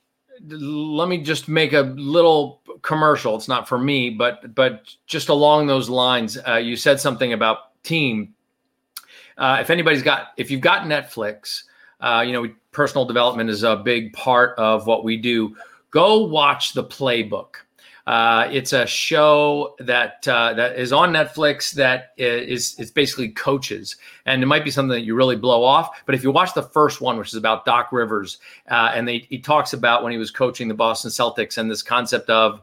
let 0.48 1.08
me 1.08 1.20
just 1.20 1.48
make 1.48 1.74
a 1.74 1.82
little 1.82 2.62
commercial. 2.82 3.36
It's 3.36 3.48
not 3.48 3.68
for 3.68 3.78
me, 3.78 4.10
but 4.10 4.54
but 4.56 4.94
just 5.06 5.30
along 5.30 5.68
those 5.68 5.90
lines, 5.90 6.38
uh, 6.48 6.56
you 6.56 6.76
said 6.76 7.00
something 7.00 7.34
about 7.34 7.82
team. 7.84 8.34
Uh, 9.38 9.58
if 9.62 9.70
anybody's 9.70 10.04
got, 10.04 10.30
if 10.38 10.52
you've 10.52 10.62
got 10.62 10.84
Netflix, 10.84 11.64
uh, 12.00 12.24
you 12.26 12.34
know, 12.34 12.48
personal 12.72 13.06
development 13.06 13.50
is 13.50 13.64
a 13.64 13.76
big 13.78 14.14
part 14.14 14.58
of 14.58 14.88
what 14.88 15.04
we 15.04 15.18
do. 15.18 15.56
Go 15.92 16.26
watch 16.26 16.74
the 16.74 16.84
Playbook. 16.84 17.56
Uh, 18.08 18.48
it's 18.52 18.74
a 18.74 18.86
show 18.86 19.76
that 19.80 20.28
uh, 20.28 20.54
that 20.54 20.78
is 20.78 20.92
on 20.92 21.12
Netflix 21.12 21.72
that 21.74 22.14
is 22.18 22.76
it's 22.80 22.92
basically 22.92 23.30
coaches, 23.30 23.96
and 24.26 24.42
it 24.42 24.46
might 24.46 24.64
be 24.64 24.72
something 24.72 24.90
that 24.90 25.02
you 25.02 25.16
really 25.16 25.36
blow 25.36 25.64
off. 25.64 26.02
But 26.06 26.16
if 26.16 26.24
you 26.24 26.32
watch 26.32 26.54
the 26.54 26.64
first 26.64 27.02
one, 27.02 27.18
which 27.18 27.30
is 27.30 27.36
about 27.36 27.66
Doc 27.66 27.92
Rivers, 27.92 28.40
uh, 28.70 28.92
and 28.96 29.08
they, 29.08 29.20
he 29.30 29.40
talks 29.40 29.74
about 29.74 30.04
when 30.04 30.12
he 30.12 30.18
was 30.18 30.32
coaching 30.32 30.68
the 30.68 30.74
Boston 30.74 31.12
Celtics 31.12 31.58
and 31.58 31.70
this 31.70 31.84
concept 31.84 32.30
of 32.30 32.62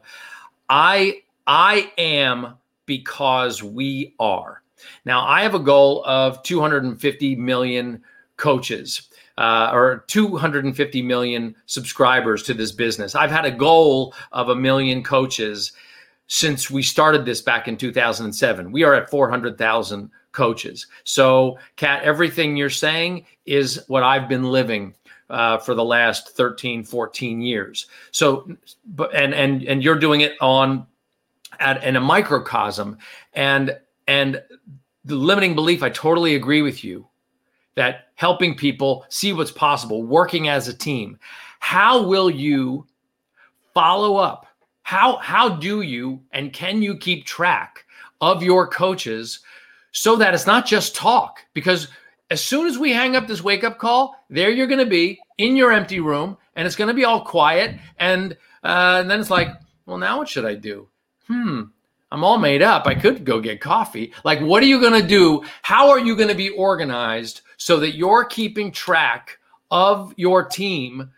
I 0.69 1.21
I 1.47 1.91
am 1.97 2.55
because 2.85 3.63
we 3.63 4.15
are. 4.19 4.61
Now 5.05 5.25
I 5.25 5.41
have 5.41 5.55
a 5.55 5.59
goal 5.59 6.03
of 6.05 6.43
250 6.43 7.35
million 7.35 8.03
coaches 8.37 9.08
uh, 9.39 9.71
or 9.73 10.03
250 10.07 11.01
million 11.01 11.55
subscribers 11.65 12.43
to 12.43 12.53
this 12.53 12.73
business. 12.73 13.15
I've 13.15 13.31
had 13.31 13.45
a 13.45 13.51
goal 13.51 14.13
of 14.33 14.49
a 14.49 14.55
million 14.55 15.01
coaches 15.01 15.71
since 16.27 16.69
we 16.69 16.83
started 16.83 17.23
this 17.23 17.41
back 17.41 17.69
in 17.69 17.77
2007. 17.77 18.69
We 18.69 18.83
are 18.83 18.93
at 18.93 19.09
400,000 19.09 20.11
coaches. 20.33 20.87
So, 21.05 21.57
Kat, 21.77 22.03
everything 22.03 22.57
you're 22.57 22.69
saying 22.69 23.25
is 23.45 23.81
what 23.87 24.03
I've 24.03 24.27
been 24.27 24.43
living 24.43 24.93
uh, 25.29 25.57
for 25.59 25.73
the 25.73 25.85
last 25.85 26.35
13, 26.35 26.83
14 26.83 27.41
years. 27.41 27.87
So, 28.11 28.51
but 28.87 29.15
and 29.15 29.33
and 29.33 29.63
and 29.63 29.81
you're 29.81 29.97
doing 29.97 30.21
it 30.21 30.33
on 30.41 30.85
at 31.61 31.81
in 31.83 31.95
a 31.95 32.01
microcosm, 32.01 32.97
and 33.33 33.79
and 34.05 34.43
the 35.05 35.15
limiting 35.15 35.55
belief. 35.55 35.81
I 35.81 35.89
totally 35.89 36.35
agree 36.35 36.61
with 36.61 36.83
you 36.83 37.08
that 37.75 38.07
helping 38.15 38.55
people 38.55 39.05
see 39.09 39.33
what's 39.33 39.51
possible, 39.51 40.03
working 40.03 40.47
as 40.49 40.67
a 40.67 40.73
team. 40.73 41.17
How 41.59 42.03
will 42.03 42.29
you 42.29 42.85
follow 43.73 44.17
up? 44.17 44.47
How 44.83 45.17
how 45.17 45.49
do 45.49 45.81
you 45.81 46.21
and 46.31 46.51
can 46.51 46.81
you 46.81 46.97
keep 46.97 47.25
track 47.25 47.85
of 48.21 48.41
your 48.43 48.67
coaches 48.67 49.39
so 49.91 50.15
that 50.15 50.33
it's 50.33 50.47
not 50.47 50.65
just 50.65 50.95
talk? 50.95 51.39
Because 51.53 51.87
as 52.31 52.43
soon 52.43 52.67
as 52.67 52.77
we 52.77 52.91
hang 52.91 53.15
up 53.15 53.27
this 53.27 53.43
wake 53.43 53.63
up 53.63 53.77
call, 53.77 54.15
there 54.29 54.51
you're 54.51 54.67
going 54.67 54.79
to 54.79 54.85
be 54.85 55.19
in 55.37 55.55
your 55.55 55.71
empty 55.71 55.99
room, 55.99 56.37
and 56.55 56.67
it's 56.67 56.75
going 56.75 56.89
to 56.89 56.93
be 56.93 57.05
all 57.05 57.23
quiet, 57.23 57.79
and, 57.97 58.33
uh, 58.63 58.99
and 59.01 59.09
then 59.09 59.19
it's 59.19 59.29
like, 59.29 59.49
well, 59.85 59.97
now 59.97 60.19
what 60.19 60.29
should 60.29 60.45
I 60.45 60.55
do? 60.55 60.87
Hmm, 61.27 61.63
I'm 62.11 62.23
all 62.23 62.37
made 62.37 62.61
up. 62.61 62.85
I 62.85 62.95
could 62.95 63.25
go 63.25 63.39
get 63.39 63.61
coffee. 63.61 64.13
Like, 64.23 64.41
what 64.41 64.61
are 64.61 64.67
you 64.67 64.79
going 64.79 65.01
to 65.01 65.07
do? 65.07 65.43
How 65.61 65.89
are 65.89 65.99
you 65.99 66.15
going 66.15 66.29
to 66.29 66.35
be 66.35 66.49
organized 66.49 67.41
so 67.59 67.79
that 67.79 67.95
you're 67.95 68.25
keeping 68.25 68.71
track 68.71 69.37
of 69.69 70.13
your 70.17 70.43
team 70.43 71.11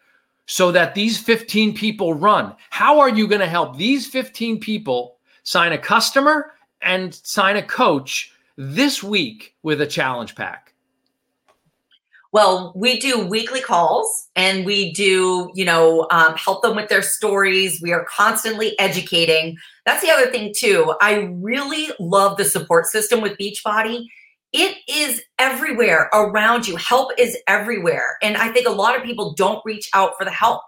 so 0.48 0.72
that 0.74 0.94
these 0.94 1.18
15 1.18 1.74
people 1.74 2.14
run? 2.14 2.54
How 2.72 3.00
are 3.00 3.10
you 3.10 3.28
going 3.28 3.40
to 3.40 3.48
help 3.48 3.78
these 3.78 4.06
15 4.08 4.60
people 4.60 5.18
sign 5.44 5.72
a 5.72 5.78
customer 5.78 6.52
and 6.82 7.14
sign 7.14 7.56
a 7.56 7.64
coach 7.64 8.34
this 8.58 9.02
week 9.02 9.56
with 9.64 9.80
a 9.80 9.88
challenge 9.88 10.36
pack? 10.36 10.74
Well, 12.34 12.72
we 12.76 12.98
do 12.98 13.26
weekly 13.26 13.62
calls 13.62 14.30
and 14.38 14.66
we 14.66 14.94
do, 14.94 15.52
you 15.54 15.66
know, 15.66 16.08
um, 16.12 16.36
help 16.36 16.62
them 16.62 16.78
with 16.78 16.88
their 16.88 17.02
stories. 17.02 17.82
We 17.82 17.92
are 17.92 18.06
constantly 18.06 18.78
educating. 18.80 19.58
That's 19.86 20.02
the 20.02 20.12
other 20.12 20.32
thing, 20.32 20.54
too. 20.58 20.96
I 21.02 21.30
really 21.42 21.90
love 22.00 22.38
the 22.38 22.46
support 22.46 22.86
system 22.86 23.20
with 23.20 23.38
Beachbody. 23.38 24.06
It 24.54 24.78
is 24.88 25.22
everywhere 25.40 26.10
around 26.14 26.68
you. 26.68 26.76
Help 26.76 27.12
is 27.18 27.38
everywhere. 27.48 28.18
And 28.22 28.36
I 28.36 28.50
think 28.50 28.68
a 28.68 28.72
lot 28.72 28.98
of 28.98 29.04
people 29.04 29.34
don't 29.34 29.62
reach 29.64 29.90
out 29.94 30.14
for 30.18 30.26
the 30.26 30.32
help. 30.32 30.62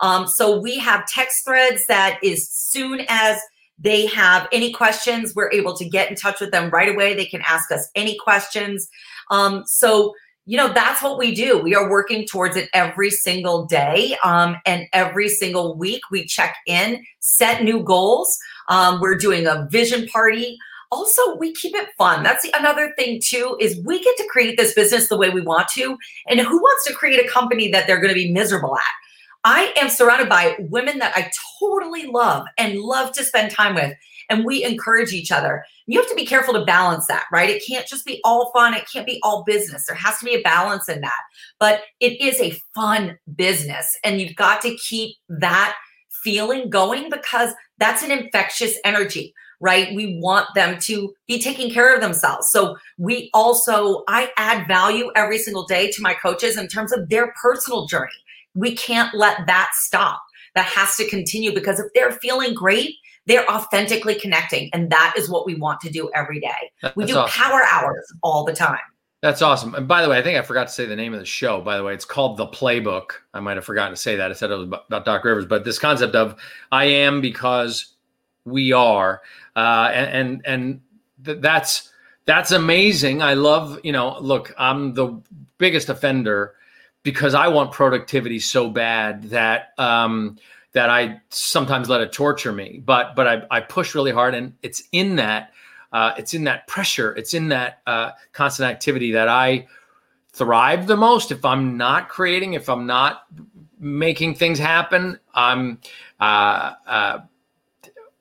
Um, 0.00 0.26
so 0.26 0.58
we 0.58 0.78
have 0.78 1.06
text 1.06 1.44
threads 1.44 1.84
that 1.88 2.18
as 2.24 2.48
soon 2.50 3.02
as 3.08 3.38
they 3.78 4.06
have 4.06 4.48
any 4.52 4.72
questions, 4.72 5.34
we're 5.34 5.52
able 5.52 5.76
to 5.76 5.88
get 5.88 6.08
in 6.08 6.16
touch 6.16 6.40
with 6.40 6.50
them 6.50 6.70
right 6.70 6.88
away. 6.88 7.14
They 7.14 7.26
can 7.26 7.42
ask 7.42 7.70
us 7.70 7.90
any 7.94 8.16
questions. 8.18 8.88
Um, 9.30 9.64
so, 9.66 10.14
you 10.48 10.56
know 10.56 10.72
that's 10.72 11.02
what 11.02 11.18
we 11.18 11.34
do 11.34 11.58
we 11.58 11.74
are 11.74 11.90
working 11.90 12.24
towards 12.24 12.56
it 12.56 12.70
every 12.72 13.10
single 13.10 13.66
day 13.66 14.16
um, 14.24 14.56
and 14.64 14.86
every 14.92 15.28
single 15.28 15.76
week 15.76 16.00
we 16.10 16.24
check 16.24 16.56
in 16.66 17.04
set 17.18 17.64
new 17.64 17.82
goals 17.82 18.38
um, 18.68 19.00
we're 19.00 19.16
doing 19.16 19.46
a 19.46 19.66
vision 19.70 20.06
party 20.06 20.56
also 20.90 21.36
we 21.36 21.52
keep 21.54 21.74
it 21.74 21.88
fun 21.98 22.22
that's 22.22 22.42
the, 22.42 22.58
another 22.58 22.92
thing 22.96 23.20
too 23.22 23.56
is 23.60 23.80
we 23.84 24.02
get 24.02 24.16
to 24.16 24.26
create 24.28 24.56
this 24.56 24.74
business 24.74 25.08
the 25.08 25.16
way 25.16 25.30
we 25.30 25.40
want 25.40 25.68
to 25.68 25.96
and 26.28 26.40
who 26.40 26.58
wants 26.58 26.84
to 26.86 26.94
create 26.94 27.24
a 27.24 27.28
company 27.28 27.70
that 27.70 27.86
they're 27.86 28.00
going 28.00 28.12
to 28.12 28.14
be 28.14 28.32
miserable 28.32 28.76
at 28.76 28.84
i 29.44 29.72
am 29.76 29.88
surrounded 29.88 30.28
by 30.28 30.56
women 30.58 30.98
that 30.98 31.16
i 31.16 31.30
totally 31.60 32.06
love 32.06 32.46
and 32.58 32.78
love 32.78 33.12
to 33.12 33.24
spend 33.24 33.50
time 33.50 33.74
with 33.74 33.94
and 34.28 34.44
we 34.44 34.64
encourage 34.64 35.12
each 35.12 35.30
other. 35.30 35.64
You 35.86 36.00
have 36.00 36.08
to 36.08 36.14
be 36.14 36.26
careful 36.26 36.54
to 36.54 36.64
balance 36.64 37.06
that, 37.06 37.24
right? 37.32 37.50
It 37.50 37.62
can't 37.66 37.86
just 37.86 38.04
be 38.04 38.20
all 38.24 38.50
fun, 38.52 38.74
it 38.74 38.88
can't 38.92 39.06
be 39.06 39.20
all 39.22 39.44
business. 39.44 39.86
There 39.86 39.96
has 39.96 40.18
to 40.18 40.24
be 40.24 40.34
a 40.34 40.42
balance 40.42 40.88
in 40.88 41.00
that. 41.00 41.20
But 41.60 41.82
it 42.00 42.20
is 42.20 42.40
a 42.40 42.60
fun 42.74 43.18
business, 43.34 43.96
and 44.04 44.20
you've 44.20 44.36
got 44.36 44.60
to 44.62 44.76
keep 44.76 45.16
that 45.28 45.76
feeling 46.22 46.70
going 46.70 47.08
because 47.10 47.52
that's 47.78 48.02
an 48.02 48.10
infectious 48.10 48.78
energy 48.84 49.32
right? 49.60 49.94
We 49.94 50.18
want 50.20 50.48
them 50.54 50.78
to 50.80 51.14
be 51.26 51.40
taking 51.40 51.72
care 51.72 51.94
of 51.94 52.00
themselves. 52.00 52.48
So 52.50 52.76
we 52.98 53.30
also, 53.34 54.04
I 54.08 54.30
add 54.36 54.66
value 54.68 55.10
every 55.16 55.38
single 55.38 55.64
day 55.64 55.90
to 55.92 56.02
my 56.02 56.14
coaches 56.14 56.56
in 56.56 56.68
terms 56.68 56.92
of 56.92 57.08
their 57.08 57.32
personal 57.40 57.86
journey. 57.86 58.10
We 58.54 58.74
can't 58.74 59.14
let 59.14 59.46
that 59.46 59.70
stop. 59.74 60.20
That 60.54 60.66
has 60.66 60.96
to 60.96 61.06
continue 61.08 61.54
because 61.54 61.78
if 61.78 61.92
they're 61.94 62.12
feeling 62.12 62.54
great, 62.54 62.94
they're 63.26 63.48
authentically 63.50 64.14
connecting. 64.14 64.70
And 64.72 64.90
that 64.90 65.14
is 65.16 65.28
what 65.28 65.44
we 65.44 65.54
want 65.54 65.80
to 65.80 65.90
do 65.90 66.10
every 66.14 66.40
day. 66.40 66.92
We 66.94 67.04
do 67.04 67.16
awesome. 67.16 67.42
power 67.42 67.62
hours 67.70 68.06
all 68.22 68.44
the 68.44 68.54
time. 68.54 68.78
That's 69.22 69.42
awesome. 69.42 69.74
And 69.74 69.88
by 69.88 70.02
the 70.02 70.08
way, 70.08 70.18
I 70.18 70.22
think 70.22 70.38
I 70.38 70.42
forgot 70.42 70.68
to 70.68 70.72
say 70.72 70.86
the 70.86 70.94
name 70.94 71.12
of 71.12 71.18
the 71.18 71.26
show. 71.26 71.60
By 71.60 71.76
the 71.76 71.82
way, 71.82 71.94
it's 71.94 72.04
called 72.04 72.36
The 72.36 72.46
Playbook. 72.46 73.10
I 73.34 73.40
might 73.40 73.56
have 73.56 73.64
forgotten 73.64 73.92
to 73.92 73.96
say 73.96 74.16
that. 74.16 74.30
I 74.30 74.34
said 74.34 74.50
it 74.50 74.56
was 74.56 74.68
about 74.68 75.04
Doc 75.04 75.24
Rivers, 75.24 75.46
but 75.46 75.64
this 75.64 75.78
concept 75.78 76.14
of 76.14 76.36
I 76.70 76.84
am 76.84 77.20
because 77.20 77.95
we 78.46 78.72
are, 78.72 79.20
uh, 79.54 79.90
and 79.92 80.10
and, 80.10 80.46
and 80.46 80.80
th- 81.24 81.38
that's 81.40 81.90
that's 82.26 82.50
amazing. 82.50 83.22
I 83.22 83.34
love, 83.34 83.78
you 83.84 83.92
know, 83.92 84.18
look, 84.20 84.54
I'm 84.58 84.94
the 84.94 85.20
biggest 85.58 85.88
offender 85.88 86.54
because 87.02 87.34
I 87.34 87.48
want 87.48 87.72
productivity 87.72 88.40
so 88.40 88.68
bad 88.68 89.24
that 89.30 89.68
um, 89.78 90.38
that 90.72 90.90
I 90.90 91.20
sometimes 91.30 91.88
let 91.88 92.00
it 92.00 92.12
torture 92.12 92.52
me. 92.52 92.82
But 92.84 93.14
but 93.14 93.26
I, 93.28 93.42
I 93.50 93.60
push 93.60 93.94
really 93.94 94.10
hard, 94.10 94.34
and 94.34 94.54
it's 94.62 94.82
in 94.92 95.16
that 95.16 95.52
uh, 95.92 96.14
it's 96.18 96.34
in 96.34 96.44
that 96.44 96.66
pressure, 96.66 97.14
it's 97.14 97.32
in 97.32 97.48
that 97.48 97.80
uh, 97.86 98.10
constant 98.32 98.70
activity 98.70 99.12
that 99.12 99.28
I 99.28 99.68
thrive 100.32 100.86
the 100.86 100.96
most. 100.96 101.30
If 101.30 101.44
I'm 101.44 101.76
not 101.76 102.08
creating, 102.08 102.54
if 102.54 102.68
I'm 102.68 102.86
not 102.86 103.22
making 103.78 104.34
things 104.34 104.58
happen, 104.58 105.18
I'm. 105.34 105.80
Uh, 106.20 106.72
uh 106.86 107.18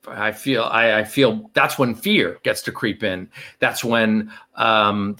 I 0.08 0.32
feel 0.32 0.64
I, 0.64 1.00
I, 1.00 1.04
feel 1.04 1.50
that's 1.54 1.78
when 1.78 1.96
fear 1.96 2.40
gets 2.44 2.62
to 2.64 2.72
creep 2.72 3.04
in. 3.04 3.30
That's 3.60 3.84
when 3.84 4.32
um, 4.56 5.18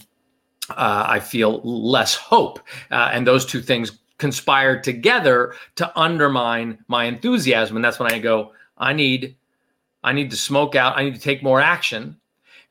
uh, 0.70 1.04
I 1.08 1.20
feel 1.20 1.60
less 1.62 2.14
hope, 2.14 2.60
uh, 2.90 3.10
and 3.12 3.26
those 3.26 3.46
two 3.46 3.60
things 3.60 3.98
conspire 4.18 4.80
together 4.80 5.54
to 5.76 5.98
undermine 5.98 6.78
my 6.88 7.04
enthusiasm. 7.04 7.76
And 7.76 7.84
that's 7.84 7.98
when 7.98 8.12
I 8.12 8.18
go, 8.18 8.52
I 8.78 8.92
need, 8.92 9.36
I 10.02 10.12
need 10.12 10.30
to 10.30 10.36
smoke 10.36 10.74
out. 10.74 10.96
I 10.96 11.04
need 11.04 11.14
to 11.14 11.20
take 11.20 11.42
more 11.42 11.60
action, 11.60 12.16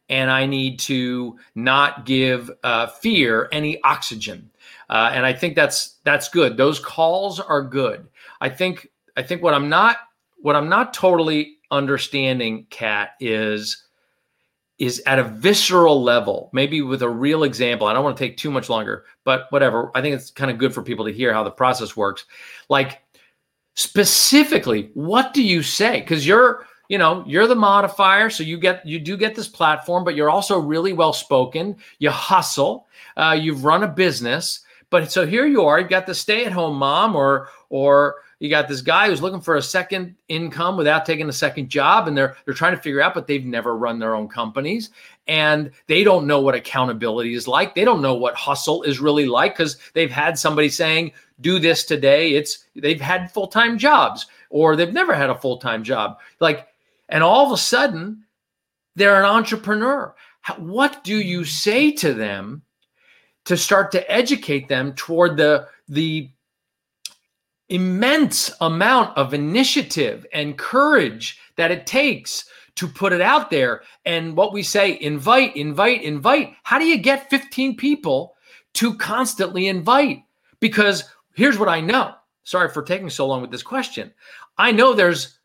and 0.09 0.29
I 0.31 0.45
need 0.45 0.79
to 0.79 1.37
not 1.55 2.05
give 2.05 2.49
uh, 2.63 2.87
fear 2.87 3.49
any 3.51 3.81
oxygen. 3.83 4.49
Uh, 4.89 5.11
and 5.13 5.25
I 5.25 5.33
think 5.33 5.55
that's 5.55 5.95
that's 6.03 6.29
good. 6.29 6.57
Those 6.57 6.79
calls 6.79 7.39
are 7.39 7.61
good. 7.61 8.07
I 8.41 8.49
think 8.49 8.89
I 9.17 9.23
think 9.23 9.41
what 9.41 9.53
I'm 9.53 9.69
not 9.69 9.97
what 10.41 10.55
I'm 10.55 10.69
not 10.69 10.93
totally 10.93 11.54
understanding, 11.71 12.67
Kat 12.69 13.11
is 13.19 13.83
is 14.77 15.01
at 15.05 15.19
a 15.19 15.23
visceral 15.23 16.03
level, 16.03 16.49
maybe 16.51 16.81
with 16.81 17.01
a 17.01 17.09
real 17.09 17.43
example. 17.43 17.87
I 17.87 17.93
don't 17.93 18.03
want 18.03 18.17
to 18.17 18.23
take 18.23 18.35
too 18.35 18.51
much 18.51 18.69
longer, 18.69 19.05
but 19.23 19.47
whatever. 19.49 19.89
I 19.95 20.01
think 20.01 20.15
it's 20.15 20.31
kind 20.31 20.51
of 20.51 20.57
good 20.57 20.73
for 20.73 20.81
people 20.81 21.05
to 21.05 21.13
hear 21.13 21.31
how 21.33 21.43
the 21.43 21.51
process 21.51 21.95
works. 21.95 22.25
Like 22.67 23.01
specifically, 23.75 24.91
what 24.93 25.33
do 25.33 25.41
you 25.41 25.63
say? 25.63 26.01
Because 26.01 26.27
you're, 26.27 26.65
you 26.89 26.97
know, 26.97 27.23
you're 27.25 27.47
the 27.47 27.55
modifier, 27.55 28.29
so 28.29 28.43
you 28.43 28.57
get 28.57 28.85
you 28.85 28.99
do 28.99 29.15
get 29.15 29.33
this 29.33 29.47
platform, 29.47 30.03
but 30.03 30.15
you're 30.15 30.29
also 30.29 30.59
really 30.59 30.93
well 30.93 31.13
spoken. 31.13 31.77
You 31.99 32.11
hustle. 32.11 32.87
Uh, 33.15 33.37
you've 33.39 33.63
run 33.63 33.83
a 33.83 33.87
business, 33.87 34.59
but 34.89 35.09
so 35.09 35.25
here 35.25 35.45
you 35.45 35.63
are. 35.63 35.79
You've 35.79 35.89
got 35.89 36.05
the 36.05 36.13
stay 36.13 36.45
at 36.45 36.51
home 36.51 36.77
mom, 36.77 37.15
or 37.15 37.47
or 37.69 38.15
you 38.39 38.49
got 38.49 38.67
this 38.67 38.81
guy 38.81 39.07
who's 39.07 39.21
looking 39.21 39.41
for 39.41 39.55
a 39.55 39.61
second 39.61 40.15
income 40.27 40.77
without 40.77 41.05
taking 41.05 41.29
a 41.29 41.33
second 41.33 41.69
job 41.69 42.07
and 42.07 42.17
they're 42.17 42.35
they're 42.45 42.53
trying 42.53 42.75
to 42.75 42.81
figure 42.81 43.01
out 43.01 43.13
but 43.13 43.27
they've 43.27 43.45
never 43.45 43.77
run 43.77 43.99
their 43.99 44.15
own 44.15 44.27
companies 44.27 44.89
and 45.27 45.71
they 45.87 46.03
don't 46.03 46.27
know 46.27 46.41
what 46.41 46.55
accountability 46.55 47.33
is 47.33 47.47
like. 47.47 47.73
They 47.73 47.85
don't 47.85 48.01
know 48.01 48.15
what 48.15 48.35
hustle 48.35 48.83
is 48.83 48.99
really 48.99 49.25
like 49.25 49.55
cuz 49.55 49.77
they've 49.93 50.11
had 50.11 50.37
somebody 50.37 50.69
saying 50.69 51.13
do 51.41 51.59
this 51.59 51.85
today. 51.85 52.33
It's 52.33 52.65
they've 52.75 53.01
had 53.01 53.31
full-time 53.31 53.77
jobs 53.77 54.25
or 54.49 54.75
they've 54.75 54.93
never 54.93 55.13
had 55.13 55.29
a 55.29 55.39
full-time 55.39 55.83
job. 55.83 56.19
Like 56.39 56.67
and 57.09 57.23
all 57.23 57.45
of 57.45 57.51
a 57.51 57.57
sudden 57.57 58.25
they're 58.95 59.19
an 59.19 59.25
entrepreneur. 59.25 60.15
What 60.57 61.03
do 61.03 61.17
you 61.17 61.43
say 61.43 61.91
to 61.93 62.13
them 62.13 62.61
to 63.45 63.55
start 63.55 63.91
to 63.91 64.11
educate 64.11 64.67
them 64.67 64.93
toward 64.93 65.37
the 65.37 65.67
the 65.87 66.29
immense 67.69 68.51
amount 68.61 69.17
of 69.17 69.33
initiative 69.33 70.25
and 70.33 70.57
courage 70.57 71.39
that 71.57 71.71
it 71.71 71.87
takes 71.87 72.45
to 72.75 72.87
put 72.87 73.13
it 73.13 73.21
out 73.21 73.49
there. 73.49 73.83
And 74.05 74.35
what 74.35 74.53
we 74.53 74.63
say, 74.63 74.97
invite, 74.99 75.55
invite, 75.55 76.03
invite. 76.03 76.53
How 76.63 76.77
do 76.77 76.85
you 76.85 76.97
get 76.97 77.29
15 77.29 77.77
people 77.77 78.35
to 78.75 78.95
constantly 78.95 79.67
invite? 79.67 80.23
Because 80.59 81.05
here's 81.33 81.57
what 81.57 81.69
I 81.69 81.81
know. 81.81 82.13
Sorry 82.43 82.69
for 82.69 82.83
taking 82.83 83.09
so 83.09 83.25
long 83.25 83.41
with 83.41 83.51
this 83.51 83.63
question. 83.63 84.13
I 84.57 84.71
know 84.71 84.93
there's 84.93 85.39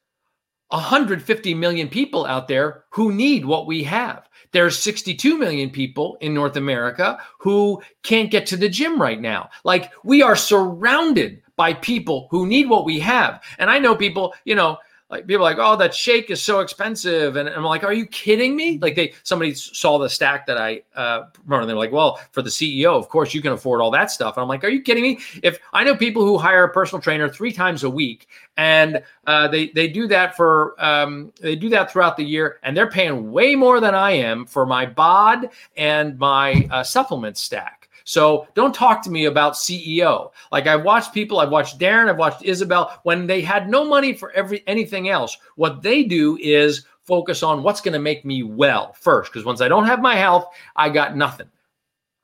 150 0.68 1.54
million 1.54 1.88
people 1.88 2.26
out 2.26 2.46
there 2.46 2.84
who 2.90 3.12
need 3.12 3.44
what 3.44 3.66
we 3.66 3.82
have. 3.84 4.28
There's 4.52 4.78
62 4.78 5.38
million 5.38 5.70
people 5.70 6.16
in 6.20 6.34
North 6.34 6.56
America 6.56 7.18
who 7.38 7.80
can't 8.02 8.30
get 8.30 8.46
to 8.46 8.56
the 8.56 8.68
gym 8.68 9.00
right 9.00 9.20
now. 9.20 9.48
Like 9.64 9.92
we 10.04 10.22
are 10.22 10.36
surrounded 10.36 11.42
by 11.60 11.74
people 11.74 12.26
who 12.30 12.46
need 12.46 12.70
what 12.70 12.86
we 12.86 12.98
have. 12.98 13.44
And 13.58 13.68
I 13.68 13.78
know 13.78 13.94
people, 13.94 14.32
you 14.46 14.54
know, 14.54 14.78
like 15.10 15.26
people 15.26 15.42
like, 15.42 15.58
oh, 15.58 15.76
that 15.76 15.94
shake 15.94 16.30
is 16.30 16.42
so 16.42 16.60
expensive, 16.60 17.36
and, 17.36 17.50
I'm 17.50 17.64
like, 17.64 17.84
are 17.84 17.92
you 17.92 18.06
kidding 18.06 18.56
me? 18.56 18.78
Like 18.78 18.94
they 18.96 19.12
somebody 19.24 19.52
saw 19.52 19.98
the 19.98 20.08
stack 20.08 20.46
that 20.46 20.56
I 20.56 20.80
uh, 20.96 21.24
and 21.50 21.68
they're 21.68 21.76
like, 21.76 21.92
well, 21.92 22.18
for 22.32 22.40
the 22.40 22.48
CEO, 22.48 22.96
of 22.96 23.10
course 23.10 23.34
you 23.34 23.42
can 23.42 23.52
afford 23.52 23.82
all 23.82 23.90
that 23.90 24.10
stuff. 24.10 24.38
And 24.38 24.42
I'm 24.42 24.48
like, 24.48 24.64
are 24.64 24.70
you 24.70 24.80
kidding 24.80 25.02
me? 25.02 25.18
If 25.42 25.58
I 25.74 25.84
know 25.84 25.94
people 25.94 26.24
who 26.24 26.38
hire 26.38 26.64
a 26.64 26.72
personal 26.72 27.02
trainer 27.02 27.28
three 27.28 27.52
times 27.52 27.84
a 27.84 27.90
week, 27.90 28.26
and 28.56 29.02
uh, 29.26 29.48
they 29.48 29.68
they 29.74 29.86
do 29.86 30.06
that 30.06 30.36
for 30.36 30.82
um, 30.82 31.30
they 31.42 31.56
do 31.56 31.68
that 31.68 31.92
throughout 31.92 32.16
the 32.16 32.24
year, 32.24 32.58
and 32.62 32.74
they're 32.74 32.90
paying 32.90 33.30
way 33.30 33.54
more 33.54 33.80
than 33.80 33.94
I 33.94 34.12
am 34.12 34.46
for 34.46 34.64
my 34.64 34.86
bod 34.86 35.50
and 35.76 36.18
my 36.18 36.66
uh, 36.70 36.82
supplement 36.82 37.36
stack. 37.36 37.79
So 38.10 38.48
don't 38.54 38.74
talk 38.74 39.02
to 39.02 39.10
me 39.10 39.26
about 39.26 39.52
CEO. 39.52 40.32
Like 40.50 40.66
I've 40.66 40.82
watched 40.82 41.14
people, 41.14 41.38
I've 41.38 41.52
watched 41.52 41.78
Darren, 41.78 42.08
I've 42.08 42.18
watched 42.18 42.42
Isabel 42.42 42.98
when 43.04 43.28
they 43.28 43.40
had 43.40 43.70
no 43.70 43.84
money 43.84 44.14
for 44.14 44.32
every 44.32 44.64
anything 44.66 45.08
else. 45.08 45.36
What 45.54 45.80
they 45.80 46.02
do 46.02 46.36
is 46.42 46.86
focus 47.04 47.44
on 47.44 47.62
what's 47.62 47.80
going 47.80 47.92
to 47.92 48.00
make 48.00 48.24
me 48.24 48.42
well 48.42 48.94
first. 48.94 49.30
Because 49.30 49.44
once 49.44 49.60
I 49.60 49.68
don't 49.68 49.86
have 49.86 50.00
my 50.00 50.16
health, 50.16 50.52
I 50.74 50.88
got 50.88 51.16
nothing. 51.16 51.48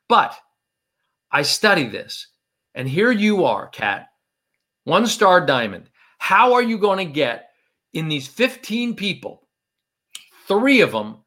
But 0.09 0.37
I 1.31 1.43
study 1.43 1.87
this. 1.87 2.27
And 2.75 2.89
here 2.89 3.13
you 3.13 3.45
are, 3.45 3.69
Kat, 3.69 4.09
one 4.83 5.07
star 5.07 5.47
diamond. 5.47 5.89
How 6.19 6.55
are 6.55 6.63
you 6.65 6.79
going 6.79 6.99
to 6.99 7.13
get 7.13 7.51
in 7.93 8.09
these 8.09 8.27
15 8.27 8.97
people, 8.97 9.47
three 10.49 10.81
of 10.81 10.91
them 10.91 11.19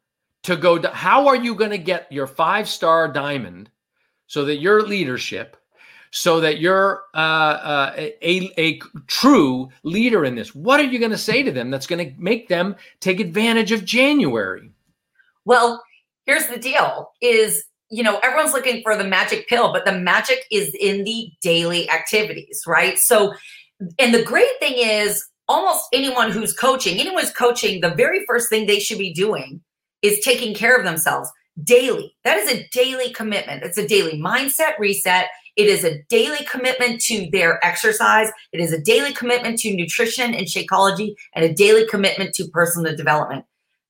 to 0.42 0.54
go? 0.54 0.86
How 0.92 1.28
are 1.28 1.36
you 1.36 1.54
going 1.54 1.70
to 1.70 1.78
get 1.78 2.12
your 2.12 2.26
five 2.26 2.68
star 2.68 3.10
diamond 3.10 3.70
so 4.30 4.44
that 4.44 4.60
your 4.60 4.82
leadership, 4.82 5.56
so 6.12 6.38
that 6.38 6.60
you're 6.60 7.02
uh, 7.14 7.16
uh, 7.16 7.92
a, 7.96 8.52
a 8.56 8.78
true 9.08 9.68
leader 9.82 10.24
in 10.24 10.36
this. 10.36 10.54
What 10.54 10.78
are 10.78 10.84
you 10.84 11.00
going 11.00 11.10
to 11.10 11.18
say 11.18 11.42
to 11.42 11.50
them 11.50 11.68
that's 11.68 11.88
going 11.88 12.08
to 12.08 12.14
make 12.16 12.46
them 12.46 12.76
take 13.00 13.18
advantage 13.18 13.72
of 13.72 13.84
January? 13.84 14.70
Well, 15.44 15.82
here's 16.26 16.46
the 16.46 16.58
deal 16.58 17.10
is 17.20 17.64
you 17.90 18.04
know 18.04 18.20
everyone's 18.22 18.52
looking 18.52 18.82
for 18.84 18.96
the 18.96 19.02
magic 19.02 19.48
pill 19.48 19.72
but 19.72 19.84
the 19.84 19.98
magic 19.98 20.44
is 20.52 20.72
in 20.78 21.02
the 21.02 21.32
daily 21.42 21.90
activities 21.90 22.62
right 22.68 22.98
so 22.98 23.34
and 23.98 24.14
the 24.14 24.22
great 24.22 24.60
thing 24.60 24.74
is 24.76 25.26
almost 25.48 25.86
anyone 25.92 26.30
who's 26.30 26.52
coaching 26.52 27.00
anyone 27.00 27.24
who's 27.24 27.32
coaching 27.32 27.80
the 27.80 27.92
very 27.96 28.24
first 28.26 28.48
thing 28.48 28.66
they 28.66 28.78
should 28.78 28.98
be 28.98 29.12
doing 29.12 29.60
is 30.02 30.20
taking 30.20 30.54
care 30.54 30.76
of 30.76 30.84
themselves 30.84 31.28
daily. 31.62 32.14
That 32.24 32.38
is 32.38 32.50
a 32.50 32.68
daily 32.68 33.12
commitment. 33.12 33.62
It's 33.62 33.78
a 33.78 33.86
daily 33.86 34.20
mindset 34.20 34.78
reset. 34.78 35.28
It 35.56 35.66
is 35.66 35.84
a 35.84 36.02
daily 36.08 36.44
commitment 36.50 37.00
to 37.02 37.28
their 37.30 37.64
exercise. 37.64 38.30
It 38.52 38.60
is 38.60 38.72
a 38.72 38.80
daily 38.80 39.12
commitment 39.12 39.58
to 39.60 39.74
nutrition 39.74 40.34
and 40.34 40.46
Shakeology 40.46 41.14
and 41.34 41.44
a 41.44 41.52
daily 41.52 41.86
commitment 41.86 42.34
to 42.34 42.48
personal 42.48 42.96
development. 42.96 43.44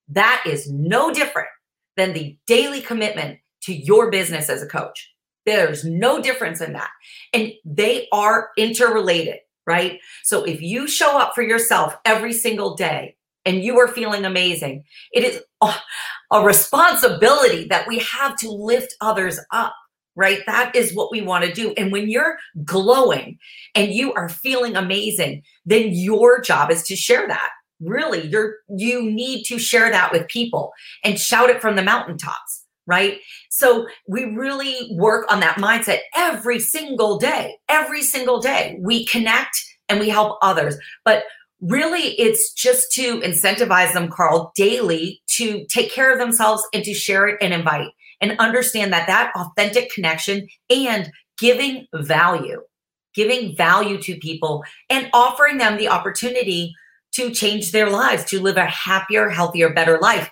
That 0.09 0.43
is 0.47 0.71
no 0.71 1.13
different 1.13 1.49
than 1.97 2.13
the 2.13 2.37
daily 2.47 2.81
commitment 2.81 3.39
to 3.63 3.75
your 3.75 4.11
business 4.11 4.49
as 4.49 4.63
a 4.63 4.67
coach. 4.67 5.13
There's 5.47 5.85
no 5.85 6.21
difference 6.21 6.61
in 6.61 6.73
that. 6.73 6.91
And 7.33 7.53
they 7.65 8.09
are 8.13 8.51
interrelated, 8.57 9.37
right? 9.67 10.01
So 10.25 10.45
if 10.45 10.61
you 10.61 10.89
show 10.89 11.19
up 11.19 11.35
for 11.35 11.43
yourself 11.43 11.97
every 12.05 12.33
single 12.33 12.75
day 12.75 13.17
and 13.45 13.62
you 13.62 13.78
are 13.78 13.88
feeling 13.88 14.24
amazing, 14.24 14.84
it 15.12 15.24
is 15.24 15.43
a 16.30 16.43
responsibility 16.43 17.66
that 17.68 17.86
we 17.86 17.99
have 18.01 18.36
to 18.36 18.51
lift 18.51 18.95
others 19.01 19.41
up 19.51 19.74
right? 20.16 20.41
That 20.47 20.74
is 20.74 20.95
what 20.95 21.11
we 21.11 21.22
want 21.22 21.45
to 21.45 21.53
do. 21.53 21.72
And 21.76 21.93
when 21.93 22.09
you're 22.09 22.36
glowing 22.64 23.38
and 23.74 23.93
you 23.93 24.12
are 24.12 24.28
feeling 24.28 24.76
amazing, 24.76 25.43
then 25.64 25.93
your 25.93 26.41
job 26.41 26.70
is 26.70 26.82
to 26.84 26.97
share 26.97 27.26
that. 27.28 27.51
Really, 27.80 28.26
you're 28.26 28.57
you 28.68 29.03
need 29.11 29.45
to 29.45 29.59
share 29.59 29.91
that 29.91 30.12
with 30.12 30.28
people 30.28 30.72
and 31.03 31.18
shout 31.18 31.49
it 31.49 31.62
from 31.62 31.76
the 31.76 31.82
mountaintops, 31.82 32.66
right? 32.86 33.18
So 33.49 33.86
we 34.07 34.24
really 34.24 34.95
work 34.97 35.32
on 35.32 35.41
that 35.41 35.57
mindset 35.57 36.01
every 36.14 36.59
single 36.59 37.16
day. 37.16 37.57
Every 37.70 38.03
single 38.03 38.38
day 38.38 38.78
we 38.82 39.07
connect 39.07 39.57
and 39.88 39.99
we 39.99 40.11
help 40.11 40.38
others. 40.43 40.76
But 41.07 41.24
really 41.61 42.19
it's 42.19 42.53
just 42.55 42.91
to 42.93 43.21
incentivize 43.21 43.93
them 43.93 44.09
carl 44.09 44.53
daily 44.57 45.21
to 45.27 45.67
take 45.67 45.93
care 45.93 46.13
of 46.13 46.19
themselves 46.19 46.63
and 46.73 46.85
to 46.85 46.95
share 46.95 47.27
it 47.29 47.37
and 47.41 47.53
invite 47.53 47.91
and 48.21 48.39
understand 48.39 48.93
that 48.93 49.07
that 49.07 49.33
authentic 49.35 49.91
connection 49.91 50.47
and 50.69 51.11
giving 51.39 51.87
value, 51.95 52.63
giving 53.15 53.57
value 53.57 54.01
to 54.03 54.17
people 54.19 54.63
and 54.89 55.09
offering 55.13 55.59
them 55.59 55.77
the 55.77 55.89
opportunity 55.89 56.73
to 57.13 57.31
change 57.31 57.73
their 57.73 57.91
lives, 57.91 58.25
to 58.27 58.41
live 58.41 58.57
a 58.57 58.67
happier, 58.67 59.29
healthier, 59.29 59.73
better 59.73 59.99
life. 60.01 60.31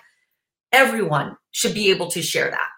Everyone 0.71 1.35
should 1.51 1.73
be 1.73 1.89
able 1.89 2.09
to 2.11 2.21
share 2.21 2.49
that. 2.51 2.69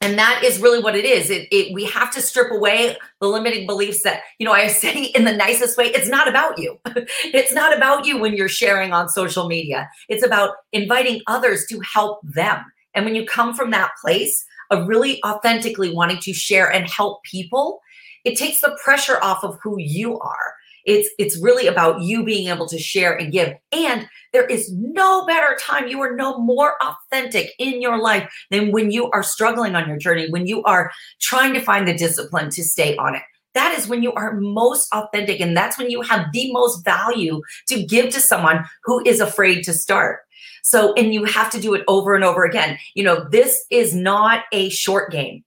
And 0.00 0.18
that 0.18 0.42
is 0.44 0.60
really 0.60 0.82
what 0.82 0.94
it 0.94 1.04
is. 1.04 1.30
It, 1.30 1.48
it, 1.50 1.72
we 1.72 1.84
have 1.86 2.12
to 2.12 2.20
strip 2.20 2.50
away 2.50 2.96
the 3.20 3.28
limiting 3.28 3.66
beliefs 3.66 4.02
that, 4.02 4.22
you 4.38 4.46
know, 4.46 4.52
I 4.52 4.66
say 4.68 5.04
in 5.04 5.24
the 5.24 5.32
nicest 5.32 5.78
way, 5.78 5.86
it's 5.86 6.08
not 6.08 6.28
about 6.28 6.58
you. 6.58 6.78
it's 6.86 7.52
not 7.52 7.76
about 7.76 8.04
you 8.04 8.18
when 8.18 8.34
you're 8.34 8.48
sharing 8.48 8.92
on 8.92 9.08
social 9.08 9.48
media. 9.48 9.88
It's 10.08 10.24
about 10.24 10.56
inviting 10.72 11.22
others 11.26 11.66
to 11.70 11.80
help 11.80 12.20
them. 12.22 12.64
And 12.94 13.04
when 13.04 13.14
you 13.14 13.26
come 13.26 13.54
from 13.54 13.70
that 13.70 13.92
place 14.00 14.44
of 14.70 14.88
really 14.88 15.22
authentically 15.24 15.94
wanting 15.94 16.18
to 16.18 16.32
share 16.32 16.70
and 16.70 16.88
help 16.88 17.22
people, 17.22 17.80
it 18.24 18.36
takes 18.36 18.60
the 18.60 18.76
pressure 18.82 19.18
off 19.22 19.44
of 19.44 19.58
who 19.62 19.76
you 19.78 20.18
are. 20.18 20.54
It's 20.86 21.10
it's 21.18 21.40
really 21.42 21.66
about 21.66 22.02
you 22.02 22.24
being 22.24 22.48
able 22.48 22.66
to 22.68 22.78
share 22.78 23.14
and 23.14 23.32
give. 23.32 23.52
And 23.72 24.08
there 24.32 24.46
is 24.46 24.72
no 24.72 25.26
better 25.26 25.56
time. 25.60 25.88
You 25.88 26.00
are 26.02 26.14
no 26.14 26.38
more 26.38 26.76
authentic 26.82 27.52
in 27.58 27.82
your 27.82 27.98
life 27.98 28.32
than 28.50 28.72
when 28.72 28.90
you 28.90 29.10
are 29.10 29.22
struggling 29.22 29.74
on 29.74 29.88
your 29.88 29.98
journey, 29.98 30.30
when 30.30 30.46
you 30.46 30.62
are 30.64 30.90
trying 31.20 31.54
to 31.54 31.60
find 31.60 31.86
the 31.86 31.96
discipline 31.96 32.50
to 32.50 32.62
stay 32.62 32.96
on 32.96 33.14
it. 33.14 33.22
That 33.54 33.76
is 33.78 33.88
when 33.88 34.02
you 34.02 34.12
are 34.12 34.34
most 34.34 34.92
authentic. 34.92 35.40
And 35.40 35.56
that's 35.56 35.78
when 35.78 35.90
you 35.90 36.02
have 36.02 36.26
the 36.32 36.52
most 36.52 36.84
value 36.84 37.40
to 37.68 37.82
give 37.82 38.10
to 38.10 38.20
someone 38.20 38.64
who 38.84 39.02
is 39.06 39.18
afraid 39.18 39.62
to 39.64 39.72
start. 39.72 40.20
So, 40.62 40.92
and 40.94 41.14
you 41.14 41.24
have 41.24 41.48
to 41.52 41.60
do 41.60 41.72
it 41.72 41.82
over 41.88 42.14
and 42.14 42.22
over 42.22 42.44
again. 42.44 42.76
You 42.94 43.04
know, 43.04 43.26
this 43.30 43.64
is 43.70 43.94
not 43.94 44.44
a 44.52 44.68
short 44.68 45.10
game. 45.10 45.42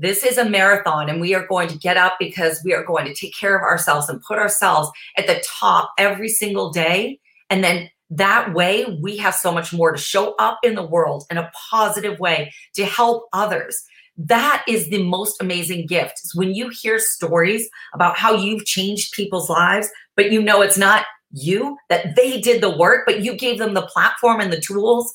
This 0.00 0.24
is 0.24 0.38
a 0.38 0.48
marathon, 0.48 1.10
and 1.10 1.20
we 1.20 1.34
are 1.34 1.46
going 1.46 1.68
to 1.68 1.76
get 1.76 1.98
up 1.98 2.14
because 2.18 2.62
we 2.64 2.72
are 2.72 2.82
going 2.82 3.04
to 3.04 3.14
take 3.14 3.36
care 3.36 3.54
of 3.54 3.62
ourselves 3.62 4.08
and 4.08 4.22
put 4.22 4.38
ourselves 4.38 4.88
at 5.18 5.26
the 5.26 5.44
top 5.46 5.92
every 5.98 6.30
single 6.30 6.70
day. 6.70 7.20
And 7.50 7.62
then 7.62 7.90
that 8.08 8.54
way, 8.54 8.98
we 9.02 9.18
have 9.18 9.34
so 9.34 9.52
much 9.52 9.74
more 9.74 9.92
to 9.92 9.98
show 9.98 10.34
up 10.38 10.58
in 10.62 10.74
the 10.74 10.86
world 10.86 11.24
in 11.30 11.36
a 11.36 11.50
positive 11.70 12.18
way 12.18 12.50
to 12.76 12.86
help 12.86 13.28
others. 13.34 13.84
That 14.16 14.64
is 14.66 14.88
the 14.88 15.02
most 15.02 15.38
amazing 15.38 15.86
gift. 15.86 16.20
Is 16.24 16.34
when 16.34 16.54
you 16.54 16.70
hear 16.70 16.98
stories 16.98 17.68
about 17.92 18.16
how 18.16 18.34
you've 18.34 18.64
changed 18.64 19.12
people's 19.12 19.50
lives, 19.50 19.90
but 20.16 20.32
you 20.32 20.40
know 20.40 20.62
it's 20.62 20.78
not 20.78 21.04
you, 21.30 21.76
that 21.90 22.16
they 22.16 22.40
did 22.40 22.62
the 22.62 22.74
work, 22.74 23.02
but 23.04 23.20
you 23.20 23.36
gave 23.36 23.58
them 23.58 23.74
the 23.74 23.86
platform 23.86 24.40
and 24.40 24.50
the 24.50 24.60
tools. 24.60 25.12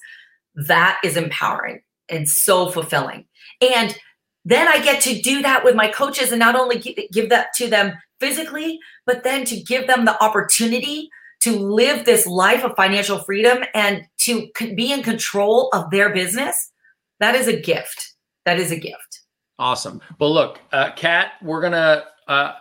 That 0.54 1.00
is 1.04 1.18
empowering 1.18 1.82
and 2.08 2.30
so 2.30 2.70
fulfilling. 2.70 3.26
And 3.62 3.98
then 4.46 4.68
I 4.68 4.80
get 4.80 5.02
to 5.02 5.20
do 5.20 5.42
that 5.42 5.64
with 5.64 5.76
my 5.76 5.88
coaches 5.88 6.32
and 6.32 6.40
not 6.40 6.56
only 6.56 6.78
give 7.12 7.30
that 7.30 7.48
to 7.56 7.68
them 7.68 7.94
physically, 8.20 8.80
but 9.06 9.24
then 9.24 9.44
to 9.46 9.60
give 9.60 9.88
them 9.88 10.06
the 10.06 10.24
opportunity 10.24 11.10
to 11.42 11.58
live 11.58 12.06
this 12.06 12.26
life 12.26 12.64
of 12.64 12.76
financial 12.76 13.20
freedom 13.20 13.64
and 13.74 14.04
to 14.20 14.50
be 14.76 14.92
in 14.92 15.04
control 15.04 15.70
of 15.74 15.90
their 15.90 16.14
business. 16.14 16.72
That 17.20 17.36
is 17.36 17.48
a 17.48 17.60
gift. 17.60 18.14
That 18.46 18.60
is 18.60 18.72
a 18.72 18.80
gift. 18.80 19.22
Awesome. 19.58 20.02
Well, 20.20 20.34
look, 20.34 20.60
uh, 20.72 20.92
Kat, 20.96 21.34
we're 21.42 21.62
gonna 21.62 22.04
uh, 22.28 22.54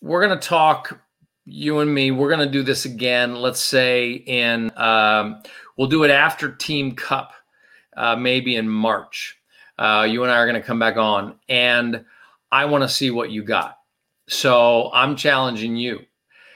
we're 0.00 0.26
gonna 0.26 0.40
talk. 0.40 1.00
You 1.44 1.80
and 1.80 1.92
me, 1.92 2.10
we're 2.10 2.30
gonna 2.30 2.50
do 2.50 2.62
this 2.62 2.84
again. 2.84 3.36
Let's 3.36 3.60
say 3.60 4.12
in 4.12 4.70
um, 4.76 5.42
we'll 5.76 5.88
do 5.88 6.04
it 6.04 6.10
after 6.10 6.54
Team 6.54 6.94
Cup, 6.94 7.32
uh, 7.96 8.16
maybe 8.16 8.56
in 8.56 8.68
March. 8.68 9.36
Uh, 9.78 10.06
you 10.08 10.22
and 10.22 10.32
I 10.32 10.36
are 10.36 10.46
going 10.46 10.60
to 10.60 10.66
come 10.66 10.78
back 10.78 10.96
on, 10.96 11.34
and 11.48 12.04
I 12.50 12.64
want 12.64 12.82
to 12.82 12.88
see 12.88 13.10
what 13.10 13.30
you 13.30 13.42
got. 13.42 13.78
So 14.28 14.90
I'm 14.92 15.16
challenging 15.16 15.76
you. 15.76 16.00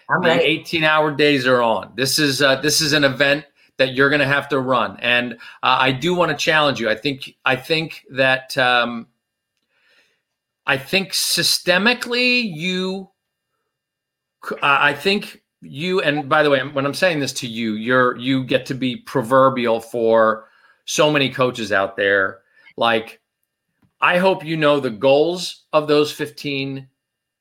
I'm 0.08 0.22
the 0.22 0.44
18 0.44 0.82
hour 0.82 1.12
days 1.14 1.46
are 1.46 1.62
on. 1.62 1.92
This 1.94 2.18
is 2.18 2.42
uh, 2.42 2.56
this 2.56 2.80
is 2.80 2.92
an 2.92 3.04
event 3.04 3.44
that 3.76 3.94
you're 3.94 4.08
going 4.10 4.20
to 4.20 4.26
have 4.26 4.48
to 4.48 4.58
run, 4.58 4.98
and 5.00 5.34
uh, 5.34 5.36
I 5.62 5.92
do 5.92 6.14
want 6.14 6.30
to 6.30 6.36
challenge 6.36 6.80
you. 6.80 6.90
I 6.90 6.96
think 6.96 7.36
I 7.44 7.56
think 7.56 8.04
that 8.10 8.56
um, 8.58 9.06
I 10.66 10.78
think 10.78 11.12
systemically 11.12 12.42
you. 12.42 13.10
I 14.62 14.94
think 14.94 15.42
you 15.62 16.00
and 16.00 16.28
by 16.28 16.42
the 16.42 16.50
way 16.50 16.60
when 16.60 16.86
i'm 16.86 16.94
saying 16.94 17.20
this 17.20 17.32
to 17.32 17.46
you 17.46 17.74
you're 17.74 18.16
you 18.16 18.42
get 18.44 18.64
to 18.64 18.74
be 18.74 18.96
proverbial 18.96 19.80
for 19.80 20.46
so 20.86 21.10
many 21.10 21.28
coaches 21.28 21.70
out 21.70 21.96
there 21.96 22.39
like, 22.80 23.20
I 24.00 24.18
hope 24.18 24.44
you 24.44 24.56
know 24.56 24.80
the 24.80 24.90
goals 24.90 25.64
of 25.72 25.86
those 25.86 26.10
15 26.10 26.88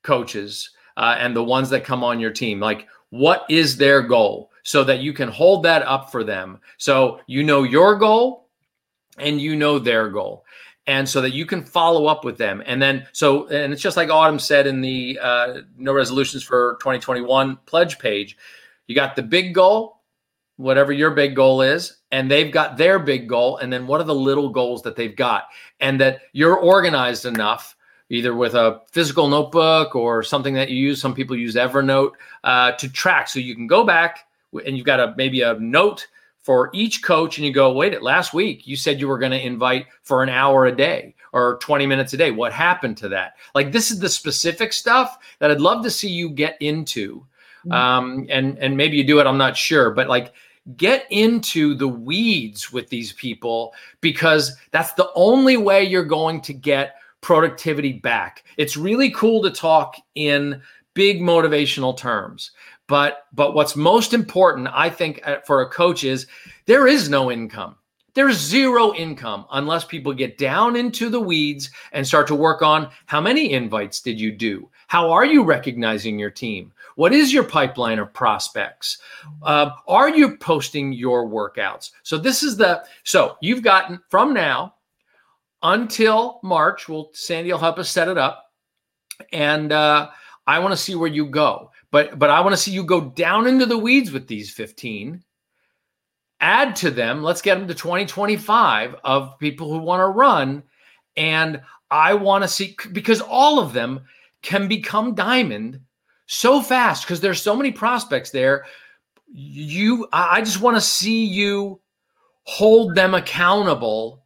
coaches 0.04 0.70
uh, 0.98 1.16
and 1.18 1.36
the 1.36 1.44
ones 1.44 1.70
that 1.70 1.86
come 1.86 2.04
on 2.04 2.20
your 2.20 2.32
team. 2.32 2.60
Like, 2.60 2.88
what 3.10 3.46
is 3.50 3.78
their 3.78 4.02
goal 4.02 4.52
so 4.64 4.84
that 4.84 5.00
you 5.00 5.14
can 5.14 5.30
hold 5.30 5.64
that 5.64 5.82
up 5.84 6.12
for 6.12 6.24
them? 6.24 6.60
So 6.78 7.22
you 7.26 7.44
know 7.44 7.64
your 7.64 7.96
goal 7.96 8.50
and 9.18 9.40
you 9.40 9.56
know 9.56 9.80
their 9.80 10.10
goal. 10.10 10.46
And 10.86 11.08
so 11.08 11.22
that 11.22 11.34
you 11.34 11.46
can 11.46 11.64
follow 11.64 12.08
up 12.08 12.26
with 12.26 12.38
them. 12.38 12.62
And 12.66 12.82
then, 12.82 13.08
so, 13.14 13.48
and 13.48 13.72
it's 13.72 13.82
just 13.82 13.96
like 13.96 14.10
Autumn 14.10 14.40
said 14.40 14.68
in 14.68 14.82
the 14.82 15.20
uh, 15.22 15.62
No 15.78 15.94
Resolutions 15.94 16.44
for 16.44 16.78
2021 16.82 17.58
pledge 17.66 18.00
page 18.00 18.36
you 18.90 18.96
got 18.96 19.16
the 19.16 19.22
big 19.22 19.54
goal, 19.54 19.99
whatever 20.60 20.92
your 20.92 21.12
big 21.12 21.36
goal 21.36 21.62
is 21.62 21.98
and 22.12 22.30
they've 22.30 22.52
got 22.52 22.78
their 22.78 23.00
big 23.00 23.30
goal 23.30 23.58
and 23.58 23.72
then 23.72 23.88
what 23.88 24.02
are 24.02 24.06
the 24.06 24.14
little 24.14 24.50
goals 24.50 24.82
that 24.82 24.98
they've 24.98 25.16
got? 25.16 25.46
And 25.80 26.02
that 26.02 26.22
you're 26.34 26.58
organized 26.58 27.26
enough 27.26 27.78
either 28.10 28.36
with 28.36 28.56
a 28.56 28.82
physical 28.92 29.30
notebook 29.30 29.96
or 29.96 30.22
something 30.22 30.54
that 30.56 30.70
you 30.70 30.76
use 30.76 31.00
some 31.00 31.14
people 31.14 31.36
use 31.36 31.56
evernote 31.56 32.12
uh, 32.44 32.74
to 32.74 32.92
track. 32.92 33.30
So 33.30 33.40
you 33.40 33.56
can 33.56 33.68
go 33.68 33.86
back 33.86 34.28
and 34.66 34.76
you've 34.76 34.86
got 34.86 35.00
a 35.00 35.14
maybe 35.16 35.44
a 35.44 35.54
note 35.60 36.08
for 36.42 36.70
each 36.74 37.04
coach 37.04 37.38
and 37.38 37.48
you 37.48 37.54
go 37.54 37.72
wait 37.72 38.02
last 38.02 38.34
week 38.34 38.66
you 38.66 38.76
said 38.76 39.00
you 39.00 39.08
were 39.08 39.20
going 39.20 39.32
to 39.32 39.46
invite 39.46 39.86
for 40.04 40.24
an 40.24 40.30
hour 40.30 40.66
a 40.66 40.76
day 40.76 41.16
or 41.32 41.58
20 41.62 41.86
minutes 41.86 42.12
a 42.12 42.18
day. 42.18 42.32
What 42.32 42.52
happened 42.52 42.98
to 42.98 43.10
that? 43.10 43.36
Like 43.56 43.72
this 43.72 43.92
is 43.92 44.00
the 44.00 44.10
specific 44.10 44.74
stuff 44.74 45.20
that 45.40 45.52
i'd 45.52 45.62
love 45.62 45.84
to 45.84 45.90
see 45.90 46.10
you 46.10 46.30
get 46.30 46.58
into 46.60 47.26
mm-hmm. 47.66 47.72
um, 47.72 48.28
and 48.30 48.58
and 48.58 48.76
maybe 48.76 48.98
you 48.98 49.06
do 49.06 49.20
it 49.20 49.28
i'm 49.28 49.38
not 49.38 49.56
sure 49.56 49.92
but 49.92 50.10
like 50.10 50.34
get 50.76 51.06
into 51.10 51.74
the 51.76 51.88
weeds 51.88 52.72
with 52.72 52.90
these 52.90 53.14
people 53.14 53.74
because 54.02 54.56
that's 54.72 54.94
the 54.94 55.10
only 55.16 55.58
way 55.58 55.84
you're 55.84 56.04
going 56.04 56.42
to 56.42 56.54
get 56.54 56.96
productivity 57.22 57.94
back. 57.94 58.44
It's 58.58 58.78
really 58.78 59.12
cool 59.12 59.42
to 59.44 59.52
talk 59.52 59.96
in 60.16 60.62
big 60.94 61.22
motivational 61.22 61.96
terms. 61.96 62.52
But 62.88 63.26
but 63.34 63.54
what's 63.54 63.76
most 63.76 64.14
important 64.14 64.68
I 64.72 64.90
think 64.90 65.22
uh, 65.24 65.38
for 65.46 65.62
a 65.62 65.70
coach 65.70 66.04
is 66.04 66.28
there 66.66 66.88
is 66.88 67.10
no 67.10 67.32
income. 67.32 67.76
There's 68.20 68.36
zero 68.36 68.94
income 68.96 69.46
unless 69.50 69.86
people 69.86 70.12
get 70.12 70.38
down 70.38 70.76
into 70.76 71.08
the 71.08 71.22
weeds 71.22 71.70
and 71.94 72.06
start 72.06 72.28
to 72.28 72.36
work 72.36 72.62
on 72.62 72.90
how 73.06 73.22
many 73.22 73.54
invites 73.54 74.02
did 74.02 74.20
you 74.20 74.34
do? 74.34 74.70
How 74.88 75.10
are 75.10 75.24
you 75.24 75.42
recognizing 75.42 76.20
your 76.20 76.30
team? 76.30 76.74
What 76.98 77.14
is 77.14 77.32
your 77.32 77.46
pipeline 77.46 77.98
of 77.98 78.14
prospects? 78.14 78.98
Uh, 79.42 79.70
are 79.88 80.10
you 80.10 80.36
posting 80.36 80.92
your 80.92 81.30
workouts? 81.30 81.92
So 82.04 82.18
this 82.18 82.44
is 82.44 82.58
the 82.58 82.84
so 83.06 83.38
you've 83.40 83.64
gotten 83.64 84.02
from 84.10 84.34
now 84.34 84.76
until 85.64 86.42
March. 86.44 86.90
Well, 86.90 87.12
Sandy 87.14 87.54
will 87.54 87.60
help 87.60 87.80
us 87.80 87.90
set 87.90 88.10
it 88.10 88.18
up, 88.18 88.52
and 89.32 89.72
uh, 89.72 90.10
I 90.46 90.60
want 90.60 90.74
to 90.74 90.78
see 90.78 90.96
where 90.96 91.08
you 91.08 91.26
go. 91.26 91.72
But 91.90 92.20
but 92.20 92.30
I 92.30 92.42
want 92.42 92.52
to 92.52 92.62
see 92.62 92.72
you 92.72 92.84
go 92.84 93.00
down 93.00 93.48
into 93.48 93.66
the 93.66 93.78
weeds 93.78 94.12
with 94.12 94.28
these 94.28 94.52
15 94.52 95.24
add 96.42 96.76
to 96.76 96.90
them 96.90 97.22
let's 97.22 97.42
get 97.42 97.56
them 97.56 97.68
to 97.68 97.74
2025 97.74 98.96
of 99.04 99.38
people 99.40 99.70
who 99.70 99.80
want 99.80 100.00
to 100.00 100.08
run 100.08 100.64
and 101.18 101.62
i 101.92 102.14
want 102.14 102.44
to 102.44 102.48
see 102.48 102.76
because 102.92 103.22
all 103.22 103.60
of 103.60 103.74
them 103.74 104.00
can 104.42 104.68
become 104.68 105.16
diamond 105.16 105.80
so 106.32 106.62
fast 106.62 107.04
because 107.04 107.22
there's 107.22 107.42
so 107.42 107.56
many 107.56 107.72
prospects 107.72 108.30
there. 108.30 108.66
You, 109.34 110.08
I 110.14 110.42
just 110.42 110.62
want 110.62 110.78
to 110.78 110.82
see 110.82 111.26
you 111.26 111.82
hold 112.44 112.94
them 112.94 113.16
accountable 113.16 114.24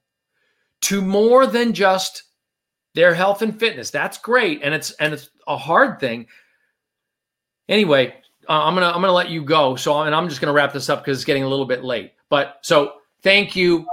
to 0.82 1.02
more 1.02 1.48
than 1.48 1.74
just 1.74 2.24
their 2.94 3.14
health 3.14 3.42
and 3.42 3.58
fitness. 3.58 3.90
That's 3.90 4.18
great, 4.18 4.60
and 4.64 4.74
it's 4.74 4.92
and 4.92 5.14
it's 5.14 5.30
a 5.48 5.56
hard 5.56 6.02
thing. 6.02 6.28
Anyway, 7.70 8.14
uh, 8.50 8.64
I'm 8.64 8.74
gonna 8.74 8.88
I'm 8.88 9.02
gonna 9.02 9.12
let 9.12 9.30
you 9.30 9.44
go. 9.44 9.76
So 9.76 10.02
and 10.02 10.14
I'm 10.16 10.30
just 10.30 10.42
gonna 10.42 10.54
wrap 10.54 10.74
this 10.74 10.90
up 10.90 11.04
because 11.04 11.18
it's 11.18 11.26
getting 11.26 11.44
a 11.44 11.48
little 11.48 11.66
bit 11.66 11.84
late. 11.84 12.14
But 12.30 12.60
so 12.62 12.96
thank 13.22 13.56
you. 13.56 13.86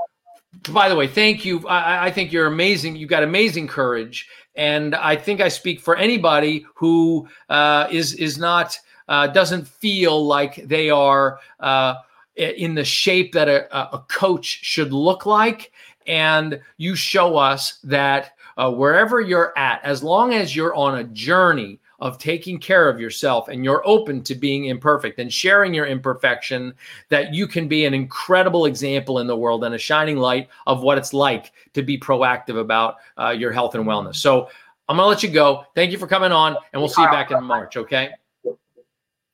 By 0.71 0.89
the 0.89 0.97
way, 0.97 1.07
thank 1.07 1.45
you. 1.45 1.67
I, 1.69 2.07
I 2.07 2.11
think 2.11 2.33
you're 2.33 2.47
amazing. 2.47 2.97
You've 2.97 3.11
got 3.11 3.23
amazing 3.23 3.69
courage 3.69 4.29
and 4.61 4.95
I 4.95 5.17
think 5.17 5.41
I 5.41 5.49
speak 5.49 5.81
for 5.81 5.97
anybody 5.97 6.67
who 6.75 7.29
uh, 7.49 7.89
is 7.91 8.15
is 8.15 8.39
not 8.39 8.79
uh, 9.09 9.27
doesn't 9.27 9.67
feel 9.67 10.27
like 10.27 10.57
they 10.69 10.91
are 10.91 11.41
uh, 11.61 11.95
in 12.37 12.75
the 12.75 12.85
shape 12.85 13.33
that 13.33 13.49
a, 13.49 13.95
a 13.95 13.99
coach 14.09 14.61
should 14.63 14.93
look 14.93 15.27
like. 15.27 15.73
And 16.07 16.61
you 16.77 16.95
show 16.95 17.37
us 17.37 17.79
that 17.85 18.33
uh, 18.57 18.71
wherever 18.71 19.21
you're 19.21 19.57
at, 19.57 19.83
as 19.85 20.03
long 20.03 20.35
as 20.35 20.55
you're 20.55 20.75
on 20.75 20.99
a 20.99 21.05
journey 21.05 21.80
of 22.01 22.19
taking 22.19 22.59
care 22.59 22.89
of 22.89 23.01
yourself 23.01 23.49
and 23.49 23.65
you're 23.65 23.87
open 23.87 24.23
to 24.23 24.35
being 24.35 24.67
imperfect 24.67 25.19
and 25.19 25.33
sharing 25.33 25.75
your 25.75 25.87
imperfection, 25.87 26.75
that 27.09 27.35
you 27.35 27.47
can 27.47 27.69
be 27.69 27.85
an 27.85 27.95
incredible 27.95 28.67
example 28.67 29.19
in 29.19 29.27
the 29.27 29.37
world 29.37 29.65
and 29.65 29.75
a 29.75 29.79
shining 29.79 30.17
light 30.17 30.49
of 30.67 30.83
what 30.83 30.99
it's 30.99 31.13
like 31.13 31.53
to 31.75 31.83
be 31.83 31.99
proactive 31.99 32.59
about 32.59 32.97
uh, 33.19 33.31
your 33.31 33.53
health 33.53 33.75
and 33.75 33.85
wellness. 33.85 34.17
So 34.17 34.49
I'm 34.89 34.97
going 34.97 35.05
to 35.05 35.09
let 35.09 35.23
you 35.23 35.31
go. 35.31 35.65
Thank 35.75 35.93
you 35.93 35.99
for 35.99 36.07
coming 36.07 36.33
on, 36.33 36.57
and 36.73 36.83
we'll 36.83 36.89
see 36.89 37.03
you 37.03 37.11
back 37.11 37.31
in 37.31 37.45
March. 37.45 37.77
Okay. 37.77 38.11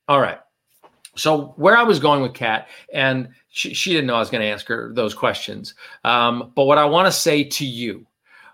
All 0.09 0.21
right. 0.21 0.39
So 1.17 1.55
where 1.57 1.77
I 1.77 1.83
was 1.83 1.99
going 1.99 2.21
with 2.21 2.35
Kat, 2.35 2.69
and 2.93 3.31
she, 3.49 3.73
she 3.73 3.93
didn't 3.93 4.07
know 4.07 4.17
I 4.17 4.19
was 4.19 4.29
going 4.29 4.43
to 4.43 4.49
ask 4.49 4.67
her 4.69 4.93
those 4.93 5.15
questions. 5.15 5.75
Um, 6.05 6.53
but 6.55 6.65
what 6.65 6.77
I 6.77 6.85
want 6.85 7.07
to 7.07 7.13
say 7.13 7.43
to 7.43 7.65
you, 7.65 8.07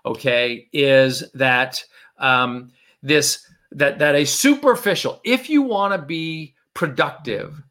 okay, 0.05 0.69
is 0.71 1.29
that 1.33 1.83
um, 2.19 2.71
this 3.01 3.45
that 3.73 3.99
that 3.99 4.15
a 4.15 4.25
superficial, 4.25 5.19
if 5.23 5.49
you 5.49 5.61
want 5.61 5.93
to 5.93 6.05
be 6.05 6.55
productive 6.73 7.61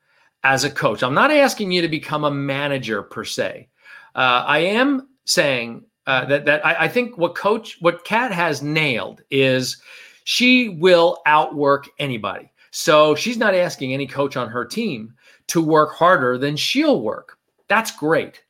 as 0.45 0.65
a 0.65 0.71
coach, 0.71 1.03
I'm 1.03 1.15
not 1.15 1.31
asking 1.31 1.73
you 1.73 1.83
to 1.83 1.89
become 1.89 2.25
a 2.25 2.31
manager 2.31 3.03
per 3.03 3.25
se. 3.25 3.69
Uh, 4.15 4.45
I 4.47 4.59
am 4.59 5.09
saying 5.25 5.85
uh, 6.07 6.25
that 6.27 6.45
that 6.47 6.67
I, 6.67 6.85
I 6.85 6.89
think 6.89 7.17
what 7.17 7.35
coach 7.35 7.79
what 7.81 8.05
Kat 8.05 8.33
has 8.33 8.63
nailed 8.63 9.23
is 9.31 9.81
she 10.25 10.69
will 10.69 11.19
outwork 11.27 11.89
anybody. 11.99 12.51
So 12.71 13.15
she's 13.15 13.37
not 13.37 13.55
asking 13.55 13.93
any 13.93 14.07
coach 14.07 14.37
on 14.37 14.49
her 14.49 14.65
team 14.65 15.15
to 15.49 15.63
work 15.63 15.93
harder 15.93 16.39
than 16.39 16.57
she'll 16.57 17.03
work. 17.03 17.39
That's 17.69 17.91
great. 17.91 18.43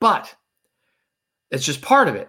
But 0.00 0.34
it's 1.50 1.64
just 1.64 1.82
part 1.82 2.08
of 2.08 2.14
it 2.14 2.28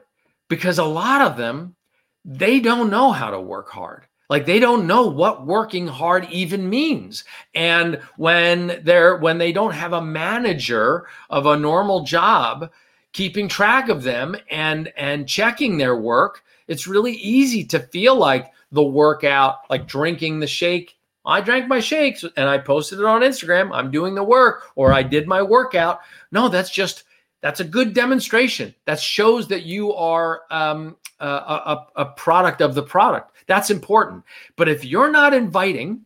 because 0.49 0.79
a 0.79 0.83
lot 0.83 1.21
of 1.21 1.37
them 1.37 1.75
they 2.23 2.59
don't 2.59 2.89
know 2.89 3.11
how 3.11 3.31
to 3.31 3.41
work 3.41 3.69
hard. 3.69 4.05
Like 4.31 4.45
they 4.45 4.59
don't 4.59 4.87
know 4.87 5.07
what 5.07 5.45
working 5.45 5.87
hard 5.87 6.25
even 6.31 6.69
means. 6.69 7.25
And 7.53 7.99
when 8.15 8.79
they're 8.81 9.17
when 9.17 9.37
they 9.39 9.51
don't 9.51 9.73
have 9.73 9.91
a 9.91 10.01
manager 10.01 11.05
of 11.29 11.45
a 11.45 11.57
normal 11.57 12.05
job 12.05 12.71
keeping 13.11 13.49
track 13.49 13.89
of 13.89 14.03
them 14.03 14.37
and 14.49 14.93
and 14.95 15.27
checking 15.27 15.77
their 15.77 15.97
work, 15.97 16.45
it's 16.69 16.87
really 16.87 17.11
easy 17.15 17.65
to 17.65 17.79
feel 17.79 18.15
like 18.15 18.53
the 18.71 18.81
workout, 18.81 19.69
like 19.69 19.85
drinking 19.85 20.39
the 20.39 20.47
shake. 20.47 20.97
I 21.25 21.41
drank 21.41 21.67
my 21.67 21.81
shakes 21.81 22.23
and 22.23 22.47
I 22.47 22.57
posted 22.57 22.99
it 22.99 23.05
on 23.05 23.23
Instagram. 23.23 23.71
I'm 23.73 23.91
doing 23.91 24.15
the 24.15 24.23
work 24.23 24.63
or 24.75 24.93
I 24.93 25.03
did 25.03 25.27
my 25.27 25.41
workout. 25.41 25.99
No, 26.31 26.47
that's 26.47 26.71
just 26.71 27.03
that's 27.41 27.59
a 27.59 27.65
good 27.65 27.93
demonstration. 27.93 28.73
That 28.85 28.99
shows 28.99 29.47
that 29.47 29.63
you 29.63 29.93
are 29.93 30.43
um, 30.51 30.95
a, 31.19 31.27
a, 31.27 31.87
a 31.97 32.05
product 32.05 32.61
of 32.61 32.75
the 32.75 32.83
product. 32.83 33.35
That's 33.47 33.69
important. 33.69 34.23
But 34.55 34.69
if 34.69 34.85
you're 34.85 35.11
not 35.11 35.33
inviting 35.33 36.05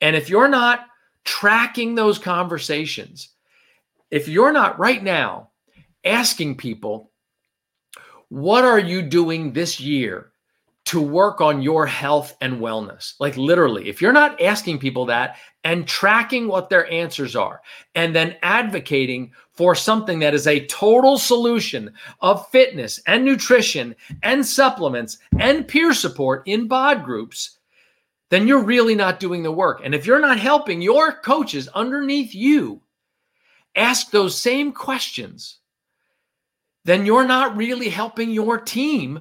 and 0.00 0.14
if 0.14 0.28
you're 0.28 0.48
not 0.48 0.86
tracking 1.24 1.94
those 1.94 2.18
conversations, 2.18 3.30
if 4.10 4.28
you're 4.28 4.52
not 4.52 4.78
right 4.78 5.02
now 5.02 5.50
asking 6.04 6.56
people, 6.56 7.10
what 8.28 8.64
are 8.64 8.78
you 8.78 9.00
doing 9.00 9.52
this 9.52 9.80
year 9.80 10.30
to 10.86 11.00
work 11.00 11.40
on 11.40 11.62
your 11.62 11.86
health 11.86 12.36
and 12.40 12.60
wellness? 12.60 13.14
Like 13.18 13.36
literally, 13.36 13.88
if 13.88 14.02
you're 14.02 14.12
not 14.12 14.40
asking 14.40 14.78
people 14.78 15.06
that 15.06 15.36
and 15.64 15.88
tracking 15.88 16.46
what 16.46 16.68
their 16.68 16.90
answers 16.92 17.34
are 17.34 17.60
and 17.94 18.14
then 18.14 18.36
advocating 18.42 19.32
for 19.52 19.74
something 19.74 20.18
that 20.18 20.34
is 20.34 20.46
a 20.46 20.66
total 20.66 21.18
solution 21.18 21.92
of 22.20 22.48
fitness 22.50 23.00
and 23.06 23.24
nutrition 23.24 23.94
and 24.22 24.44
supplements 24.44 25.18
and 25.38 25.66
peer 25.66 25.94
support 25.94 26.42
in 26.46 26.68
bod 26.68 27.04
groups, 27.04 27.58
then 28.30 28.46
you're 28.46 28.62
really 28.62 28.94
not 28.94 29.20
doing 29.20 29.42
the 29.42 29.52
work. 29.52 29.80
And 29.84 29.94
if 29.94 30.06
you're 30.06 30.20
not 30.20 30.38
helping 30.38 30.82
your 30.82 31.12
coaches 31.12 31.68
underneath 31.68 32.34
you 32.34 32.82
ask 33.76 34.10
those 34.10 34.38
same 34.38 34.72
questions, 34.72 35.58
then 36.84 37.06
you're 37.06 37.26
not 37.26 37.56
really 37.56 37.88
helping 37.88 38.30
your 38.30 38.58
team 38.58 39.20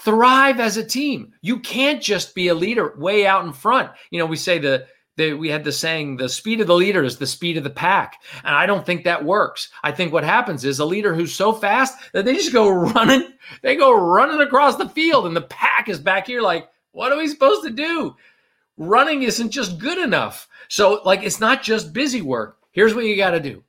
thrive 0.00 0.60
as 0.60 0.76
a 0.76 0.84
team. 0.84 1.32
You 1.42 1.60
can't 1.60 2.02
just 2.02 2.34
be 2.34 2.48
a 2.48 2.54
leader 2.54 2.94
way 2.96 3.26
out 3.26 3.44
in 3.44 3.52
front. 3.52 3.90
You 4.10 4.18
know, 4.18 4.26
we 4.26 4.36
say 4.36 4.58
the 4.58 4.86
they, 5.16 5.34
we 5.34 5.50
had 5.50 5.64
the 5.64 5.72
saying, 5.72 6.16
the 6.16 6.30
speed 6.30 6.62
of 6.62 6.66
the 6.66 6.74
leader 6.74 7.04
is 7.04 7.18
the 7.18 7.26
speed 7.26 7.58
of 7.58 7.64
the 7.64 7.68
pack. 7.68 8.22
And 8.42 8.54
I 8.54 8.64
don't 8.64 8.86
think 8.86 9.04
that 9.04 9.24
works. 9.24 9.68
I 9.82 9.92
think 9.92 10.12
what 10.12 10.24
happens 10.24 10.64
is 10.64 10.78
a 10.78 10.84
leader 10.84 11.14
who's 11.14 11.34
so 11.34 11.52
fast 11.52 11.98
that 12.14 12.24
they 12.24 12.34
just 12.34 12.54
go 12.54 12.70
running, 12.94 13.30
they 13.60 13.76
go 13.76 13.92
running 13.92 14.40
across 14.40 14.76
the 14.76 14.88
field, 14.88 15.26
and 15.26 15.36
the 15.36 15.42
pack 15.42 15.90
is 15.90 15.98
back 15.98 16.26
here 16.26 16.40
like, 16.40 16.70
what 16.92 17.12
are 17.12 17.18
we 17.18 17.28
supposed 17.28 17.64
to 17.64 17.70
do? 17.70 18.16
Running 18.78 19.22
isn't 19.22 19.50
just 19.50 19.78
good 19.78 19.98
enough. 19.98 20.48
So, 20.68 21.02
like, 21.04 21.22
it's 21.22 21.40
not 21.40 21.62
just 21.62 21.92
busy 21.92 22.22
work. 22.22 22.56
Here's 22.72 22.94
what 22.94 23.04
you 23.04 23.16
got 23.16 23.32
to 23.32 23.40
do 23.40 23.62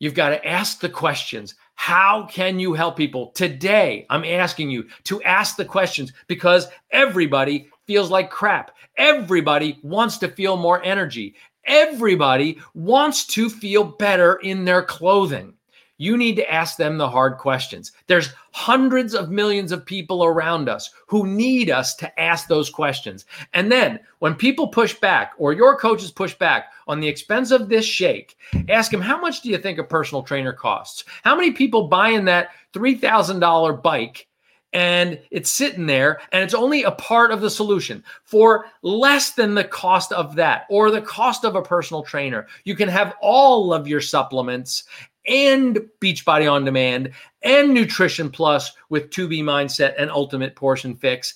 you've 0.00 0.14
got 0.14 0.30
to 0.30 0.44
ask 0.44 0.80
the 0.80 0.88
questions. 0.88 1.54
How 1.80 2.26
can 2.26 2.60
you 2.60 2.74
help 2.74 2.98
people? 2.98 3.28
Today, 3.28 4.04
I'm 4.10 4.22
asking 4.22 4.70
you 4.70 4.86
to 5.04 5.22
ask 5.22 5.56
the 5.56 5.64
questions 5.64 6.12
because 6.26 6.68
everybody 6.90 7.70
feels 7.86 8.10
like 8.10 8.30
crap. 8.30 8.76
Everybody 8.98 9.78
wants 9.82 10.18
to 10.18 10.28
feel 10.28 10.58
more 10.58 10.84
energy. 10.84 11.36
Everybody 11.64 12.60
wants 12.74 13.24
to 13.28 13.48
feel 13.48 13.82
better 13.82 14.34
in 14.42 14.66
their 14.66 14.82
clothing. 14.82 15.54
You 15.96 16.18
need 16.18 16.36
to 16.36 16.52
ask 16.52 16.76
them 16.76 16.98
the 16.98 17.08
hard 17.08 17.38
questions. 17.38 17.92
There's 18.08 18.34
hundreds 18.52 19.14
of 19.14 19.30
millions 19.30 19.72
of 19.72 19.86
people 19.86 20.22
around 20.22 20.68
us 20.68 20.90
who 21.06 21.26
need 21.26 21.70
us 21.70 21.94
to 21.96 22.20
ask 22.20 22.46
those 22.46 22.68
questions. 22.68 23.24
And 23.54 23.72
then 23.72 24.00
when 24.18 24.34
people 24.34 24.68
push 24.68 24.94
back 24.94 25.32
or 25.38 25.54
your 25.54 25.78
coaches 25.78 26.10
push 26.10 26.34
back 26.34 26.72
on 26.90 27.00
the 27.00 27.08
expense 27.08 27.50
of 27.50 27.68
this 27.68 27.84
shake, 27.84 28.36
ask 28.68 28.92
him 28.92 29.00
how 29.00 29.20
much 29.20 29.42
do 29.42 29.48
you 29.48 29.58
think 29.58 29.78
a 29.78 29.84
personal 29.84 30.22
trainer 30.22 30.52
costs? 30.52 31.04
How 31.22 31.36
many 31.36 31.52
people 31.52 31.88
buying 31.88 32.24
that 32.26 32.50
$3,000 32.74 33.82
bike 33.82 34.26
and 34.72 35.20
it's 35.30 35.50
sitting 35.50 35.86
there 35.86 36.20
and 36.32 36.42
it's 36.42 36.54
only 36.54 36.82
a 36.82 36.92
part 36.92 37.30
of 37.30 37.40
the 37.40 37.50
solution 37.50 38.04
for 38.24 38.66
less 38.82 39.32
than 39.32 39.54
the 39.54 39.64
cost 39.64 40.12
of 40.12 40.34
that 40.36 40.66
or 40.70 40.90
the 40.90 41.00
cost 41.00 41.44
of 41.44 41.54
a 41.54 41.62
personal 41.62 42.02
trainer? 42.02 42.46
You 42.64 42.74
can 42.74 42.88
have 42.88 43.14
all 43.20 43.72
of 43.72 43.88
your 43.88 44.00
supplements 44.00 44.84
and 45.26 45.78
beachbody 46.00 46.50
on 46.50 46.64
demand 46.64 47.12
and 47.42 47.72
nutrition 47.72 48.30
plus 48.30 48.72
with 48.88 49.10
2b 49.10 49.42
mindset 49.42 49.94
and 49.98 50.10
ultimate 50.10 50.56
portion 50.56 50.96
fix 50.96 51.34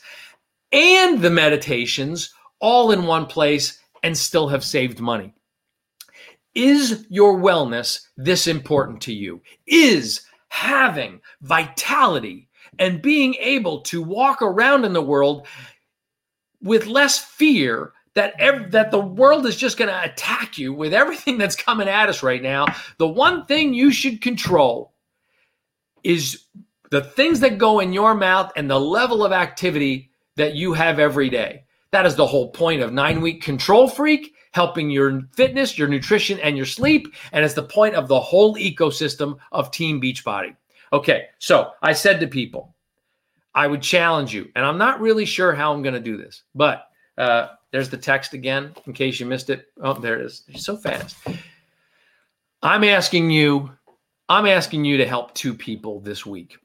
and 0.73 1.21
the 1.21 1.31
meditations 1.31 2.35
all 2.61 2.91
in 2.91 3.05
one 3.05 3.27
place 3.27 3.81
and 4.03 4.17
still 4.17 4.49
have 4.49 4.65
saved 4.65 5.01
money 5.01 5.35
is 6.55 7.07
your 7.09 7.37
wellness 7.37 8.07
this 8.17 8.47
important 8.47 9.01
to 9.03 9.13
you 9.13 9.41
is 9.67 10.23
having 10.49 11.21
vitality 11.43 12.49
and 12.79 13.03
being 13.03 13.35
able 13.41 13.81
to 13.81 14.03
walk 14.03 14.41
around 14.43 14.85
in 14.85 14.93
the 14.93 15.03
world 15.03 15.47
with 16.63 16.87
less 16.87 17.19
fear 17.19 17.93
that 18.15 18.35
ev- 18.39 18.71
that 18.71 18.91
the 18.91 19.01
world 19.01 19.47
is 19.47 19.57
just 19.57 19.77
going 19.77 19.91
to 19.91 20.05
attack 20.05 20.57
you 20.57 20.73
with 20.73 20.95
everything 20.95 21.39
that's 21.39 21.57
coming 21.57 21.89
at 21.89 22.09
us 22.09 22.23
right 22.23 22.43
now. 22.43 22.67
The 22.99 23.09
one 23.09 23.45
thing 23.45 23.75
you 23.75 23.93
should 23.93 24.21
control 24.23 24.93
is 26.05 26.45
the 26.91 27.03
things 27.03 27.41
that 27.41 27.59
go 27.59 27.81
in 27.81 27.93
your 27.93 28.15
mouth 28.15 28.53
and 28.57 28.71
the 28.71 28.79
level 28.79 29.25
of 29.25 29.33
activity 29.33 30.11
that 30.37 30.55
you 30.55 30.75
have 30.75 30.99
every 30.99 31.29
day. 31.29 31.65
That 31.91 32.07
is 32.07 32.17
the 32.17 32.27
whole 32.27 32.51
point 32.51 32.83
of 32.83 32.91
9-week 32.91 33.43
control 33.43 33.89
freak 33.89 34.34
helping 34.55 34.89
your 34.89 35.21
fitness, 35.33 35.77
your 35.77 35.89
nutrition 35.89 36.39
and 36.39 36.57
your 36.57 36.65
sleep 36.65 37.13
and 37.33 37.45
it's 37.45 37.55
the 37.55 37.63
point 37.63 37.97
of 37.97 38.07
the 38.07 38.21
whole 38.21 38.55
ecosystem 38.55 39.37
of 39.51 39.73
Team 39.73 40.01
Beachbody. 40.01 40.55
Okay, 40.93 41.27
so 41.41 41.73
I 41.83 41.93
said 41.93 42.21
to 42.21 42.29
people, 42.29 42.73
I 43.53 43.67
would 43.67 43.83
challenge 43.83 44.33
you, 44.33 44.49
and 44.55 44.65
I'm 44.65 44.79
not 44.79 45.01
really 45.01 45.25
sure 45.25 45.53
how 45.53 45.73
I'm 45.73 45.83
going 45.83 45.95
to 45.95 46.01
do 46.01 46.17
this, 46.17 46.45
but 46.55 46.87
uh, 47.19 47.49
there's 47.73 47.89
the 47.89 47.97
text 47.97 48.33
again 48.33 48.73
in 48.87 48.93
case 48.93 49.19
you 49.19 49.27
missed 49.27 49.51
it. 49.51 49.67
Oh, 49.83 49.95
there 49.95 50.21
it 50.21 50.25
is. 50.25 50.45
so 50.55 50.77
fast. 50.77 51.17
I'm 52.63 52.85
asking 52.85 53.31
you, 53.31 53.73
I'm 54.29 54.47
asking 54.47 54.85
you 54.85 54.97
to 54.99 55.07
help 55.07 55.35
two 55.35 55.53
people 55.53 55.99
this 55.99 56.25
week. 56.25 56.59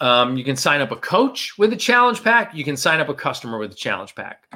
Um, 0.00 0.36
you 0.36 0.42
can 0.42 0.56
sign 0.56 0.80
up 0.80 0.90
a 0.90 0.96
coach 0.96 1.56
with 1.56 1.72
a 1.72 1.76
challenge 1.76 2.24
pack. 2.24 2.52
You 2.52 2.64
can 2.64 2.76
sign 2.76 2.98
up 2.98 3.08
a 3.08 3.14
customer 3.14 3.58
with 3.58 3.70
a 3.70 3.76
challenge 3.76 4.16
pack. 4.16 4.52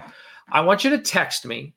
I 0.50 0.62
want 0.62 0.82
you 0.82 0.90
to 0.90 0.98
text 0.98 1.46
me 1.46 1.74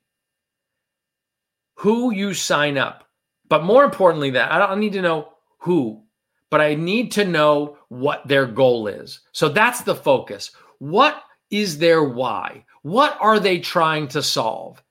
who 1.78 2.12
you 2.12 2.34
sign 2.34 2.76
up. 2.76 3.04
But 3.48 3.64
more 3.64 3.84
importantly, 3.84 4.30
that 4.30 4.52
I 4.52 4.58
don't 4.58 4.80
need 4.80 4.92
to 4.92 5.02
know 5.02 5.32
who 5.58 6.02
but 6.50 6.60
I 6.60 6.74
need 6.74 7.12
to 7.12 7.24
know 7.24 7.76
what 7.88 8.26
their 8.26 8.46
goal 8.46 8.86
is. 8.86 9.20
So 9.32 9.48
that's 9.48 9.82
the 9.82 9.94
focus. 9.94 10.50
What 10.78 11.22
is 11.50 11.78
their 11.78 12.04
why? 12.04 12.64
What 12.82 13.18
are 13.20 13.40
they 13.40 13.58
trying 13.58 14.08
to 14.08 14.22
solve? 14.22 14.82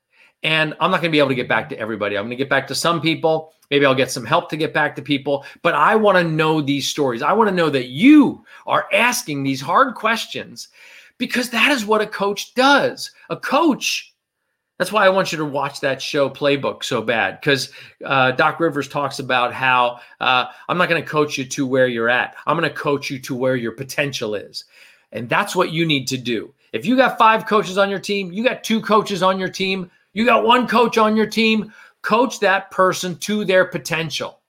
And 0.44 0.76
I'm 0.80 0.92
not 0.92 1.02
going 1.02 1.10
to 1.10 1.16
be 1.16 1.20
able 1.20 1.30
to 1.30 1.36
get 1.36 1.50
back 1.50 1.70
to 1.70 1.80
everybody. 1.80 2.16
I'm 2.16 2.26
going 2.26 2.32
to 2.32 2.36
get 2.36 2.50
back 2.50 2.68
to 2.68 2.76
some 2.76 3.02
people. 3.02 3.54
Maybe 3.72 3.86
I'll 3.86 3.96
get 3.96 4.12
some 4.12 4.26
help 4.26 4.50
to 4.50 4.58
get 4.58 4.74
back 4.74 4.96
to 4.96 5.02
people. 5.02 5.46
But 5.64 5.74
I 5.74 5.96
want 5.96 6.18
to 6.18 6.24
know 6.24 6.62
these 6.62 6.88
stories. 6.88 7.22
I 7.22 7.34
want 7.34 7.50
to 7.50 7.56
know 7.56 7.70
that 7.70 7.88
you 7.88 8.46
are 8.66 8.88
asking 8.94 9.44
these 9.44 9.62
hard 9.62 9.96
questions 9.96 10.68
because 11.18 11.50
that 11.50 11.72
is 11.72 11.86
what 11.86 12.02
a 12.02 12.08
coach 12.08 12.54
does. 12.54 13.12
A 13.30 13.36
coach, 13.36 14.14
that's 14.78 14.92
why 14.92 15.06
I 15.06 15.10
want 15.10 15.32
you 15.32 15.38
to 15.40 15.46
watch 15.46 15.80
that 15.82 16.02
show 16.02 16.30
Playbook 16.30 16.84
so 16.84 17.02
bad 17.02 17.40
because 17.40 17.72
uh, 18.06 18.32
Doc 18.32 18.60
Rivers 18.60 18.88
talks 18.88 19.20
about 19.20 19.54
how 19.54 20.00
uh, 20.22 20.46
I'm 20.70 20.78
not 20.78 20.90
going 20.90 21.02
to 21.02 21.08
coach 21.08 21.38
you 21.38 21.46
to 21.46 21.66
where 21.66 21.88
you're 21.88 22.10
at. 22.10 22.36
I'm 22.46 22.58
going 22.58 22.70
to 22.70 22.76
coach 22.76 23.10
you 23.10 23.20
to 23.20 23.36
where 23.36 23.56
your 23.56 23.72
potential 23.72 24.36
is. 24.36 24.66
And 25.12 25.28
that's 25.28 25.56
what 25.56 25.72
you 25.72 25.86
need 25.86 26.08
to 26.10 26.18
do. 26.18 26.54
If 26.74 26.86
you 26.86 26.96
got 26.96 27.18
five 27.18 27.48
coaches 27.48 27.78
on 27.78 27.90
your 27.90 28.00
team, 28.00 28.32
you 28.32 28.44
got 28.44 28.64
two 28.64 28.82
coaches 28.82 29.24
on 29.24 29.40
your 29.40 29.50
team, 29.50 29.90
you 30.14 30.26
got 30.26 30.46
one 30.46 30.68
coach 30.68 30.98
on 30.98 31.16
your 31.16 31.26
team, 31.26 31.74
coach 32.02 32.40
that 32.42 32.70
person 32.72 33.16
to 33.20 33.46
their 33.46 33.66
potential. 33.66 34.42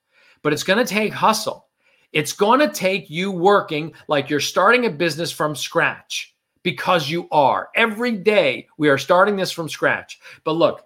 But 0.43 0.53
it's 0.53 0.63
going 0.65 0.79
to 0.79 0.85
take 0.85 1.13
hustle. 1.13 1.69
It's 2.13 2.33
going 2.33 2.61
to 2.61 2.69
take 2.69 3.09
you 3.09 3.31
working 3.31 3.93
like 4.09 4.29
you're 4.29 4.41
starting 4.41 4.87
a 4.87 4.91
business 4.91 5.31
from 5.31 5.55
scratch 5.55 6.35
because 6.69 7.09
you 7.09 7.27
are. 7.33 7.71
Every 7.75 8.13
day 8.13 8.69
we 8.77 8.91
are 8.91 8.99
starting 8.99 9.37
this 9.37 9.51
from 9.51 9.71
scratch. 9.71 10.21
But 10.45 10.53
look, 10.53 10.85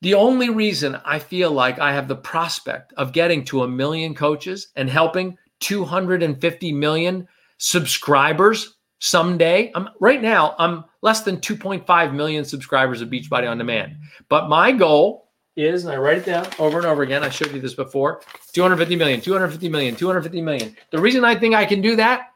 the 0.00 0.14
only 0.14 0.48
reason 0.48 1.00
I 1.04 1.20
feel 1.20 1.52
like 1.52 1.78
I 1.78 1.92
have 1.92 2.08
the 2.08 2.16
prospect 2.16 2.92
of 2.94 3.12
getting 3.12 3.44
to 3.44 3.62
a 3.62 3.68
million 3.68 4.16
coaches 4.16 4.72
and 4.74 4.90
helping 4.90 5.38
250 5.60 6.72
million 6.72 7.28
subscribers 7.58 8.78
someday. 8.98 9.70
I'm 9.76 9.90
right 10.00 10.20
now 10.20 10.56
I'm 10.58 10.84
less 11.02 11.20
than 11.20 11.36
2.5 11.36 12.12
million 12.12 12.44
subscribers 12.44 13.00
of 13.00 13.10
Beachbody 13.10 13.48
on 13.48 13.56
Demand. 13.56 13.94
But 14.28 14.48
my 14.48 14.72
goal 14.72 15.30
is, 15.54 15.84
and 15.84 15.94
I 15.94 15.98
write 15.98 16.18
it 16.18 16.26
down 16.26 16.48
over 16.58 16.78
and 16.78 16.86
over 16.86 17.04
again. 17.04 17.22
I 17.22 17.28
showed 17.28 17.52
you 17.52 17.60
this 17.60 17.74
before 17.74 18.22
250 18.54 18.96
million, 18.96 19.20
250 19.20 19.68
million, 19.68 19.94
250 19.94 20.42
million. 20.42 20.76
The 20.90 21.00
reason 21.00 21.24
I 21.24 21.36
think 21.36 21.54
I 21.54 21.64
can 21.64 21.80
do 21.80 21.94
that, 21.94 22.33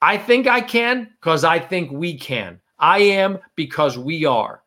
I 0.00 0.16
think 0.16 0.46
I 0.46 0.60
can 0.60 1.10
because 1.20 1.44
I 1.44 1.58
think 1.58 1.90
we 1.90 2.18
can. 2.18 2.60
I 2.78 2.98
am 3.00 3.38
because 3.56 3.98
we 3.98 4.24
are. 4.24 4.62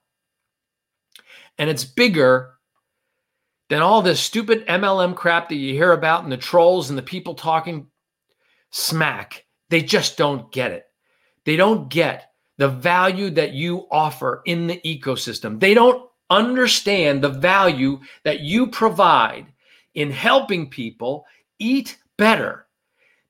And 1.58 1.70
it's 1.70 1.86
bigger 1.86 2.56
than 3.70 3.82
all 3.82 4.02
this 4.02 4.20
stupid 4.20 4.68
MLM 4.68 5.16
crap 5.16 5.48
that 5.50 5.56
you 5.56 5.74
hear 5.74 5.94
about 5.94 6.24
and 6.24 6.32
the 6.32 6.38
trolls 6.38 6.90
and 6.90 6.98
the 6.98 7.04
people 7.04 7.34
talking 7.34 7.88
smack. 8.72 9.46
They 9.70 9.82
just 9.82 10.18
don't 10.18 10.52
get 10.52 10.72
it. 10.72 10.86
They 11.46 11.56
don't 11.56 11.90
get 11.90 12.32
the 12.58 12.68
value 12.68 13.30
that 13.32 13.54
you 13.54 13.88
offer 13.90 14.42
in 14.46 14.68
the 14.68 14.82
ecosystem. 14.86 15.60
They 15.60 15.74
don't 15.74 16.10
understand 16.30 17.24
the 17.24 17.30
value 17.30 18.00
that 18.24 18.42
you 18.42 18.68
provide 18.68 19.48
in 19.96 20.12
helping 20.12 20.70
people 20.70 21.26
eat 21.60 21.98
better. 22.18 22.68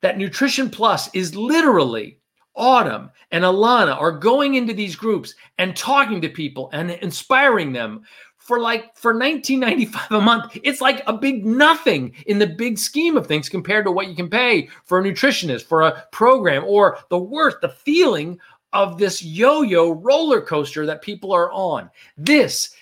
That 0.01 0.17
Nutrition 0.17 0.69
Plus 0.69 1.13
is 1.13 1.35
literally 1.35 2.19
Autumn 2.55 3.09
and 3.31 3.43
Ilana 3.43 3.95
are 3.99 4.11
going 4.11 4.55
into 4.55 4.73
these 4.73 4.95
groups 4.95 5.35
and 5.57 5.75
talking 5.75 6.21
to 6.21 6.29
people 6.29 6.69
and 6.73 6.91
inspiring 6.91 7.71
them 7.71 8.03
for 8.37 8.59
like 8.59 8.95
for 8.97 9.13
19.95 9.13 10.17
a 10.17 10.19
month 10.19 10.57
it's 10.63 10.81
like 10.81 11.03
a 11.07 11.13
big 11.13 11.45
nothing 11.45 12.11
in 12.25 12.39
the 12.39 12.47
big 12.47 12.77
scheme 12.77 13.15
of 13.15 13.27
things 13.27 13.47
compared 13.47 13.85
to 13.85 13.91
what 13.91 14.07
you 14.07 14.15
can 14.15 14.29
pay 14.29 14.67
for 14.83 14.99
a 14.99 15.03
nutritionist 15.03 15.63
for 15.63 15.83
a 15.83 16.05
program 16.11 16.63
or 16.65 16.97
the 17.09 17.17
worth 17.17 17.61
the 17.61 17.69
feeling 17.69 18.37
of 18.73 18.97
this 18.97 19.23
yo-yo 19.23 19.91
roller 19.91 20.41
coaster 20.41 20.85
that 20.85 21.01
people 21.01 21.31
are 21.31 21.51
on 21.51 21.89
this 22.17 22.75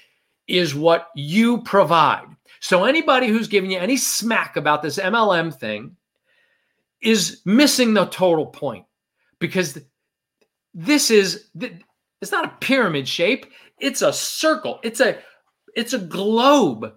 is 0.50 0.76
what 0.76 1.10
you 1.16 1.62
provide. 1.62 2.26
So 2.60 2.84
anybody 2.84 3.28
who's 3.28 3.48
giving 3.48 3.72
you 3.72 3.80
any 3.80 3.96
smack 3.96 4.58
about 4.58 4.82
this 4.82 4.98
MLM 4.98 5.56
thing 5.56 5.96
is 7.02 7.42
missing 7.46 7.94
the 7.94 8.06
total 8.06 8.46
point 8.46 8.86
because 9.40 9.80
this 10.74 11.10
is 11.12 11.50
it's 12.22 12.32
not 12.32 12.46
a 12.46 12.58
pyramid 12.60 13.08
shape, 13.08 13.46
it's 13.80 14.02
a 14.02 14.14
circle. 14.14 14.80
It's 14.84 15.00
a 15.00 15.18
it's 15.76 15.94
a 15.94 16.00
globe 16.00 16.94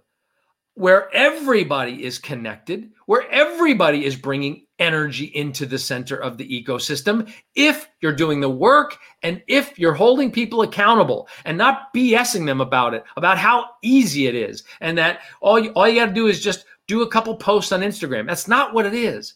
where 0.75 1.15
everybody 1.15 2.03
is 2.03 2.19
connected, 2.19 2.91
where 3.07 3.31
everybody 3.31 4.07
is 4.07 4.17
bringing 4.17 4.67
energy 4.79 5.27
into 5.27 5.67
the 5.67 5.79
center 5.79 6.17
of 6.17 6.39
the 6.39 6.65
ecosystem 6.65 7.31
if 7.55 7.89
you're 8.01 8.17
doing 8.17 8.41
the 8.41 8.49
work 8.49 8.97
and 9.23 9.43
if 9.47 9.79
you're 9.79 9.93
holding 9.93 10.33
people 10.33 10.63
accountable 10.63 11.29
and 11.45 11.59
not 11.59 11.93
BSing 11.95 12.47
them 12.47 12.61
about 12.61 12.95
it, 12.95 13.05
about 13.17 13.37
how 13.37 13.67
easy 13.83 14.27
it 14.27 14.35
is, 14.35 14.65
and 14.81 14.97
that 14.97 15.21
all 15.41 15.59
you, 15.59 15.71
all 15.73 15.87
you 15.87 16.01
got 16.01 16.07
to 16.07 16.13
do 16.13 16.27
is 16.27 16.41
just 16.41 16.65
do 16.89 17.03
a 17.03 17.09
couple 17.09 17.37
posts 17.37 17.71
on 17.71 17.81
Instagram. 17.81 18.27
That's 18.27 18.49
not 18.49 18.73
what 18.73 18.87
it 18.87 18.95
is. 18.95 19.35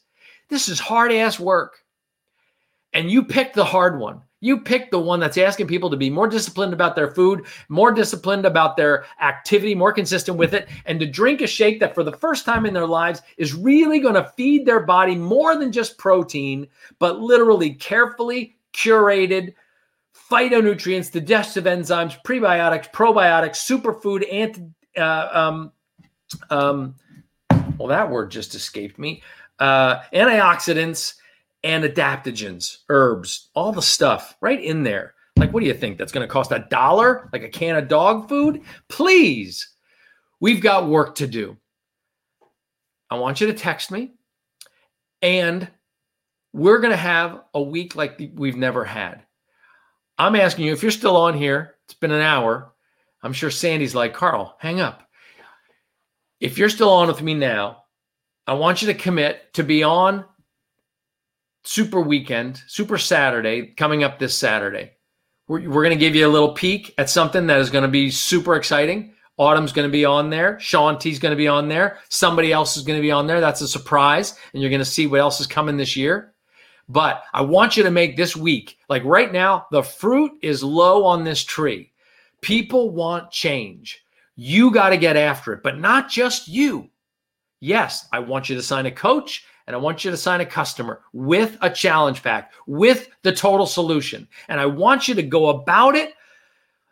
This 0.49 0.69
is 0.69 0.79
hard 0.79 1.13
ass 1.13 1.39
work. 1.41 1.83
And 2.93 3.11
you 3.11 3.25
pick 3.25 3.53
the 3.53 3.65
hard 3.65 3.99
one. 3.99 4.23
You 4.41 4.61
pick 4.61 4.91
the 4.91 4.99
one 4.99 5.19
that's 5.19 5.39
asking 5.39 5.67
people 5.67 5.91
to 5.91 5.97
be 5.97 6.11
more 6.11 6.29
disciplined 6.29 6.73
about 6.73 6.95
their 6.95 7.11
food, 7.11 7.47
more 7.69 7.91
disciplined 7.91 8.45
about 8.45 8.77
their 8.77 9.07
activity, 9.21 9.75
more 9.75 9.93
consistent 9.93 10.37
with 10.37 10.55
it, 10.55 10.69
and 10.85 11.01
to 11.01 11.07
drink 11.07 11.41
a 11.41 11.47
shake 11.47 11.81
that 11.81 11.95
for 11.95 12.05
the 12.05 12.17
first 12.17 12.45
time 12.45 12.67
in 12.67 12.75
their 12.75 12.87
lives 12.87 13.23
is 13.39 13.55
really 13.55 13.99
going 13.99 14.15
to 14.15 14.31
feed 14.37 14.67
their 14.67 14.81
body 14.81 15.15
more 15.15 15.57
than 15.57 15.73
just 15.73 15.99
protein, 15.99 16.67
but 16.99 17.19
literally 17.19 17.73
carefully 17.75 18.57
curated 18.75 19.55
phytonutrients, 20.31 21.11
digestive 21.11 21.65
enzymes, 21.65 22.23
prebiotics, 22.23 22.93
probiotics, 22.93 23.57
superfood, 23.57 24.31
anti, 24.33 24.63
uh, 24.99 25.29
um, 25.33 25.73
um, 26.51 26.95
well, 27.79 27.89
that 27.89 28.11
word 28.11 28.31
just 28.31 28.55
escaped 28.55 28.99
me, 28.99 29.23
uh, 29.59 30.01
antioxidants 30.13 31.15
and 31.65 31.85
adaptogens, 31.85 32.79
herbs, 32.89 33.51
all 33.55 33.73
the 33.73 33.83
stuff 33.83 34.37
right 34.41 34.63
in 34.63 34.83
there. 34.83 35.15
Like, 35.37 35.53
what 35.53 35.61
do 35.61 35.67
you 35.67 35.75
think? 35.75 35.99
That's 35.99 36.13
going 36.13 36.27
to 36.27 36.33
cost 36.33 36.53
a 36.53 36.67
dollar, 36.71 37.29
like 37.33 37.43
a 37.43 37.49
can 37.49 37.77
of 37.77 37.89
dog 37.89 38.29
food? 38.29 38.63
Please, 38.89 39.69
we've 40.41 40.63
got 40.63 40.89
work 40.89 41.17
to 41.17 41.27
do. 41.27 41.57
I 43.11 43.17
want 43.17 43.41
you 43.41 43.47
to 43.49 43.53
text 43.53 43.91
me, 43.91 44.13
and 45.23 45.69
we're 46.53 46.79
going 46.79 46.93
to 46.93 46.97
have 46.97 47.43
a 47.53 47.63
week 47.63 47.97
like 47.97 48.21
we've 48.35 48.57
never 48.57 48.85
had. 48.85 49.23
I'm 50.19 50.37
asking 50.37 50.67
you 50.67 50.73
if 50.73 50.83
you're 50.83 50.91
still 50.91 51.17
on 51.17 51.35
here, 51.35 51.75
it's 51.85 51.95
been 51.95 52.13
an 52.13 52.23
hour. 52.23 52.73
I'm 53.23 53.33
sure 53.33 53.51
Sandy's 53.51 53.95
like, 53.95 54.15
Carl, 54.15 54.57
hang 54.59 54.81
up. 54.81 55.03
If 56.41 56.59
you're 56.59 56.69
still 56.69 56.91
on 56.91 57.09
with 57.09 57.23
me 57.23 57.35
now, 57.35 57.85
I 58.47 58.55
want 58.55 58.81
you 58.81 58.87
to 58.89 58.95
commit 58.95 59.53
to 59.55 59.65
be 59.65 59.83
on 59.83 60.25
super 61.65 62.01
weekend, 62.01 62.63
super 62.69 62.97
Saturday 62.97 63.67
coming 63.67 64.05
up 64.05 64.19
this 64.19 64.37
Saturday. 64.37 64.93
We're, 65.49 65.69
we're 65.69 65.83
going 65.83 65.91
to 65.91 66.05
give 66.05 66.15
you 66.15 66.27
a 66.27 66.31
little 66.31 66.53
peek 66.53 66.95
at 66.97 67.11
something 67.11 67.47
that 67.49 67.61
is 67.61 67.71
going 67.71 67.83
to 67.83 67.89
be 67.89 68.11
super 68.11 68.55
exciting. 68.55 69.15
Autumn's 69.37 69.73
going 69.73 69.89
to 69.89 69.93
be 69.93 70.05
on 70.05 70.31
there. 70.31 70.59
Shaun 70.61 70.99
T's 70.99 71.19
going 71.19 71.33
to 71.33 71.37
be 71.37 71.49
on 71.49 71.69
there. 71.69 71.99
Somebody 72.09 72.53
else 72.53 72.77
is 72.77 72.85
going 72.85 72.99
to 72.99 73.03
be 73.03 73.11
on 73.11 73.27
there. 73.27 73.41
That's 73.41 73.61
a 73.61 73.69
surprise. 73.69 74.39
And 74.53 74.63
you're 74.63 74.71
going 74.71 74.81
to 74.81 74.85
see 74.85 75.07
what 75.07 75.21
else 75.21 75.41
is 75.41 75.47
coming 75.47 75.77
this 75.77 75.97
year. 75.97 76.33
But 76.89 77.25
I 77.35 77.43
want 77.43 77.77
you 77.77 77.83
to 77.83 77.91
make 77.91 78.17
this 78.17 78.37
week, 78.37 78.79
like 78.89 79.05
right 79.05 79.33
now, 79.33 79.67
the 79.73 79.83
fruit 79.83 80.33
is 80.41 80.63
low 80.63 81.05
on 81.05 81.25
this 81.25 81.43
tree. 81.43 81.93
People 82.41 82.91
want 82.91 83.33
change. 83.33 84.05
You 84.37 84.71
got 84.71 84.91
to 84.91 84.97
get 84.97 85.17
after 85.17 85.53
it, 85.53 85.63
but 85.63 85.81
not 85.81 86.09
just 86.09 86.47
you. 86.49 86.91
Yes, 87.61 88.07
I 88.13 88.19
want 88.21 88.49
you 88.49 88.57
to 88.57 88.63
sign 88.63 88.87
a 88.87 88.91
coach 88.91 89.45
and 89.67 89.75
I 89.75 89.79
want 89.79 90.05
you 90.05 90.11
to 90.11 90.17
sign 90.17 90.41
a 90.41 90.47
customer 90.47 91.03
with 91.13 91.57
a 91.61 91.71
challenge 91.71 92.23
pack, 92.23 92.53
with 92.67 93.09
the 93.23 93.33
total 93.33 93.67
solution. 93.67 94.29
And 94.49 94.61
I 94.61 94.67
want 94.67 95.09
you 95.09 95.15
to 95.15 95.23
go 95.23 95.49
about 95.49 95.97
it 95.97 96.15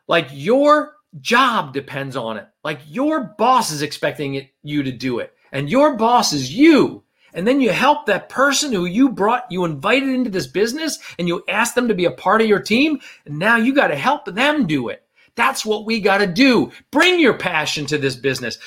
like 0.09 0.29
your 0.33 0.95
job 1.21 1.73
depends 1.73 2.17
on 2.17 2.37
it, 2.37 2.47
like 2.65 2.81
your 2.89 3.35
boss 3.39 3.71
is 3.71 3.83
expecting 3.83 4.35
it, 4.35 4.51
you 4.63 4.83
to 4.83 4.93
do 4.93 5.21
it. 5.21 5.33
And 5.53 5.71
your 5.71 5.97
boss 5.97 6.33
is 6.33 6.53
you. 6.53 7.05
And 7.33 7.47
then 7.47 7.61
you 7.61 7.71
help 7.71 8.07
that 8.07 8.29
person 8.29 8.73
who 8.73 8.87
you 8.87 9.11
brought, 9.11 9.51
you 9.51 9.65
invited 9.65 10.09
into 10.09 10.31
this 10.31 10.47
business 10.47 10.99
and 11.19 11.27
you 11.27 11.43
ask 11.49 11.75
them 11.75 11.89
to 11.89 11.95
be 11.95 12.05
a 12.05 12.11
part 12.11 12.41
of 12.41 12.49
your 12.49 12.61
team. 12.61 13.01
And 13.27 13.39
now 13.39 13.57
you 13.57 13.75
got 13.75 13.89
to 13.89 13.97
help 13.97 14.25
them 14.25 14.67
do 14.67 14.89
it. 14.89 15.03
That's 15.37 15.67
what 15.67 15.85
we 15.85 16.01
got 16.01 16.19
to 16.19 16.29
do. 16.29 16.71
Bring 16.93 17.19
your 17.19 17.35
passion 17.35 17.87
to 17.87 17.99
this 17.99 18.15
business 18.15 18.59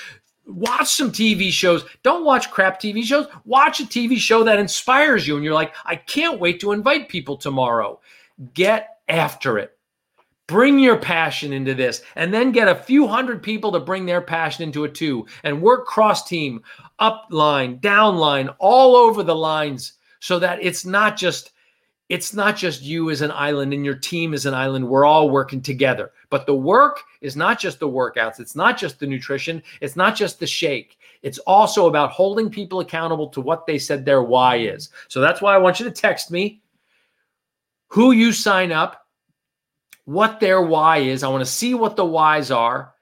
watch 0.48 0.88
some 0.88 1.12
TV 1.12 1.52
shows. 1.52 1.84
Don't 2.04 2.26
watch 2.26 2.50
crap 2.50 2.80
TV 2.80 3.04
shows. 3.04 3.28
Watch 3.46 3.80
a 3.80 3.84
TV 3.84 4.18
show 4.18 4.44
that 4.44 4.60
inspires 4.60 5.28
you 5.28 5.36
and 5.36 5.44
you're 5.44 5.54
like, 5.54 5.74
I 5.86 5.96
can't 5.96 6.40
wait 6.40 6.60
to 6.62 6.72
invite 6.72 7.10
people 7.10 7.38
tomorrow. 7.38 8.00
Get 8.54 8.98
after 9.08 9.58
it. 9.58 9.78
Bring 10.48 10.80
your 10.80 10.98
passion 10.98 11.52
into 11.52 11.76
this 11.76 12.02
and 12.16 12.34
then 12.34 12.54
get 12.54 12.70
a 12.70 12.76
few 12.76 13.06
hundred 13.06 13.44
people 13.44 13.72
to 13.74 13.82
bring 13.82 14.06
their 14.06 14.22
passion 14.22 14.64
into 14.64 14.86
it 14.86 14.96
too 14.96 15.26
and 15.44 15.62
work 15.62 15.86
cross 15.86 16.26
team, 16.26 16.62
up 17.00 17.28
line, 17.30 17.80
down 17.80 18.16
line, 18.16 18.50
all 18.60 18.96
over 18.96 19.24
the 19.24 19.36
lines 19.36 19.94
so 20.22 20.40
that 20.40 20.60
it's 20.64 20.86
not 20.86 21.18
just 21.18 21.52
it's 22.10 22.34
not 22.34 22.56
just 22.56 22.82
you 22.82 23.10
as 23.10 23.22
an 23.22 23.32
island 23.32 23.74
and 23.74 23.84
your 23.84 23.96
team 23.96 24.34
as 24.34 24.46
an 24.46 24.54
island. 24.54 24.88
We're 24.88 25.06
all 25.06 25.30
working 25.30 25.62
together. 25.62 26.12
But 26.30 26.46
the 26.46 26.56
work 26.56 27.02
is 27.22 27.36
not 27.36 27.60
just 27.60 27.80
the 27.80 27.90
workouts, 27.90 28.40
it's 28.40 28.56
not 28.56 28.78
just 28.78 29.00
the 29.00 29.08
nutrition, 29.08 29.62
it's 29.82 29.96
not 29.96 30.16
just 30.16 30.40
the 30.40 30.48
shake. 30.48 30.98
It's 31.22 31.40
also 31.40 31.88
about 31.88 32.12
holding 32.12 32.50
people 32.50 32.80
accountable 32.80 33.28
to 33.30 33.42
what 33.42 33.66
they 33.66 33.78
said 33.78 34.06
their 34.06 34.24
why 34.24 34.58
is. 34.58 34.90
So 35.10 35.20
that's 35.20 35.42
why 35.42 35.54
I 35.54 35.58
want 35.58 35.80
you 35.80 35.86
to 35.86 35.92
text 35.92 36.32
me 36.32 36.62
who 37.88 38.12
you 38.12 38.32
sign 38.32 38.72
up, 38.72 39.08
what 40.06 40.40
their 40.40 40.62
why 40.62 41.00
is. 41.00 41.24
I 41.24 41.28
want 41.28 41.42
to 41.42 41.52
see 41.52 41.74
what 41.74 41.96
the 41.96 42.06
whys 42.06 42.52
are. 42.52 42.94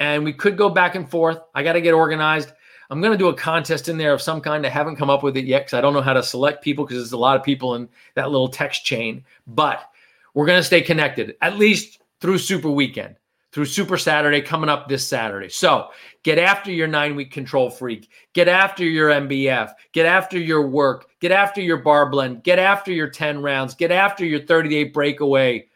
And 0.00 0.24
we 0.24 0.32
could 0.32 0.56
go 0.56 0.70
back 0.70 0.94
and 0.94 1.10
forth. 1.10 1.38
I 1.54 1.62
got 1.62 1.74
to 1.74 1.80
get 1.80 1.92
organized. 1.92 2.52
I'm 2.90 3.00
going 3.00 3.12
to 3.12 3.18
do 3.18 3.28
a 3.28 3.34
contest 3.34 3.88
in 3.88 3.98
there 3.98 4.12
of 4.12 4.20
some 4.20 4.40
kind. 4.40 4.66
I 4.66 4.68
haven't 4.68 4.96
come 4.96 5.10
up 5.10 5.22
with 5.22 5.36
it 5.36 5.44
yet 5.44 5.60
because 5.60 5.74
I 5.74 5.80
don't 5.80 5.94
know 5.94 6.00
how 6.00 6.12
to 6.12 6.24
select 6.24 6.64
people 6.64 6.84
because 6.84 6.98
there's 6.98 7.12
a 7.12 7.16
lot 7.16 7.36
of 7.36 7.44
people 7.44 7.76
in 7.76 7.88
that 8.16 8.32
little 8.32 8.48
text 8.48 8.84
chain. 8.84 9.24
But 9.46 9.88
we're 10.34 10.46
going 10.46 10.58
to 10.58 10.64
stay 10.64 10.82
connected 10.82 11.36
at 11.40 11.56
least 11.56 12.00
through 12.20 12.38
Super 12.38 12.68
Weekend, 12.68 13.14
through 13.52 13.66
Super 13.66 13.96
Saturday 13.96 14.40
coming 14.42 14.68
up 14.68 14.88
this 14.88 15.06
Saturday. 15.06 15.48
So 15.50 15.90
get 16.24 16.38
after 16.38 16.72
your 16.72 16.88
nine 16.88 17.14
week 17.14 17.30
control 17.30 17.70
freak, 17.70 18.10
get 18.32 18.48
after 18.48 18.84
your 18.84 19.10
MBF, 19.10 19.72
get 19.92 20.06
after 20.06 20.36
your 20.36 20.66
work, 20.66 21.06
get 21.20 21.30
after 21.30 21.60
your 21.60 21.76
Barre 21.76 22.10
Blend, 22.10 22.42
get 22.42 22.58
after 22.58 22.92
your 22.92 23.08
10 23.08 23.40
rounds, 23.40 23.74
get 23.74 23.92
after 23.92 24.26
your 24.26 24.40
38 24.40 24.92
breakaway. 24.92 25.68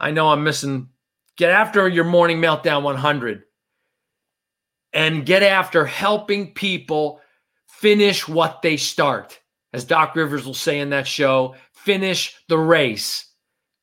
I 0.00 0.12
know 0.12 0.30
I'm 0.30 0.44
missing. 0.44 0.88
Get 1.36 1.50
after 1.50 1.86
your 1.86 2.04
morning 2.04 2.38
meltdown 2.38 2.82
100 2.82 3.45
and 4.96 5.26
get 5.26 5.42
after 5.42 5.84
helping 5.84 6.54
people 6.54 7.20
finish 7.68 8.26
what 8.26 8.62
they 8.62 8.78
start. 8.78 9.38
As 9.74 9.84
Doc 9.84 10.16
Rivers 10.16 10.46
will 10.46 10.54
say 10.54 10.80
in 10.80 10.88
that 10.88 11.06
show, 11.06 11.54
finish 11.74 12.34
the 12.48 12.56
race. 12.56 13.26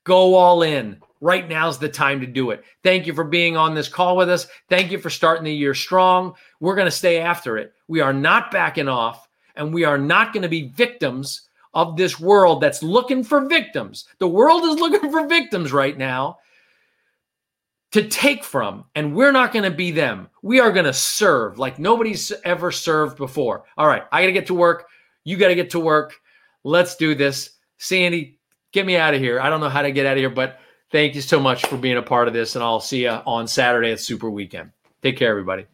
Go 0.06 0.34
all 0.34 0.64
in. 0.64 0.98
Right 1.22 1.48
now's 1.48 1.78
the 1.78 1.88
time 1.88 2.20
to 2.22 2.26
do 2.26 2.50
it. 2.50 2.64
Thank 2.84 3.06
you 3.06 3.14
for 3.14 3.24
being 3.24 3.56
on 3.56 3.76
this 3.76 3.88
call 3.88 4.18
with 4.18 4.28
us. 4.28 4.48
Thank 4.70 4.92
you 4.92 4.98
for 4.98 5.12
starting 5.12 5.44
the 5.46 5.54
year 5.54 5.76
strong. 5.76 6.34
We're 6.60 6.76
going 6.76 6.88
to 6.88 6.92
stay 6.92 7.20
after 7.20 7.60
it. 7.60 7.74
We 7.88 8.02
are 8.02 8.12
not 8.12 8.52
backing 8.52 8.88
off, 8.90 9.30
and 9.56 9.72
we 9.72 9.84
are 9.84 10.00
not 10.00 10.34
going 10.34 10.42
to 10.42 10.50
be 10.50 10.70
victims 10.70 11.48
of 11.76 11.96
this 11.96 12.20
world 12.20 12.60
that's 12.60 12.82
looking 12.82 13.24
for 13.24 13.46
victims. 13.46 14.06
The 14.18 14.28
world 14.28 14.64
is 14.64 14.76
looking 14.80 15.12
for 15.12 15.28
victims 15.28 15.72
right 15.72 15.98
now 15.98 16.40
to 17.94 18.08
take 18.08 18.44
from, 18.44 18.86
and 18.96 19.16
we're 19.16 19.32
not 19.32 19.54
going 19.54 19.64
to 19.64 19.76
be 19.76 19.92
them. 19.92 20.28
We 20.42 20.60
are 20.60 20.72
going 20.72 20.86
to 20.86 20.94
serve 20.94 21.60
like 21.60 21.80
nobody's 21.80 22.32
ever 22.44 22.72
served 22.72 23.18
before. 23.18 23.64
All 23.78 23.88
right, 23.88 24.04
I 24.12 24.22
got 24.22 24.28
to 24.28 24.34
get 24.34 24.48
to 24.48 24.56
work. 24.56 24.88
You 25.24 25.38
got 25.38 25.48
to 25.50 25.56
get 25.56 25.70
to 25.72 25.80
work. 25.80 26.16
Let's 26.64 26.96
do 26.96 27.16
this. 27.16 27.52
Sandy, 27.78 28.40
get 28.72 28.86
me 28.86 28.98
out 28.98 29.14
of 29.14 29.22
here. 29.22 29.40
I 29.40 29.50
don't 29.50 29.60
know 29.60 29.70
how 29.70 29.84
to 29.84 29.92
get 29.92 30.06
out 30.06 30.14
of 30.14 30.20
here, 30.20 30.30
but 30.30 30.60
thank 30.92 31.16
you 31.16 31.22
so 31.22 31.40
much 31.40 31.66
for 31.68 31.78
being 31.78 31.98
a 31.98 32.02
part 32.02 32.28
of 32.28 32.34
this, 32.34 32.56
and 32.56 32.64
I'll 32.64 32.80
see 32.80 33.04
you 33.04 33.10
on 33.10 33.48
Saturday 33.48 33.92
at 33.92 34.00
Super 34.00 34.30
Weekend. 34.30 34.72
Take 35.02 35.18
care, 35.18 35.30
everybody. 35.30 35.68